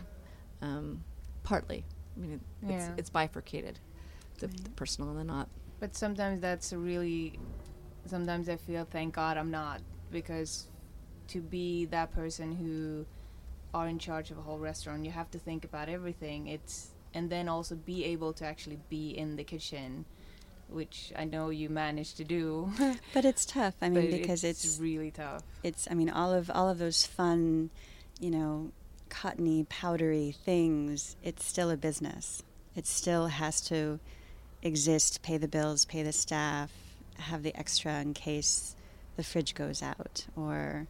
um, 0.62 1.02
partly. 1.42 1.84
I 2.16 2.20
mean 2.20 2.32
it, 2.32 2.40
yeah. 2.66 2.76
it's, 2.76 2.98
it's 2.98 3.10
bifurcated 3.10 3.78
the, 4.38 4.48
right. 4.48 4.64
the 4.64 4.70
personal 4.70 5.10
and 5.10 5.18
the 5.18 5.24
not 5.24 5.48
but 5.80 5.94
sometimes 5.94 6.40
that's 6.40 6.72
really 6.72 7.38
sometimes 8.06 8.48
I 8.48 8.56
feel 8.56 8.86
thank 8.90 9.14
God 9.14 9.36
I'm 9.36 9.50
not 9.50 9.80
because 10.10 10.68
to 11.28 11.40
be 11.40 11.86
that 11.86 12.12
person 12.12 12.54
who 12.54 13.06
are 13.74 13.88
in 13.88 13.98
charge 13.98 14.30
of 14.30 14.38
a 14.38 14.42
whole 14.42 14.58
restaurant, 14.58 15.04
you 15.04 15.10
have 15.10 15.30
to 15.32 15.38
think 15.38 15.64
about 15.64 15.88
everything. 15.88 16.46
It's 16.46 16.90
and 17.12 17.30
then 17.30 17.48
also 17.48 17.74
be 17.74 18.04
able 18.04 18.32
to 18.34 18.44
actually 18.44 18.78
be 18.88 19.10
in 19.10 19.36
the 19.36 19.44
kitchen, 19.44 20.04
which 20.68 21.12
I 21.16 21.24
know 21.24 21.50
you 21.50 21.68
managed 21.68 22.16
to 22.16 22.24
do. 22.24 22.70
but 23.14 23.24
it's 23.24 23.44
tough. 23.44 23.74
I 23.82 23.88
mean, 23.88 24.10
because 24.10 24.42
it's, 24.42 24.64
it's, 24.64 24.78
really 24.78 25.10
tough. 25.10 25.42
It's 25.62 25.86
I 25.90 25.94
mean 25.94 26.10
all 26.10 26.32
of 26.32 26.50
all 26.50 26.68
of 26.68 26.78
those 26.78 27.04
fun, 27.06 27.70
you 28.20 28.30
know, 28.30 28.70
cottony, 29.08 29.64
powdery 29.68 30.34
things. 30.44 31.16
It's 31.22 31.44
still 31.44 31.70
a 31.70 31.76
business. 31.76 32.42
It 32.76 32.86
still 32.86 33.26
has 33.28 33.60
to 33.62 34.00
exist, 34.64 35.22
pay 35.22 35.36
the 35.36 35.46
bills, 35.46 35.84
pay 35.84 36.02
the 36.02 36.12
staff, 36.12 36.72
have 37.18 37.42
the 37.42 37.56
extra 37.56 38.00
in 38.00 38.14
case 38.14 38.74
the 39.16 39.22
fridge 39.22 39.54
goes 39.54 39.82
out 39.82 40.26
or 40.36 40.88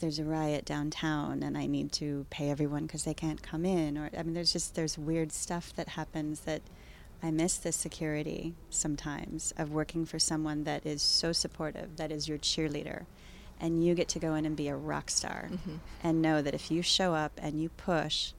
there's 0.00 0.18
a 0.18 0.24
riot 0.24 0.64
downtown 0.64 1.42
and 1.42 1.58
I 1.58 1.66
need 1.66 1.92
to 1.92 2.24
pay 2.30 2.50
everyone 2.50 2.86
because 2.86 3.04
they 3.04 3.14
can't 3.14 3.42
come 3.42 3.64
in 3.64 3.98
or 3.98 4.10
I 4.16 4.22
mean 4.22 4.34
there's 4.34 4.52
just 4.52 4.74
there's 4.74 4.96
weird 4.96 5.32
stuff 5.32 5.74
that 5.76 5.88
happens 5.88 6.40
that 6.40 6.62
I 7.22 7.30
miss 7.30 7.56
the 7.56 7.72
security 7.72 8.54
sometimes 8.70 9.52
of 9.58 9.72
working 9.72 10.06
for 10.06 10.18
someone 10.18 10.64
that 10.64 10.86
is 10.86 11.02
so 11.02 11.32
supportive 11.32 11.96
that 11.96 12.12
is 12.12 12.28
your 12.28 12.38
cheerleader 12.38 13.06
and 13.60 13.84
you 13.84 13.94
get 13.94 14.08
to 14.08 14.20
go 14.20 14.34
in 14.34 14.46
and 14.46 14.56
be 14.56 14.68
a 14.68 14.76
rock 14.76 15.10
star 15.10 15.48
mm-hmm. 15.52 15.76
and 16.02 16.22
know 16.22 16.40
that 16.40 16.54
if 16.54 16.70
you 16.70 16.80
show 16.80 17.14
up 17.14 17.32
and 17.42 17.60
you 17.60 17.68
push 17.70 18.32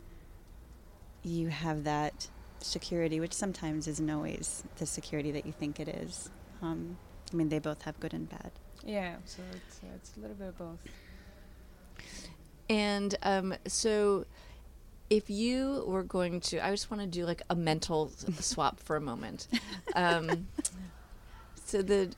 you 1.23 1.49
have 1.49 1.83
that 1.83 2.29
security 2.61 3.19
which 3.19 3.33
sometimes 3.33 3.87
isn't 3.87 4.09
always 4.09 4.63
the 4.77 4.85
security 4.85 5.31
that 5.31 5.45
you 5.45 5.51
think 5.51 5.79
it 5.79 5.87
is 5.87 6.29
um, 6.61 6.97
I 7.31 7.35
mean, 7.35 7.49
they 7.49 7.59
both 7.59 7.83
have 7.83 7.99
good 7.99 8.13
and 8.13 8.29
bad. 8.29 8.51
Yeah, 8.85 9.15
so 9.25 9.41
it's, 9.51 9.79
uh, 9.83 9.95
it's 9.95 10.13
a 10.17 10.19
little 10.19 10.35
bit 10.35 10.47
of 10.49 10.57
both. 10.57 10.79
And 12.69 13.15
um, 13.23 13.55
so, 13.67 14.25
if 15.09 15.29
you 15.29 15.83
were 15.87 16.03
going 16.03 16.39
to, 16.41 16.65
I 16.65 16.71
just 16.71 16.91
want 16.91 17.01
to 17.01 17.07
do 17.07 17.25
like 17.25 17.41
a 17.49 17.55
mental 17.55 18.11
swap 18.39 18.79
for 18.79 18.95
a 18.95 19.01
moment. 19.01 19.47
Um, 19.95 20.47
so 21.65 21.81
the 21.81 22.13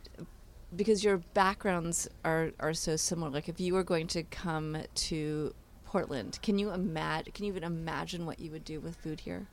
because 0.75 1.05
your 1.05 1.19
backgrounds 1.33 2.09
are 2.25 2.51
are 2.59 2.73
so 2.73 2.97
similar. 2.97 3.31
Like 3.31 3.47
if 3.47 3.61
you 3.61 3.73
were 3.73 3.83
going 3.83 4.07
to 4.07 4.23
come 4.23 4.77
to 4.93 5.53
Portland, 5.85 6.37
can 6.41 6.59
you 6.59 6.71
imagine? 6.71 7.31
Can 7.31 7.45
you 7.45 7.51
even 7.51 7.63
imagine 7.63 8.25
what 8.25 8.41
you 8.41 8.51
would 8.51 8.65
do 8.65 8.81
with 8.81 8.97
food 8.97 9.21
here? 9.21 9.47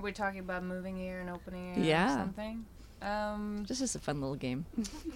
We're 0.00 0.12
talking 0.12 0.38
about 0.38 0.62
moving 0.62 0.96
here 0.96 1.18
and 1.18 1.28
opening 1.28 1.74
here 1.74 1.84
yeah. 1.84 2.14
or 2.14 2.18
something. 2.18 2.64
Um, 3.02 3.64
this 3.66 3.80
is 3.80 3.96
a 3.96 3.98
fun 3.98 4.20
little 4.20 4.36
game. 4.36 4.64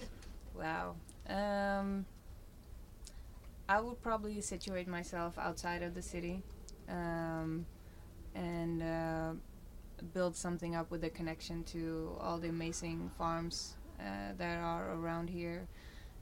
wow. 0.57 0.95
Um, 1.29 2.05
I 3.69 3.79
would 3.79 4.01
probably 4.03 4.41
situate 4.41 4.89
myself 4.89 5.37
outside 5.37 5.83
of 5.83 5.95
the 5.95 6.01
city, 6.01 6.43
um, 6.89 7.65
and 8.35 8.83
uh, 8.83 9.31
build 10.13 10.35
something 10.35 10.75
up 10.75 10.91
with 10.91 11.05
a 11.05 11.09
connection 11.09 11.63
to 11.65 12.17
all 12.19 12.37
the 12.37 12.49
amazing 12.49 13.09
farms 13.17 13.75
uh, 14.01 14.33
that 14.37 14.59
are 14.59 14.95
around 14.95 15.29
here, 15.29 15.65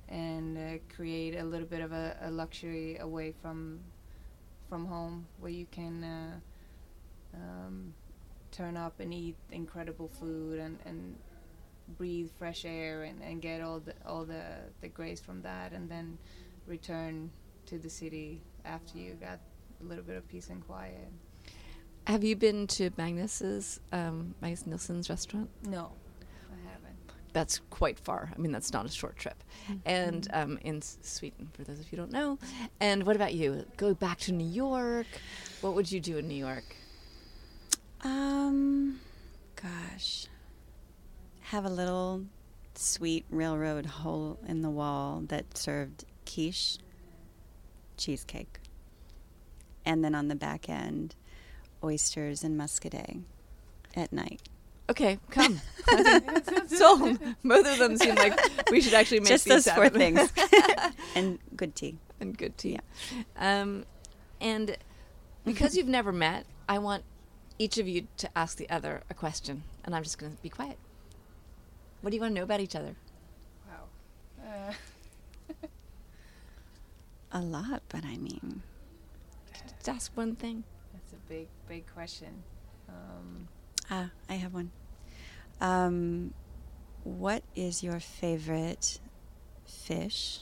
and 0.07 0.55
uh, 0.55 0.95
create 0.95 1.35
a 1.35 1.43
little 1.43 1.67
bit 1.67 1.81
of 1.81 1.91
a, 1.93 2.15
a, 2.21 2.29
luxury 2.29 2.97
away 2.99 3.33
from 3.41 3.79
from 4.69 4.85
home, 4.85 5.25
where 5.39 5.51
you 5.51 5.65
can. 5.71 6.03
Uh, 6.03 6.39
um, 7.33 7.93
turn 8.51 8.77
up 8.77 8.99
and 8.99 9.13
eat 9.13 9.35
incredible 9.51 10.07
food 10.07 10.59
and, 10.59 10.77
and 10.85 11.15
breathe 11.97 12.29
fresh 12.37 12.65
air 12.65 13.03
and, 13.03 13.21
and 13.21 13.41
get 13.41 13.61
all 13.61 13.79
the 13.79 13.93
all 14.05 14.23
the, 14.23 14.43
the 14.81 14.87
grace 14.87 15.19
from 15.19 15.41
that 15.41 15.71
and 15.71 15.89
then 15.89 16.17
return 16.67 17.29
to 17.65 17.77
the 17.77 17.89
city 17.89 18.41
after 18.65 18.97
you 18.97 19.13
got 19.13 19.39
a 19.81 19.83
little 19.83 20.03
bit 20.03 20.15
of 20.15 20.27
peace 20.27 20.49
and 20.49 20.65
quiet. 20.65 21.09
Have 22.07 22.23
you 22.23 22.35
been 22.35 22.67
to 22.67 22.89
Magnus's 22.97 23.79
um, 23.91 24.33
Magnus 24.41 24.65
Nilsson's 24.65 25.09
restaurant? 25.09 25.49
No, 25.67 25.91
I 26.51 26.69
haven't. 26.71 26.97
That's 27.33 27.61
quite 27.69 27.99
far. 27.99 28.31
I 28.35 28.39
mean, 28.39 28.51
that's 28.51 28.73
not 28.73 28.85
a 28.85 28.89
short 28.89 29.17
trip. 29.17 29.43
Mm-hmm. 29.65 29.79
And 29.85 30.27
um, 30.33 30.59
in 30.63 30.81
Sweden, 30.81 31.49
for 31.53 31.63
those 31.63 31.79
of 31.79 31.85
you 31.85 31.89
who 31.91 31.97
don't 31.97 32.11
know. 32.11 32.39
And 32.79 33.05
what 33.05 33.15
about 33.15 33.33
you? 33.33 33.65
Go 33.77 33.93
back 33.93 34.17
to 34.21 34.31
New 34.31 34.47
York. 34.47 35.07
What 35.61 35.75
would 35.75 35.91
you 35.91 35.99
do 35.99 36.17
in 36.17 36.27
New 36.27 36.35
York? 36.35 36.75
Um, 38.03 38.99
gosh, 39.61 40.25
have 41.41 41.65
a 41.65 41.69
little 41.69 42.23
sweet 42.75 43.25
railroad 43.29 43.85
hole 43.85 44.39
in 44.47 44.61
the 44.61 44.69
wall 44.69 45.23
that 45.27 45.57
served 45.57 46.05
quiche, 46.25 46.77
cheesecake, 47.97 48.59
and 49.85 50.03
then 50.03 50.15
on 50.15 50.27
the 50.29 50.35
back 50.35 50.67
end, 50.69 51.15
oysters 51.83 52.43
and 52.43 52.59
muscadet 52.59 53.21
at 53.95 54.11
night. 54.11 54.41
Okay, 54.89 55.19
come. 55.29 55.61
so 56.67 57.17
both 57.45 57.65
of 57.67 57.77
them 57.77 57.97
seem 57.97 58.15
like 58.15 58.37
we 58.71 58.81
should 58.81 58.93
actually 58.93 59.19
make 59.19 59.29
Just 59.29 59.45
these 59.45 59.65
those 59.65 59.73
four 59.73 59.89
things. 59.89 60.31
and 61.15 61.39
good 61.55 61.75
tea. 61.75 61.97
and 62.19 62.37
good 62.37 62.57
tea. 62.57 62.77
Um, 63.37 63.85
and 64.41 64.75
because 65.45 65.77
you've 65.77 65.87
never 65.87 66.11
met, 66.11 66.45
I 66.67 66.79
want 66.79 67.03
each 67.61 67.77
of 67.77 67.87
you 67.87 68.07
to 68.17 68.27
ask 68.35 68.57
the 68.57 68.69
other 68.69 69.01
a 69.09 69.13
question, 69.13 69.63
and 69.85 69.95
I'm 69.95 70.01
just 70.03 70.17
going 70.17 70.35
to 70.35 70.41
be 70.41 70.49
quiet. 70.49 70.77
What 72.01 72.09
do 72.09 72.15
you 72.15 72.21
want 72.21 72.31
to 72.33 72.39
know 72.39 72.43
about 72.43 72.59
each 72.59 72.75
other? 72.75 72.95
Wow. 73.69 73.83
Uh, 74.49 74.73
A 77.33 77.39
lot, 77.41 77.83
but 77.89 78.03
I 78.03 78.17
mean, 78.17 78.61
Just 79.53 79.87
ask 79.87 80.11
one 80.17 80.35
thing. 80.35 80.63
that's 80.91 81.13
a 81.13 81.29
big, 81.29 81.47
big 81.69 81.85
question. 81.93 82.43
Um, 82.89 83.47
ah, 83.89 84.09
I 84.27 84.33
have 84.33 84.53
one. 84.53 84.71
Um, 85.61 86.33
what 87.03 87.43
is 87.55 87.83
your 87.83 87.99
favorite 87.99 88.99
fish 89.65 90.41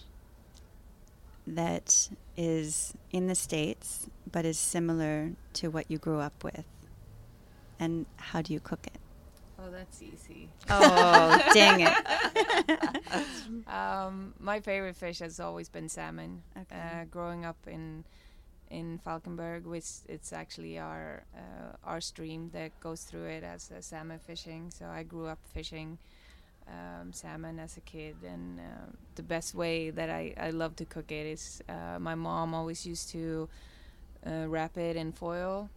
that 1.46 2.10
is 2.38 2.94
in 3.12 3.28
the 3.28 3.36
States 3.36 4.08
but 4.32 4.46
is 4.46 4.58
similar 4.58 5.32
to 5.54 5.68
what 5.70 5.92
you 5.92 5.98
grew 5.98 6.20
up 6.20 6.44
with? 6.44 6.66
And 7.80 8.06
how 8.18 8.42
do 8.42 8.54
you 8.54 8.60
cook 8.60 8.86
it? 8.88 9.00
oh, 9.60 9.72
that's 9.72 10.02
easy. 10.02 10.50
Oh, 10.70 11.42
dang 11.54 11.82
it. 11.82 11.94
Um, 13.68 14.34
my 14.40 14.60
favorite 14.60 14.96
fish 14.96 15.20
has 15.20 15.40
always 15.40 15.70
been 15.70 15.90
salmon. 15.90 16.44
Okay. 16.56 16.76
Uh, 16.76 17.06
growing 17.06 17.46
up 17.46 17.58
in 17.68 18.04
in 18.70 19.00
Falkenberg, 19.06 19.64
which 19.64 19.86
it's 20.08 20.32
actually 20.32 20.78
our 20.78 21.24
uh, 21.36 21.76
our 21.84 22.02
stream 22.02 22.50
that 22.54 22.80
goes 22.80 23.04
through 23.04 23.26
it 23.26 23.44
as 23.44 23.72
uh, 23.72 23.82
salmon 23.82 24.20
fishing. 24.20 24.70
So 24.70 24.86
I 24.86 25.04
grew 25.04 25.26
up 25.26 25.40
fishing 25.54 25.98
um, 26.68 27.12
salmon 27.12 27.60
as 27.60 27.78
a 27.78 27.82
kid, 27.82 28.16
and 28.24 28.60
uh, 28.60 28.92
the 29.16 29.24
best 29.24 29.56
way 29.56 29.90
that 29.90 30.10
I, 30.10 30.34
I 30.38 30.52
love 30.52 30.76
to 30.78 30.86
cook 30.86 31.12
it 31.12 31.26
is 31.26 31.62
uh, 31.68 31.98
my 32.00 32.16
mom 32.16 32.54
always 32.54 32.86
used 32.86 33.10
to 33.12 33.50
uh, 34.26 34.46
wrap 34.48 34.78
it 34.78 34.96
in 34.96 35.12
foil 35.12 35.70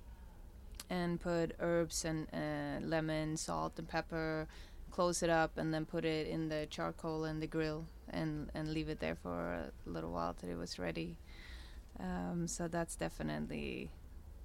and 0.93 1.20
put 1.20 1.53
herbs 1.61 2.05
and 2.05 2.28
uh, 2.34 2.84
lemon, 2.86 3.36
salt, 3.36 3.74
and 3.78 3.88
pepper 3.88 4.49
close 4.93 5.22
it 5.22 5.30
up 5.30 5.59
and 5.59 5.72
then 5.74 5.86
put 5.86 6.05
it 6.05 6.28
in 6.28 6.49
the 6.49 6.66
charcoal 6.70 7.24
and 7.24 7.43
the 7.43 7.47
grill 7.49 7.86
and 8.11 8.51
and 8.55 8.72
leave 8.72 8.88
it 8.90 9.01
there 9.01 9.16
for 9.16 9.55
a 9.55 9.72
little 9.86 10.12
while 10.12 10.34
till 10.34 10.51
it 10.51 10.59
was 10.59 10.78
ready. 10.78 11.18
Um, 12.01 12.47
so 12.49 12.68
that's 12.68 12.97
definitely 12.97 13.90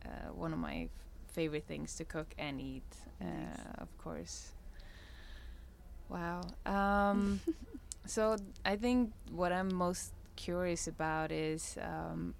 uh, 0.05 0.31
one 0.33 0.53
of 0.53 0.59
my 0.59 0.83
f- 0.85 0.89
favorite 1.33 1.65
things 1.67 1.95
to 1.97 2.05
cook 2.05 2.33
and 2.37 2.61
eat, 2.61 2.95
uh, 3.21 3.81
of 3.83 3.89
course. 3.97 4.51
Wow. 6.09 6.41
Um, 6.65 7.41
so 8.05 8.37
I 8.65 8.75
think 8.75 9.11
what 9.31 9.51
I'm 9.51 9.73
most 9.73 10.13
curious 10.35 10.87
about 10.87 11.31
is 11.31 11.77
um, 11.81 12.33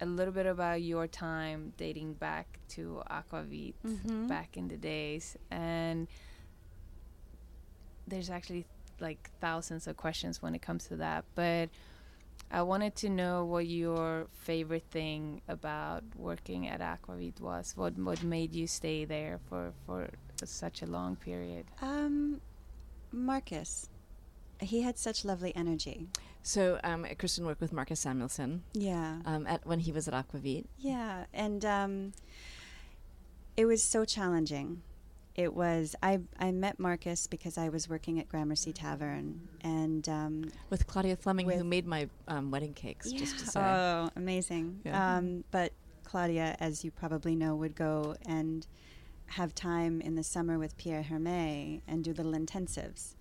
a 0.00 0.06
little 0.06 0.32
bit 0.32 0.46
about 0.46 0.82
your 0.82 1.06
time 1.06 1.72
dating 1.76 2.14
back 2.14 2.58
to 2.68 3.02
Aquavit 3.10 3.74
Mhm. 3.84 4.28
back 4.28 4.56
in 4.56 4.68
the 4.68 4.76
days 4.76 5.36
and 5.50 6.06
there's 8.06 8.30
actually 8.30 8.66
like 9.00 9.30
thousands 9.40 9.86
of 9.86 9.96
questions 9.96 10.40
when 10.42 10.54
it 10.54 10.62
comes 10.62 10.86
to 10.86 10.96
that 10.96 11.24
but 11.34 11.68
i 12.50 12.62
wanted 12.62 12.94
to 12.94 13.08
know 13.10 13.44
what 13.44 13.66
your 13.66 14.26
favorite 14.32 14.84
thing 14.90 15.40
about 15.48 16.02
working 16.16 16.66
at 16.66 16.80
aquavit 16.80 17.40
was 17.40 17.76
what 17.76 17.94
what 17.98 18.22
made 18.22 18.54
you 18.54 18.66
stay 18.66 19.04
there 19.04 19.38
for 19.48 19.72
for 19.84 20.08
such 20.44 20.82
a 20.82 20.86
long 20.86 21.16
period 21.16 21.66
Um, 21.82 22.40
Marcus. 23.12 23.88
He 24.60 24.82
had 24.82 24.98
such 24.98 25.24
lovely 25.24 25.54
energy. 25.56 26.08
So 26.46 26.78
um, 26.84 27.04
Kristen 27.18 27.44
worked 27.44 27.60
with 27.60 27.72
Marcus 27.72 27.98
Samuelsson 28.04 28.60
Yeah. 28.72 29.18
um, 29.24 29.48
at 29.48 29.66
when 29.66 29.80
he 29.80 29.90
was 29.90 30.06
at 30.06 30.14
Aquavit. 30.14 30.66
Yeah, 30.78 31.24
and 31.34 31.64
um, 31.64 32.12
it 33.56 33.64
was 33.64 33.82
so 33.82 34.04
challenging. 34.04 34.82
It 35.34 35.54
was 35.54 35.96
I 36.04 36.20
I 36.38 36.52
met 36.52 36.78
Marcus 36.78 37.26
because 37.26 37.58
I 37.58 37.68
was 37.68 37.88
working 37.88 38.20
at 38.20 38.28
Gramercy 38.28 38.72
Tavern, 38.72 39.48
and 39.62 40.08
um, 40.08 40.52
with 40.70 40.86
Claudia 40.86 41.16
Fleming, 41.16 41.50
who 41.50 41.64
made 41.64 41.84
my 41.84 42.08
um, 42.28 42.52
wedding 42.52 42.74
cakes. 42.74 43.10
Just 43.10 43.40
to 43.40 43.46
say, 43.46 43.60
oh, 43.60 44.10
amazing. 44.14 44.82
Yeah. 44.84 45.16
Um, 45.16 45.42
but 45.50 45.72
Claudia, 46.04 46.56
as 46.60 46.84
you 46.84 46.92
probably 46.92 47.34
know, 47.34 47.56
would 47.56 47.74
go 47.74 48.14
and 48.24 48.64
have 49.30 49.52
time 49.52 50.00
in 50.00 50.14
the 50.14 50.22
summer 50.22 50.60
with 50.60 50.76
Pierre 50.78 51.02
Hermé 51.10 51.80
and 51.88 52.04
do 52.04 52.12
little 52.12 52.34
intensives. 52.34 53.15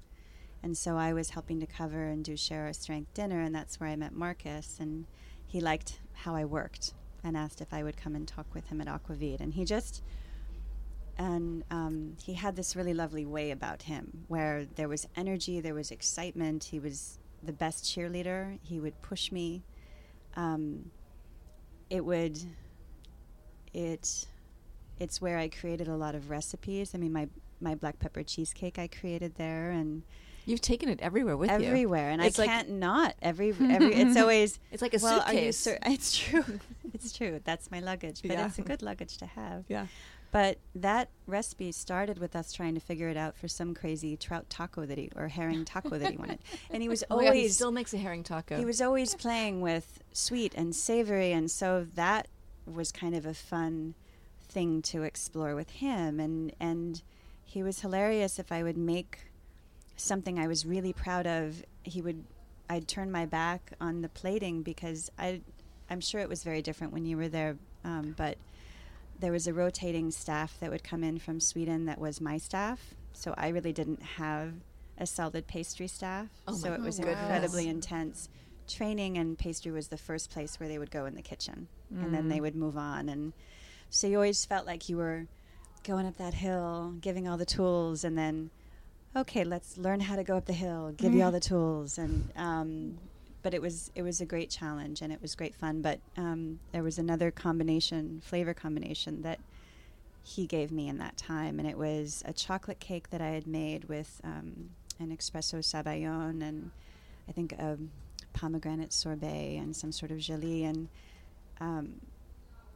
And 0.65 0.75
so 0.75 0.97
I 0.97 1.13
was 1.13 1.29
helping 1.29 1.59
to 1.59 1.67
cover 1.67 2.05
and 2.05 2.25
do 2.25 2.35
share 2.35 2.73
strength 2.73 3.13
dinner, 3.13 3.39
and 3.39 3.53
that's 3.53 3.79
where 3.79 3.87
I 3.87 3.95
met 3.95 4.13
Marcus. 4.13 4.77
And 4.79 5.05
he 5.45 5.61
liked 5.61 5.99
how 6.13 6.33
I 6.33 6.43
worked 6.45 6.95
and 7.23 7.37
asked 7.37 7.61
if 7.61 7.71
I 7.71 7.83
would 7.83 7.97
come 7.97 8.15
and 8.15 8.27
talk 8.27 8.47
with 8.51 8.65
him 8.65 8.81
at 8.81 8.87
Aquavit. 8.87 9.41
And 9.41 9.53
he 9.53 9.63
just, 9.63 10.01
and 11.19 11.63
um, 11.69 12.17
he 12.19 12.33
had 12.33 12.55
this 12.55 12.75
really 12.75 12.95
lovely 12.95 13.27
way 13.27 13.51
about 13.51 13.83
him 13.83 14.25
where 14.27 14.65
there 14.73 14.87
was 14.87 15.07
energy, 15.15 15.61
there 15.61 15.75
was 15.75 15.91
excitement. 15.91 16.63
He 16.63 16.79
was 16.79 17.19
the 17.43 17.53
best 17.53 17.85
cheerleader. 17.85 18.57
He 18.63 18.79
would 18.79 18.99
push 19.03 19.31
me. 19.31 19.61
Um, 20.35 20.89
it 21.91 22.03
would, 22.03 22.39
it, 23.71 24.25
it's 24.99 25.21
where 25.21 25.37
I 25.37 25.47
created 25.47 25.89
a 25.89 25.95
lot 25.95 26.15
of 26.15 26.31
recipes. 26.31 26.95
I 26.95 26.97
mean, 26.97 27.13
my 27.13 27.27
my 27.61 27.75
black 27.75 27.99
pepper 27.99 28.23
cheesecake 28.23 28.79
I 28.79 28.87
created 28.87 29.35
there, 29.35 29.71
and 29.71 30.03
you've 30.45 30.61
taken 30.61 30.89
it 30.89 30.99
everywhere 31.01 31.35
with 31.37 31.49
you. 31.51 31.67
everywhere, 31.67 32.09
and 32.09 32.21
It's 32.23 32.39
I 32.39 32.43
like- 32.43 32.49
can't 32.51 32.69
not 32.71 33.15
every 33.21 33.49
every. 33.59 33.93
It's 33.93 34.17
always 34.17 34.59
It's 34.71 34.81
like 34.81 34.93
a 34.93 34.99
well, 35.01 35.21
are 35.21 35.33
you 35.33 35.51
suitcase. 35.51 35.57
cer- 35.57 35.79
it's 35.85 36.17
true, 36.17 36.59
it's 36.93 37.11
true. 37.13 37.39
That's 37.43 37.69
my 37.71 37.79
luggage, 37.79 38.21
but 38.21 38.31
Yeah. 38.31 38.45
it's 38.47 38.59
a 38.59 38.61
good 38.63 38.81
luggage 38.81 39.17
to 39.17 39.25
have. 39.25 39.65
Yeah. 39.67 39.87
But 40.31 40.57
that 40.75 41.09
recipe 41.27 41.71
started 41.71 42.19
with 42.19 42.35
us 42.35 42.51
trying 42.51 42.73
to 42.73 42.81
figure 42.81 43.07
it 43.07 43.15
out 43.15 43.37
for 43.37 43.47
some 43.47 43.73
crazy 43.73 44.17
trout 44.17 44.49
taco 44.49 44.85
that 44.85 44.97
he 44.97 45.09
or 45.15 45.29
herring 45.29 45.63
taco 45.63 45.97
that 45.97 46.11
he 46.11 46.17
wanted, 46.17 46.39
and 46.69 46.81
he 46.83 46.89
was 46.89 47.03
Oh 47.09 47.17
God, 47.19 47.27
always 47.27 47.41
he 47.43 47.49
still 47.49 47.71
makes 47.71 47.93
a 47.93 47.97
herring 47.97 48.23
taco. 48.23 48.57
he 48.57 48.65
was 48.65 48.81
always 48.81 49.15
playing 49.15 49.61
with 49.61 50.03
sweet 50.11 50.53
and 50.55 50.75
savory, 50.75 51.31
and 51.31 51.49
so 51.49 51.87
that 51.95 52.27
was 52.65 52.91
kind 52.91 53.15
of 53.15 53.25
a 53.25 53.33
fun 53.33 53.93
thing 54.49 54.81
to 54.81 55.03
explore 55.03 55.55
with 55.55 55.69
him. 55.69 56.19
And 56.19 56.51
and 56.59 57.01
he 57.45 57.63
was 57.63 57.79
hilarious. 57.79 58.37
If 58.37 58.51
I 58.51 58.61
would 58.61 58.77
make 58.77 59.19
something 59.95 60.39
I 60.39 60.47
was 60.47 60.65
really 60.65 60.93
proud 60.93 61.27
of, 61.27 61.63
he 61.83 62.01
would. 62.01 62.23
I'd 62.67 62.87
turn 62.87 63.11
my 63.11 63.25
back 63.27 63.73
on 63.79 64.01
the 64.01 64.09
plating 64.09 64.63
because 64.63 65.11
I, 65.19 65.41
I'm 65.89 66.01
sure 66.01 66.21
it 66.21 66.29
was 66.29 66.43
very 66.43 66.63
different 66.63 66.93
when 66.93 67.05
you 67.05 67.15
were 67.15 67.27
there, 67.27 67.57
um, 67.83 68.15
but 68.17 68.37
there 69.19 69.31
was 69.31 69.45
a 69.47 69.53
rotating 69.53 70.09
staff 70.09 70.57
that 70.59 70.71
would 70.71 70.83
come 70.83 71.03
in 71.03 71.19
from 71.19 71.39
Sweden 71.39 71.85
that 71.85 71.99
was 71.99 72.19
my 72.19 72.37
staff. 72.37 72.95
So 73.13 73.33
I 73.37 73.49
really 73.49 73.71
didn't 73.71 74.01
have 74.01 74.53
a 74.97 75.05
solid 75.05 75.47
pastry 75.47 75.87
staff. 75.87 76.27
Oh 76.47 76.53
so 76.53 76.73
it 76.73 76.81
was 76.81 76.97
goodness. 76.97 77.19
incredibly 77.19 77.67
intense. 77.67 78.29
Training 78.67 79.17
and 79.17 79.37
pastry 79.37 79.71
was 79.71 79.89
the 79.89 79.97
first 79.97 80.31
place 80.31 80.59
where 80.59 80.67
they 80.67 80.79
would 80.79 80.91
go 80.91 81.05
in 81.05 81.15
the 81.15 81.21
kitchen, 81.21 81.67
and 81.91 82.13
then 82.13 82.29
they 82.29 82.41
would 82.41 82.55
move 82.55 82.77
on. 82.77 83.09
And 83.09 83.33
so 83.91 84.07
you 84.07 84.15
always 84.15 84.43
felt 84.43 84.65
like 84.65 84.89
you 84.89 84.97
were 84.97 85.27
going 85.83 86.07
up 86.07 86.17
that 86.17 86.33
hill, 86.33 86.95
giving 86.99 87.27
all 87.27 87.37
the 87.37 87.45
tools, 87.45 88.03
and 88.03 88.17
then, 88.17 88.49
okay, 89.15 89.43
let's 89.43 89.77
learn 89.77 89.99
how 89.99 90.15
to 90.15 90.23
go 90.23 90.35
up 90.35 90.45
the 90.45 90.53
hill. 90.53 90.93
Give 90.95 91.13
you 91.13 91.23
all 91.23 91.31
the 91.31 91.39
tools, 91.39 91.97
and 91.97 92.31
um, 92.35 92.97
but 93.41 93.53
it 93.53 93.61
was 93.61 93.91
it 93.95 94.01
was 94.01 94.21
a 94.21 94.25
great 94.25 94.49
challenge 94.49 95.01
and 95.01 95.13
it 95.13 95.21
was 95.21 95.35
great 95.35 95.55
fun. 95.55 95.81
But 95.81 95.99
um, 96.17 96.59
there 96.71 96.83
was 96.83 96.97
another 96.97 97.31
combination, 97.31 98.21
flavor 98.23 98.53
combination 98.53 99.21
that 99.21 99.39
he 100.23 100.47
gave 100.47 100.71
me 100.71 100.87
in 100.89 100.97
that 100.97 101.17
time, 101.17 101.59
and 101.59 101.67
it 101.67 101.77
was 101.77 102.23
a 102.25 102.33
chocolate 102.33 102.79
cake 102.79 103.11
that 103.11 103.21
I 103.21 103.29
had 103.29 103.47
made 103.47 103.85
with 103.85 104.19
um, 104.23 104.71
an 104.99 105.15
espresso 105.15 105.59
sabayon 105.59 106.41
and 106.41 106.71
I 107.27 107.31
think 107.31 107.53
a 107.53 107.77
pomegranate 108.33 108.91
sorbet 108.91 109.57
and 109.57 109.75
some 109.75 109.91
sort 109.91 110.11
of 110.11 110.19
jelly 110.19 110.63
and. 110.63 110.87
Um, 111.61 112.01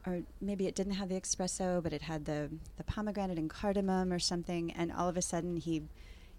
or 0.06 0.22
maybe 0.40 0.66
it 0.66 0.74
didn't 0.74 0.94
have 0.94 1.10
the 1.10 1.20
espresso, 1.20 1.82
but 1.82 1.92
it 1.92 2.00
had 2.00 2.24
the, 2.24 2.48
the 2.78 2.84
pomegranate 2.84 3.36
and 3.36 3.50
cardamom 3.50 4.14
or 4.14 4.18
something. 4.18 4.72
And 4.72 4.90
all 4.90 5.10
of 5.10 5.16
a 5.18 5.20
sudden, 5.20 5.56
he 5.58 5.82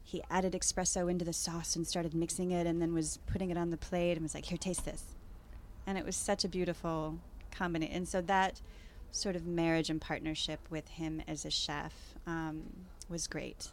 he 0.04 0.24
added 0.30 0.54
espresso 0.54 1.10
into 1.10 1.26
the 1.26 1.34
sauce 1.34 1.76
and 1.76 1.88
started 1.88 2.14
mixing 2.14 2.52
it, 2.52 2.68
and 2.68 2.82
then 2.82 2.94
was 2.94 3.20
putting 3.28 3.50
it 3.50 3.58
on 3.58 3.70
the 3.70 3.78
plate 3.78 4.14
and 4.14 4.22
was 4.22 4.36
like, 4.36 4.46
"Here, 4.46 4.58
taste 4.58 4.86
this." 4.86 5.04
And 5.88 5.98
it 5.98 6.06
was 6.06 6.16
such 6.16 6.44
a 6.44 6.50
beautiful 6.50 7.20
combination. 7.52 7.96
And 7.96 8.08
so 8.08 8.22
that 8.22 8.62
sort 9.12 9.36
of 9.36 9.46
marriage 9.46 9.90
and 9.90 10.00
partnership 10.00 10.60
with 10.70 10.88
him 10.90 11.22
as 11.28 11.46
a 11.46 11.50
chef 11.50 11.94
um, 12.26 12.64
was 13.10 13.28
great. 13.28 13.70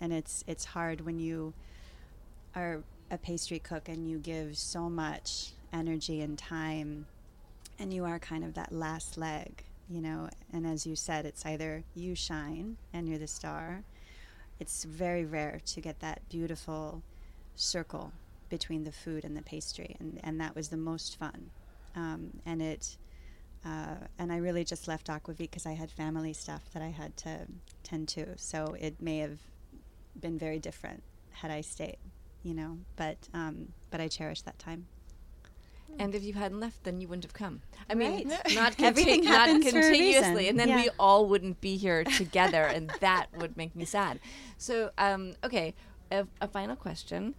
And 0.00 0.12
it's 0.12 0.44
it's 0.46 0.64
hard 0.66 1.02
when 1.02 1.18
you 1.18 1.54
are 2.54 2.82
a 3.10 3.18
pastry 3.18 3.58
cook 3.58 3.88
and 3.88 4.08
you 4.08 4.18
give 4.18 4.56
so 4.56 4.88
much 4.88 5.52
energy 5.72 6.20
and 6.20 6.38
time 6.38 7.06
and 7.78 7.92
you 7.92 8.04
are 8.04 8.18
kind 8.18 8.44
of 8.44 8.54
that 8.54 8.72
last 8.72 9.16
leg 9.16 9.64
you 9.92 10.00
know. 10.00 10.28
And 10.52 10.66
as 10.66 10.86
you 10.86 10.96
said, 10.96 11.26
it's 11.26 11.44
either 11.44 11.84
you 11.94 12.14
shine 12.14 12.76
and 12.92 13.08
you're 13.08 13.18
the 13.18 13.26
star. 13.26 13.82
It's 14.60 14.84
very 14.84 15.24
rare 15.24 15.60
to 15.66 15.80
get 15.80 16.00
that 16.00 16.28
beautiful 16.28 17.02
circle 17.56 18.12
between 18.48 18.84
the 18.84 18.92
food 18.92 19.24
and 19.24 19.36
the 19.36 19.42
pastry, 19.42 19.96
and, 19.98 20.20
and 20.22 20.40
that 20.40 20.54
was 20.54 20.68
the 20.68 20.76
most 20.76 21.18
fun. 21.18 21.50
Um, 21.96 22.40
and 22.46 22.62
it, 22.62 22.96
uh, 23.64 23.96
and 24.18 24.32
I 24.32 24.36
really 24.36 24.64
just 24.64 24.88
left 24.88 25.08
Aquavit 25.08 25.38
because 25.38 25.66
I 25.66 25.72
had 25.72 25.90
family 25.90 26.32
stuff 26.32 26.62
that 26.72 26.82
I 26.82 26.88
had 26.88 27.16
to 27.18 27.46
tend 27.82 28.08
to. 28.08 28.36
So 28.36 28.76
it 28.78 29.00
may 29.00 29.18
have 29.18 29.38
been 30.20 30.38
very 30.38 30.58
different 30.58 31.02
had 31.32 31.50
I 31.50 31.60
stayed, 31.62 31.96
you 32.42 32.54
know. 32.54 32.78
But 32.96 33.16
um, 33.34 33.72
but 33.90 34.00
I 34.00 34.08
cherish 34.08 34.42
that 34.42 34.58
time. 34.58 34.86
And 35.98 36.14
if 36.14 36.22
you 36.22 36.32
hadn't 36.32 36.58
left, 36.60 36.84
then 36.84 37.00
you 37.00 37.08
wouldn't 37.08 37.24
have 37.24 37.34
come. 37.34 37.60
I 37.88 37.94
mean, 37.94 38.28
Right. 38.28 38.44
not, 38.54 38.76
conti- 38.78 39.20
not 39.20 39.24
happens 39.48 39.70
for 39.70 39.78
a 39.78 39.82
continuously, 39.82 40.48
and 40.48 40.58
then 40.58 40.74
we 40.74 40.88
all 40.98 41.26
wouldn't 41.26 41.60
be 41.60 41.76
here 41.76 42.02
together, 42.18 42.62
and 42.64 42.90
that 43.00 43.26
would 43.36 43.56
make 43.56 43.76
me 43.76 43.84
sad. 43.84 44.18
So, 44.56 44.90
um, 44.98 45.34
okay, 45.44 45.74
a, 46.10 46.26
a 46.40 46.48
final 46.48 46.76
question: 46.76 47.34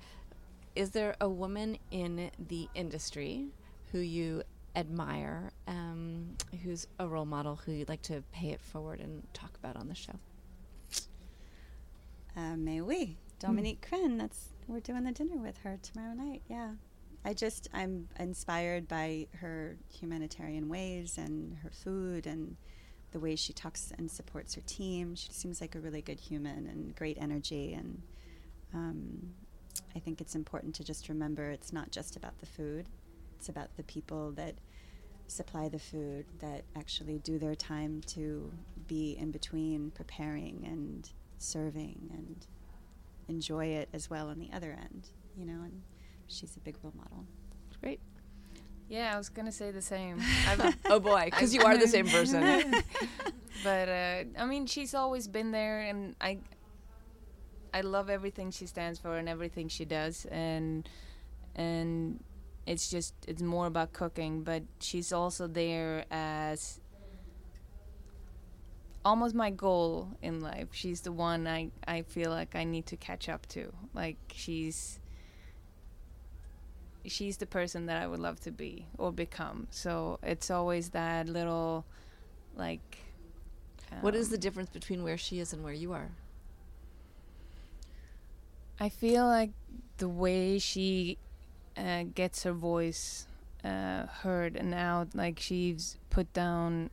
Is 0.76 0.92
there 0.92 1.16
a 1.20 1.28
woman 1.28 1.78
in 1.92 2.32
the 2.40 2.70
industry 2.76 3.48
who 3.92 4.00
you 4.00 4.44
admire, 4.76 5.52
um, 5.68 6.36
who's 6.64 6.88
a 7.00 7.08
role 7.08 7.26
model, 7.26 7.60
who 7.66 7.72
you'd 7.72 7.90
like 7.90 8.02
to 8.04 8.24
pay 8.32 8.50
it 8.50 8.62
forward 8.62 9.00
and 9.00 9.24
talk 9.34 9.58
about 9.58 9.76
on 9.76 9.88
the 9.88 9.96
show? 9.96 10.14
Uh, 12.36 12.56
may 12.56 12.82
we? 12.82 13.18
Dominique 13.40 13.86
Crenn. 13.88 14.18
That's 14.18 14.50
we're 14.68 14.80
doing 14.80 15.04
the 15.04 15.12
dinner 15.12 15.38
with 15.38 15.58
her 15.60 15.78
tomorrow 15.82 16.14
night. 16.14 16.42
Yeah, 16.50 16.72
I 17.26 17.34
just 17.34 17.70
I'm 17.74 18.10
inspired 18.20 18.88
by 18.88 19.28
her 19.40 19.78
humanitarian 19.90 20.68
ways 20.68 21.18
and 21.18 21.56
her 21.64 21.70
food 21.70 22.28
and 22.28 22.58
the 23.12 23.20
way 23.20 23.36
she 23.36 23.54
talks 23.54 23.94
and 23.98 24.12
supports 24.12 24.56
her 24.56 24.62
team. 24.62 25.16
She 25.16 25.32
seems 25.32 25.62
like 25.62 25.76
a 25.76 25.80
really 25.80 26.02
good 26.02 26.20
human 26.20 26.68
and 26.68 26.96
great 26.96 27.18
energy. 27.20 27.74
And 27.74 28.02
um, 28.74 29.34
I 29.96 30.00
think 30.00 30.20
it's 30.20 30.36
important 30.36 30.76
to 30.76 30.84
just 30.84 31.08
remember 31.08 31.50
it's 31.52 31.72
not 31.72 31.92
just 31.92 32.16
about 32.18 32.40
the 32.40 32.46
food; 32.46 32.88
it's 33.38 33.50
about 33.50 33.76
the 33.78 33.84
people 33.84 34.32
that 34.34 34.56
supply 35.28 35.70
the 35.70 35.80
food 35.80 36.26
that 36.40 36.64
actually 36.76 37.20
do 37.20 37.40
their 37.40 37.56
time 37.56 38.02
to 38.02 38.52
be 38.88 39.16
in 39.18 39.32
between 39.32 39.92
preparing 39.92 40.66
and 40.66 41.10
serving 41.38 42.10
and 42.14 42.48
enjoy 43.30 43.68
it 43.68 43.88
as 43.94 44.10
well 44.10 44.28
on 44.28 44.40
the 44.40 44.50
other 44.54 44.72
end, 44.72 45.10
you 45.38 45.46
know, 45.46 45.62
and 45.64 45.82
she's 46.28 46.56
a 46.56 46.60
big 46.60 46.76
role 46.84 46.94
model. 46.96 47.26
Great. 47.82 48.00
Yeah, 48.90 49.14
I 49.14 49.18
was 49.18 49.30
gonna 49.30 49.52
say 49.52 49.72
the 49.72 49.82
same. 49.82 50.22
Oh 50.86 51.00
boy, 51.00 51.26
because 51.26 51.54
you 51.54 51.64
are 51.64 51.78
the 51.78 51.88
same 51.88 52.08
person. 52.08 52.44
but 53.64 53.90
uh, 53.90 54.24
I 54.38 54.46
mean, 54.46 54.66
she's 54.66 54.94
always 54.94 55.28
been 55.28 55.52
there, 55.52 55.82
and 55.82 56.16
I, 56.22 56.38
I 57.74 57.82
love 57.82 58.10
everything 58.10 58.52
she 58.52 58.68
stands 58.68 59.00
for 59.00 59.18
and 59.18 59.28
everything 59.28 59.68
she 59.68 59.86
does, 59.86 60.26
and 60.26 60.88
and 61.56 62.24
it's 62.66 62.90
just 62.90 63.14
it's 63.28 63.42
more 63.42 63.66
about 63.68 63.94
cooking, 63.94 64.44
but 64.44 64.64
she's 64.80 65.12
also 65.12 65.48
there 65.48 66.06
as 66.12 66.80
almost 69.06 69.36
my 69.36 69.50
goal 69.50 70.10
in 70.22 70.40
life. 70.40 70.70
She's 70.72 71.02
the 71.02 71.12
one 71.12 71.48
I 71.48 71.72
I 71.88 72.04
feel 72.04 72.32
like 72.32 72.56
I 72.56 72.64
need 72.64 72.86
to 72.88 72.98
catch 72.98 73.28
up 73.30 73.48
to. 73.48 73.74
Like 73.94 74.18
she's 74.32 75.00
she's 77.06 77.38
the 77.38 77.46
person 77.46 77.86
that 77.88 78.02
I 78.02 78.08
would 78.08 78.20
love 78.20 78.40
to 78.42 78.52
be 78.52 78.86
or 78.98 79.12
become. 79.12 79.68
So 79.72 80.20
it's 80.24 80.50
always 80.50 80.90
that 80.90 81.28
little 81.28 81.86
like 82.56 82.98
what 84.02 84.16
is 84.16 84.28
um, 84.28 84.32
the 84.32 84.38
difference 84.38 84.70
between 84.70 85.04
where 85.04 85.18
she 85.18 85.40
is 85.40 85.54
and 85.54 85.64
where 85.64 85.74
you 85.74 85.94
are? 85.94 86.10
I 88.80 88.90
feel 88.90 89.26
like 89.26 89.52
the 89.98 90.10
way 90.10 90.60
she 90.60 91.18
uh, 91.78 92.04
gets 92.16 92.44
her 92.44 92.54
voice 92.54 93.28
uh, 93.64 94.08
heard 94.08 94.56
and 94.56 94.74
out, 94.74 95.16
like 95.16 95.40
she's 95.40 95.98
put 96.10 96.32
down 96.34 96.90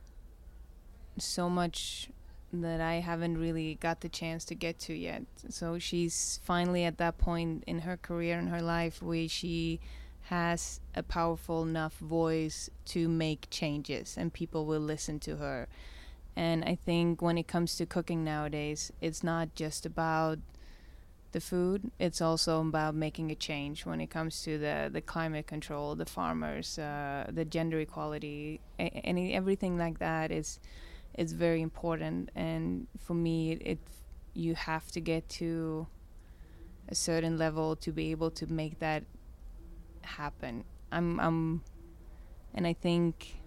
so 1.17 1.49
much 1.49 2.09
that 2.53 2.81
I 2.81 2.95
haven't 2.95 3.37
really 3.37 3.75
got 3.75 4.01
the 4.01 4.09
chance 4.09 4.45
to 4.45 4.55
get 4.55 4.79
to 4.79 4.93
yet. 4.93 5.23
So 5.49 5.79
she's 5.79 6.39
finally 6.43 6.83
at 6.83 6.97
that 6.97 7.17
point 7.17 7.63
in 7.67 7.79
her 7.79 7.97
career 7.97 8.37
and 8.37 8.49
her 8.49 8.61
life 8.61 9.01
where 9.01 9.27
she 9.27 9.79
has 10.23 10.79
a 10.95 11.03
powerful 11.03 11.63
enough 11.63 11.97
voice 11.97 12.69
to 12.85 13.07
make 13.07 13.47
changes 13.49 14.15
and 14.17 14.33
people 14.33 14.65
will 14.65 14.79
listen 14.79 15.19
to 15.19 15.37
her. 15.37 15.67
And 16.35 16.63
I 16.63 16.75
think 16.75 17.21
when 17.21 17.37
it 17.37 17.47
comes 17.47 17.75
to 17.77 17.85
cooking 17.85 18.23
nowadays, 18.23 18.91
it's 19.01 19.23
not 19.23 19.55
just 19.55 19.85
about 19.85 20.39
the 21.31 21.41
food. 21.41 21.91
It's 21.99 22.21
also 22.21 22.61
about 22.61 22.95
making 22.95 23.31
a 23.31 23.35
change 23.35 23.85
when 23.85 24.01
it 24.01 24.09
comes 24.09 24.41
to 24.43 24.57
the, 24.57 24.89
the 24.91 25.01
climate 25.01 25.47
control, 25.47 25.95
the 25.95 26.05
farmers, 26.05 26.77
uh, 26.77 27.27
the 27.31 27.45
gender 27.45 27.79
equality, 27.79 28.59
any 28.79 29.33
everything 29.33 29.77
like 29.77 29.99
that 29.99 30.31
is 30.31 30.59
is 31.17 31.33
very 31.33 31.61
important. 31.61 32.29
And 32.35 32.87
for 32.97 33.13
me, 33.13 33.51
it, 33.53 33.61
it 33.65 33.79
you 34.33 34.55
have 34.55 34.91
to 34.91 35.01
get 35.01 35.27
to 35.29 35.87
a 36.87 36.95
certain 36.95 37.37
level 37.37 37.75
to 37.77 37.91
be 37.91 38.11
able 38.11 38.31
to 38.31 38.47
make 38.51 38.79
that 38.79 39.03
happen. 40.01 40.63
I'm 40.91 41.19
I'm, 41.19 41.61
and 42.53 42.67
I 42.67 42.73
think 42.73 43.41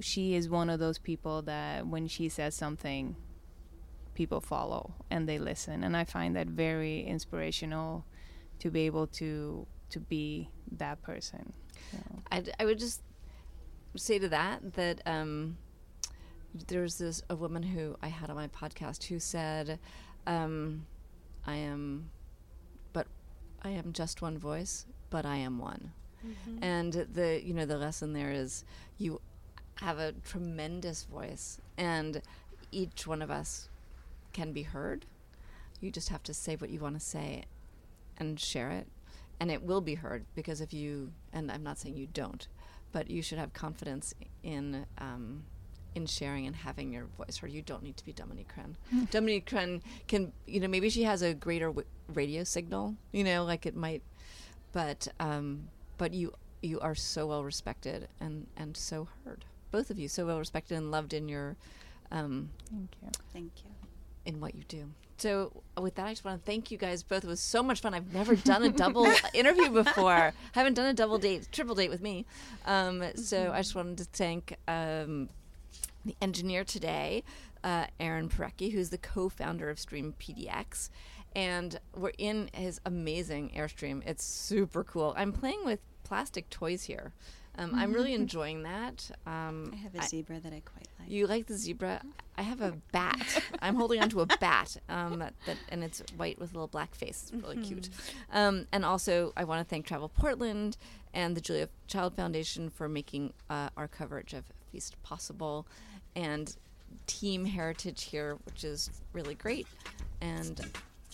she 0.00 0.34
is 0.34 0.48
one 0.48 0.68
of 0.68 0.78
those 0.80 0.98
people 0.98 1.42
that 1.42 1.86
when 1.86 2.08
she 2.08 2.28
says 2.28 2.54
something 2.54 3.16
people 4.14 4.40
follow 4.40 4.92
and 5.10 5.28
they 5.28 5.38
listen 5.38 5.84
and 5.84 5.96
i 5.96 6.04
find 6.04 6.36
that 6.36 6.46
very 6.46 7.02
inspirational 7.02 8.04
to 8.58 8.70
be 8.70 8.82
able 8.82 9.06
to 9.06 9.66
to 9.88 10.00
be 10.00 10.50
that 10.70 11.00
person 11.02 11.52
so. 11.90 11.98
I, 12.30 12.42
I 12.60 12.64
would 12.64 12.78
just 12.78 13.00
say 13.96 14.18
to 14.18 14.28
that 14.28 14.74
that 14.74 15.00
um, 15.06 15.56
there's 16.68 16.98
this 16.98 17.22
a 17.28 17.36
woman 17.36 17.62
who 17.62 17.96
I 18.02 18.08
had 18.08 18.30
on 18.30 18.36
my 18.36 18.48
podcast 18.48 19.04
who 19.04 19.18
said, 19.18 19.78
um, 20.26 20.86
"I 21.46 21.56
am, 21.56 22.10
but 22.92 23.06
I 23.62 23.70
am 23.70 23.92
just 23.92 24.22
one 24.22 24.38
voice, 24.38 24.86
but 25.10 25.24
I 25.26 25.36
am 25.36 25.58
one." 25.58 25.92
And 26.62 26.92
the 26.92 27.40
you 27.44 27.52
know 27.52 27.66
the 27.66 27.78
lesson 27.78 28.12
there 28.12 28.30
is 28.30 28.64
you 28.98 29.20
have 29.76 29.98
a 29.98 30.12
tremendous 30.24 31.04
voice, 31.04 31.60
and 31.76 32.22
each 32.70 33.06
one 33.06 33.22
of 33.22 33.30
us 33.30 33.68
can 34.32 34.52
be 34.52 34.62
heard. 34.62 35.04
You 35.80 35.90
just 35.90 36.10
have 36.10 36.22
to 36.24 36.34
say 36.34 36.54
what 36.56 36.70
you 36.70 36.78
want 36.78 36.94
to 36.94 37.00
say 37.00 37.44
and 38.18 38.38
share 38.38 38.70
it 38.70 38.86
and 39.40 39.50
it 39.50 39.62
will 39.62 39.80
be 39.80 39.94
heard 39.96 40.24
because 40.34 40.60
if 40.60 40.72
you 40.72 41.10
and 41.32 41.50
i'm 41.50 41.62
not 41.62 41.78
saying 41.78 41.96
you 41.96 42.06
don't 42.06 42.46
but 42.92 43.10
you 43.10 43.22
should 43.22 43.38
have 43.38 43.52
confidence 43.52 44.14
in 44.42 44.86
um, 44.98 45.44
in 45.94 46.06
sharing 46.06 46.46
and 46.46 46.56
having 46.56 46.92
your 46.92 47.04
voice 47.18 47.36
heard 47.38 47.50
you 47.50 47.60
don't 47.62 47.82
need 47.82 47.96
to 47.96 48.04
be 48.04 48.12
dominique 48.12 48.50
crenn 48.54 48.76
dominique 49.10 49.46
crenn 49.46 49.82
can 50.06 50.32
you 50.46 50.60
know 50.60 50.68
maybe 50.68 50.88
she 50.88 51.02
has 51.02 51.20
a 51.22 51.34
greater 51.34 51.66
w- 51.66 51.86
radio 52.14 52.42
signal 52.44 52.94
you 53.12 53.22
know 53.24 53.44
like 53.44 53.66
it 53.66 53.76
might 53.76 54.02
but 54.72 55.06
um, 55.20 55.68
but 55.98 56.14
you 56.14 56.32
you 56.62 56.80
are 56.80 56.94
so 56.94 57.26
well 57.26 57.44
respected 57.44 58.08
and 58.20 58.46
and 58.56 58.76
so 58.76 59.08
heard 59.24 59.44
both 59.70 59.90
of 59.90 59.98
you 59.98 60.08
so 60.08 60.24
well 60.26 60.38
respected 60.38 60.76
and 60.76 60.90
loved 60.90 61.12
in 61.12 61.28
your 61.28 61.56
um, 62.10 62.50
thank 62.70 62.90
you 63.02 63.08
Thank 63.32 63.52
you. 63.64 63.70
in 64.26 64.38
what 64.40 64.54
you 64.54 64.62
do. 64.68 64.90
So, 65.22 65.52
with 65.80 65.94
that, 65.94 66.08
I 66.08 66.10
just 66.10 66.24
want 66.24 66.44
to 66.44 66.44
thank 66.44 66.72
you 66.72 66.76
guys 66.76 67.04
both. 67.04 67.22
It 67.22 67.28
was 67.28 67.38
so 67.38 67.62
much 67.62 67.80
fun. 67.80 67.94
I've 67.94 68.12
never 68.12 68.34
done 68.34 68.64
a 68.64 68.70
double 68.70 69.06
interview 69.32 69.70
before. 69.70 70.10
I 70.10 70.32
haven't 70.50 70.74
done 70.74 70.86
a 70.86 70.92
double 70.92 71.16
date, 71.16 71.46
triple 71.52 71.76
date 71.76 71.90
with 71.90 72.02
me. 72.02 72.26
Um, 72.66 73.04
so, 73.14 73.52
I 73.54 73.58
just 73.58 73.76
wanted 73.76 73.98
to 73.98 74.04
thank 74.06 74.56
um, 74.66 75.28
the 76.04 76.16
engineer 76.20 76.64
today, 76.64 77.22
uh, 77.62 77.86
Aaron 78.00 78.28
Parecki, 78.30 78.72
who's 78.72 78.90
the 78.90 78.98
co-founder 78.98 79.70
of 79.70 79.78
Stream 79.78 80.12
PDX, 80.18 80.90
and 81.36 81.78
we're 81.94 82.10
in 82.18 82.50
his 82.52 82.80
amazing 82.84 83.52
Airstream. 83.56 84.02
It's 84.04 84.24
super 84.24 84.82
cool. 84.82 85.14
I'm 85.16 85.30
playing 85.30 85.64
with 85.64 85.78
plastic 86.02 86.50
toys 86.50 86.82
here. 86.82 87.12
Um, 87.58 87.74
I'm 87.74 87.92
really 87.92 88.14
enjoying 88.22 88.62
that. 88.62 89.10
Um, 89.26 89.70
I 89.72 89.76
have 89.76 89.94
a 89.94 90.02
zebra 90.02 90.40
that 90.40 90.52
I 90.52 90.60
quite 90.64 90.88
like. 90.98 91.10
you 91.10 91.26
like 91.26 91.46
the 91.46 91.54
zebra? 91.54 92.02
I 92.38 92.42
have 92.42 92.60
a 92.60 92.74
bat. 92.92 93.42
I'm 93.62 93.74
holding 93.74 94.00
onto 94.00 94.20
a 94.20 94.26
bat, 94.26 94.76
um, 94.88 95.18
that, 95.18 95.34
that, 95.46 95.56
and 95.68 95.84
it's 95.84 96.02
white 96.16 96.38
with 96.38 96.50
a 96.50 96.54
little 96.54 96.68
black 96.68 96.94
face. 96.94 97.30
It's 97.32 97.42
really 97.42 97.58
cute. 97.58 97.90
Um, 98.32 98.66
and 98.72 98.84
also, 98.84 99.32
I 99.36 99.44
want 99.44 99.60
to 99.60 99.68
thank 99.68 99.86
Travel 99.86 100.08
Portland 100.08 100.76
and 101.12 101.36
the 101.36 101.40
Julia 101.40 101.68
Child 101.88 102.16
Foundation 102.16 102.70
for 102.70 102.88
making 102.88 103.34
uh, 103.50 103.68
our 103.76 103.86
coverage 103.86 104.32
of 104.32 104.44
Feast 104.70 105.00
possible, 105.02 105.66
and 106.16 106.56
Team 107.06 107.44
Heritage 107.44 108.04
here, 108.04 108.38
which 108.44 108.64
is 108.64 108.90
really 109.12 109.34
great. 109.34 109.66
And 110.22 110.60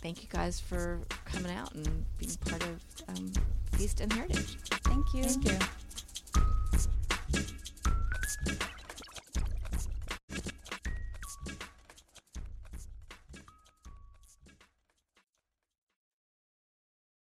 thank 0.01 0.23
you 0.23 0.29
guys 0.31 0.61
for 0.61 1.01
coming 1.25 1.53
out 1.53 1.75
and 1.75 2.05
being 2.19 2.37
part 2.47 2.63
of 2.63 2.81
um, 3.09 3.33
Feast 3.73 4.01
and 4.01 4.13
Heritage. 4.13 4.59
Thank 4.85 5.13
you. 5.13 5.25
thank 5.25 5.45
you 5.45 5.67
Thanks. 8.29 8.68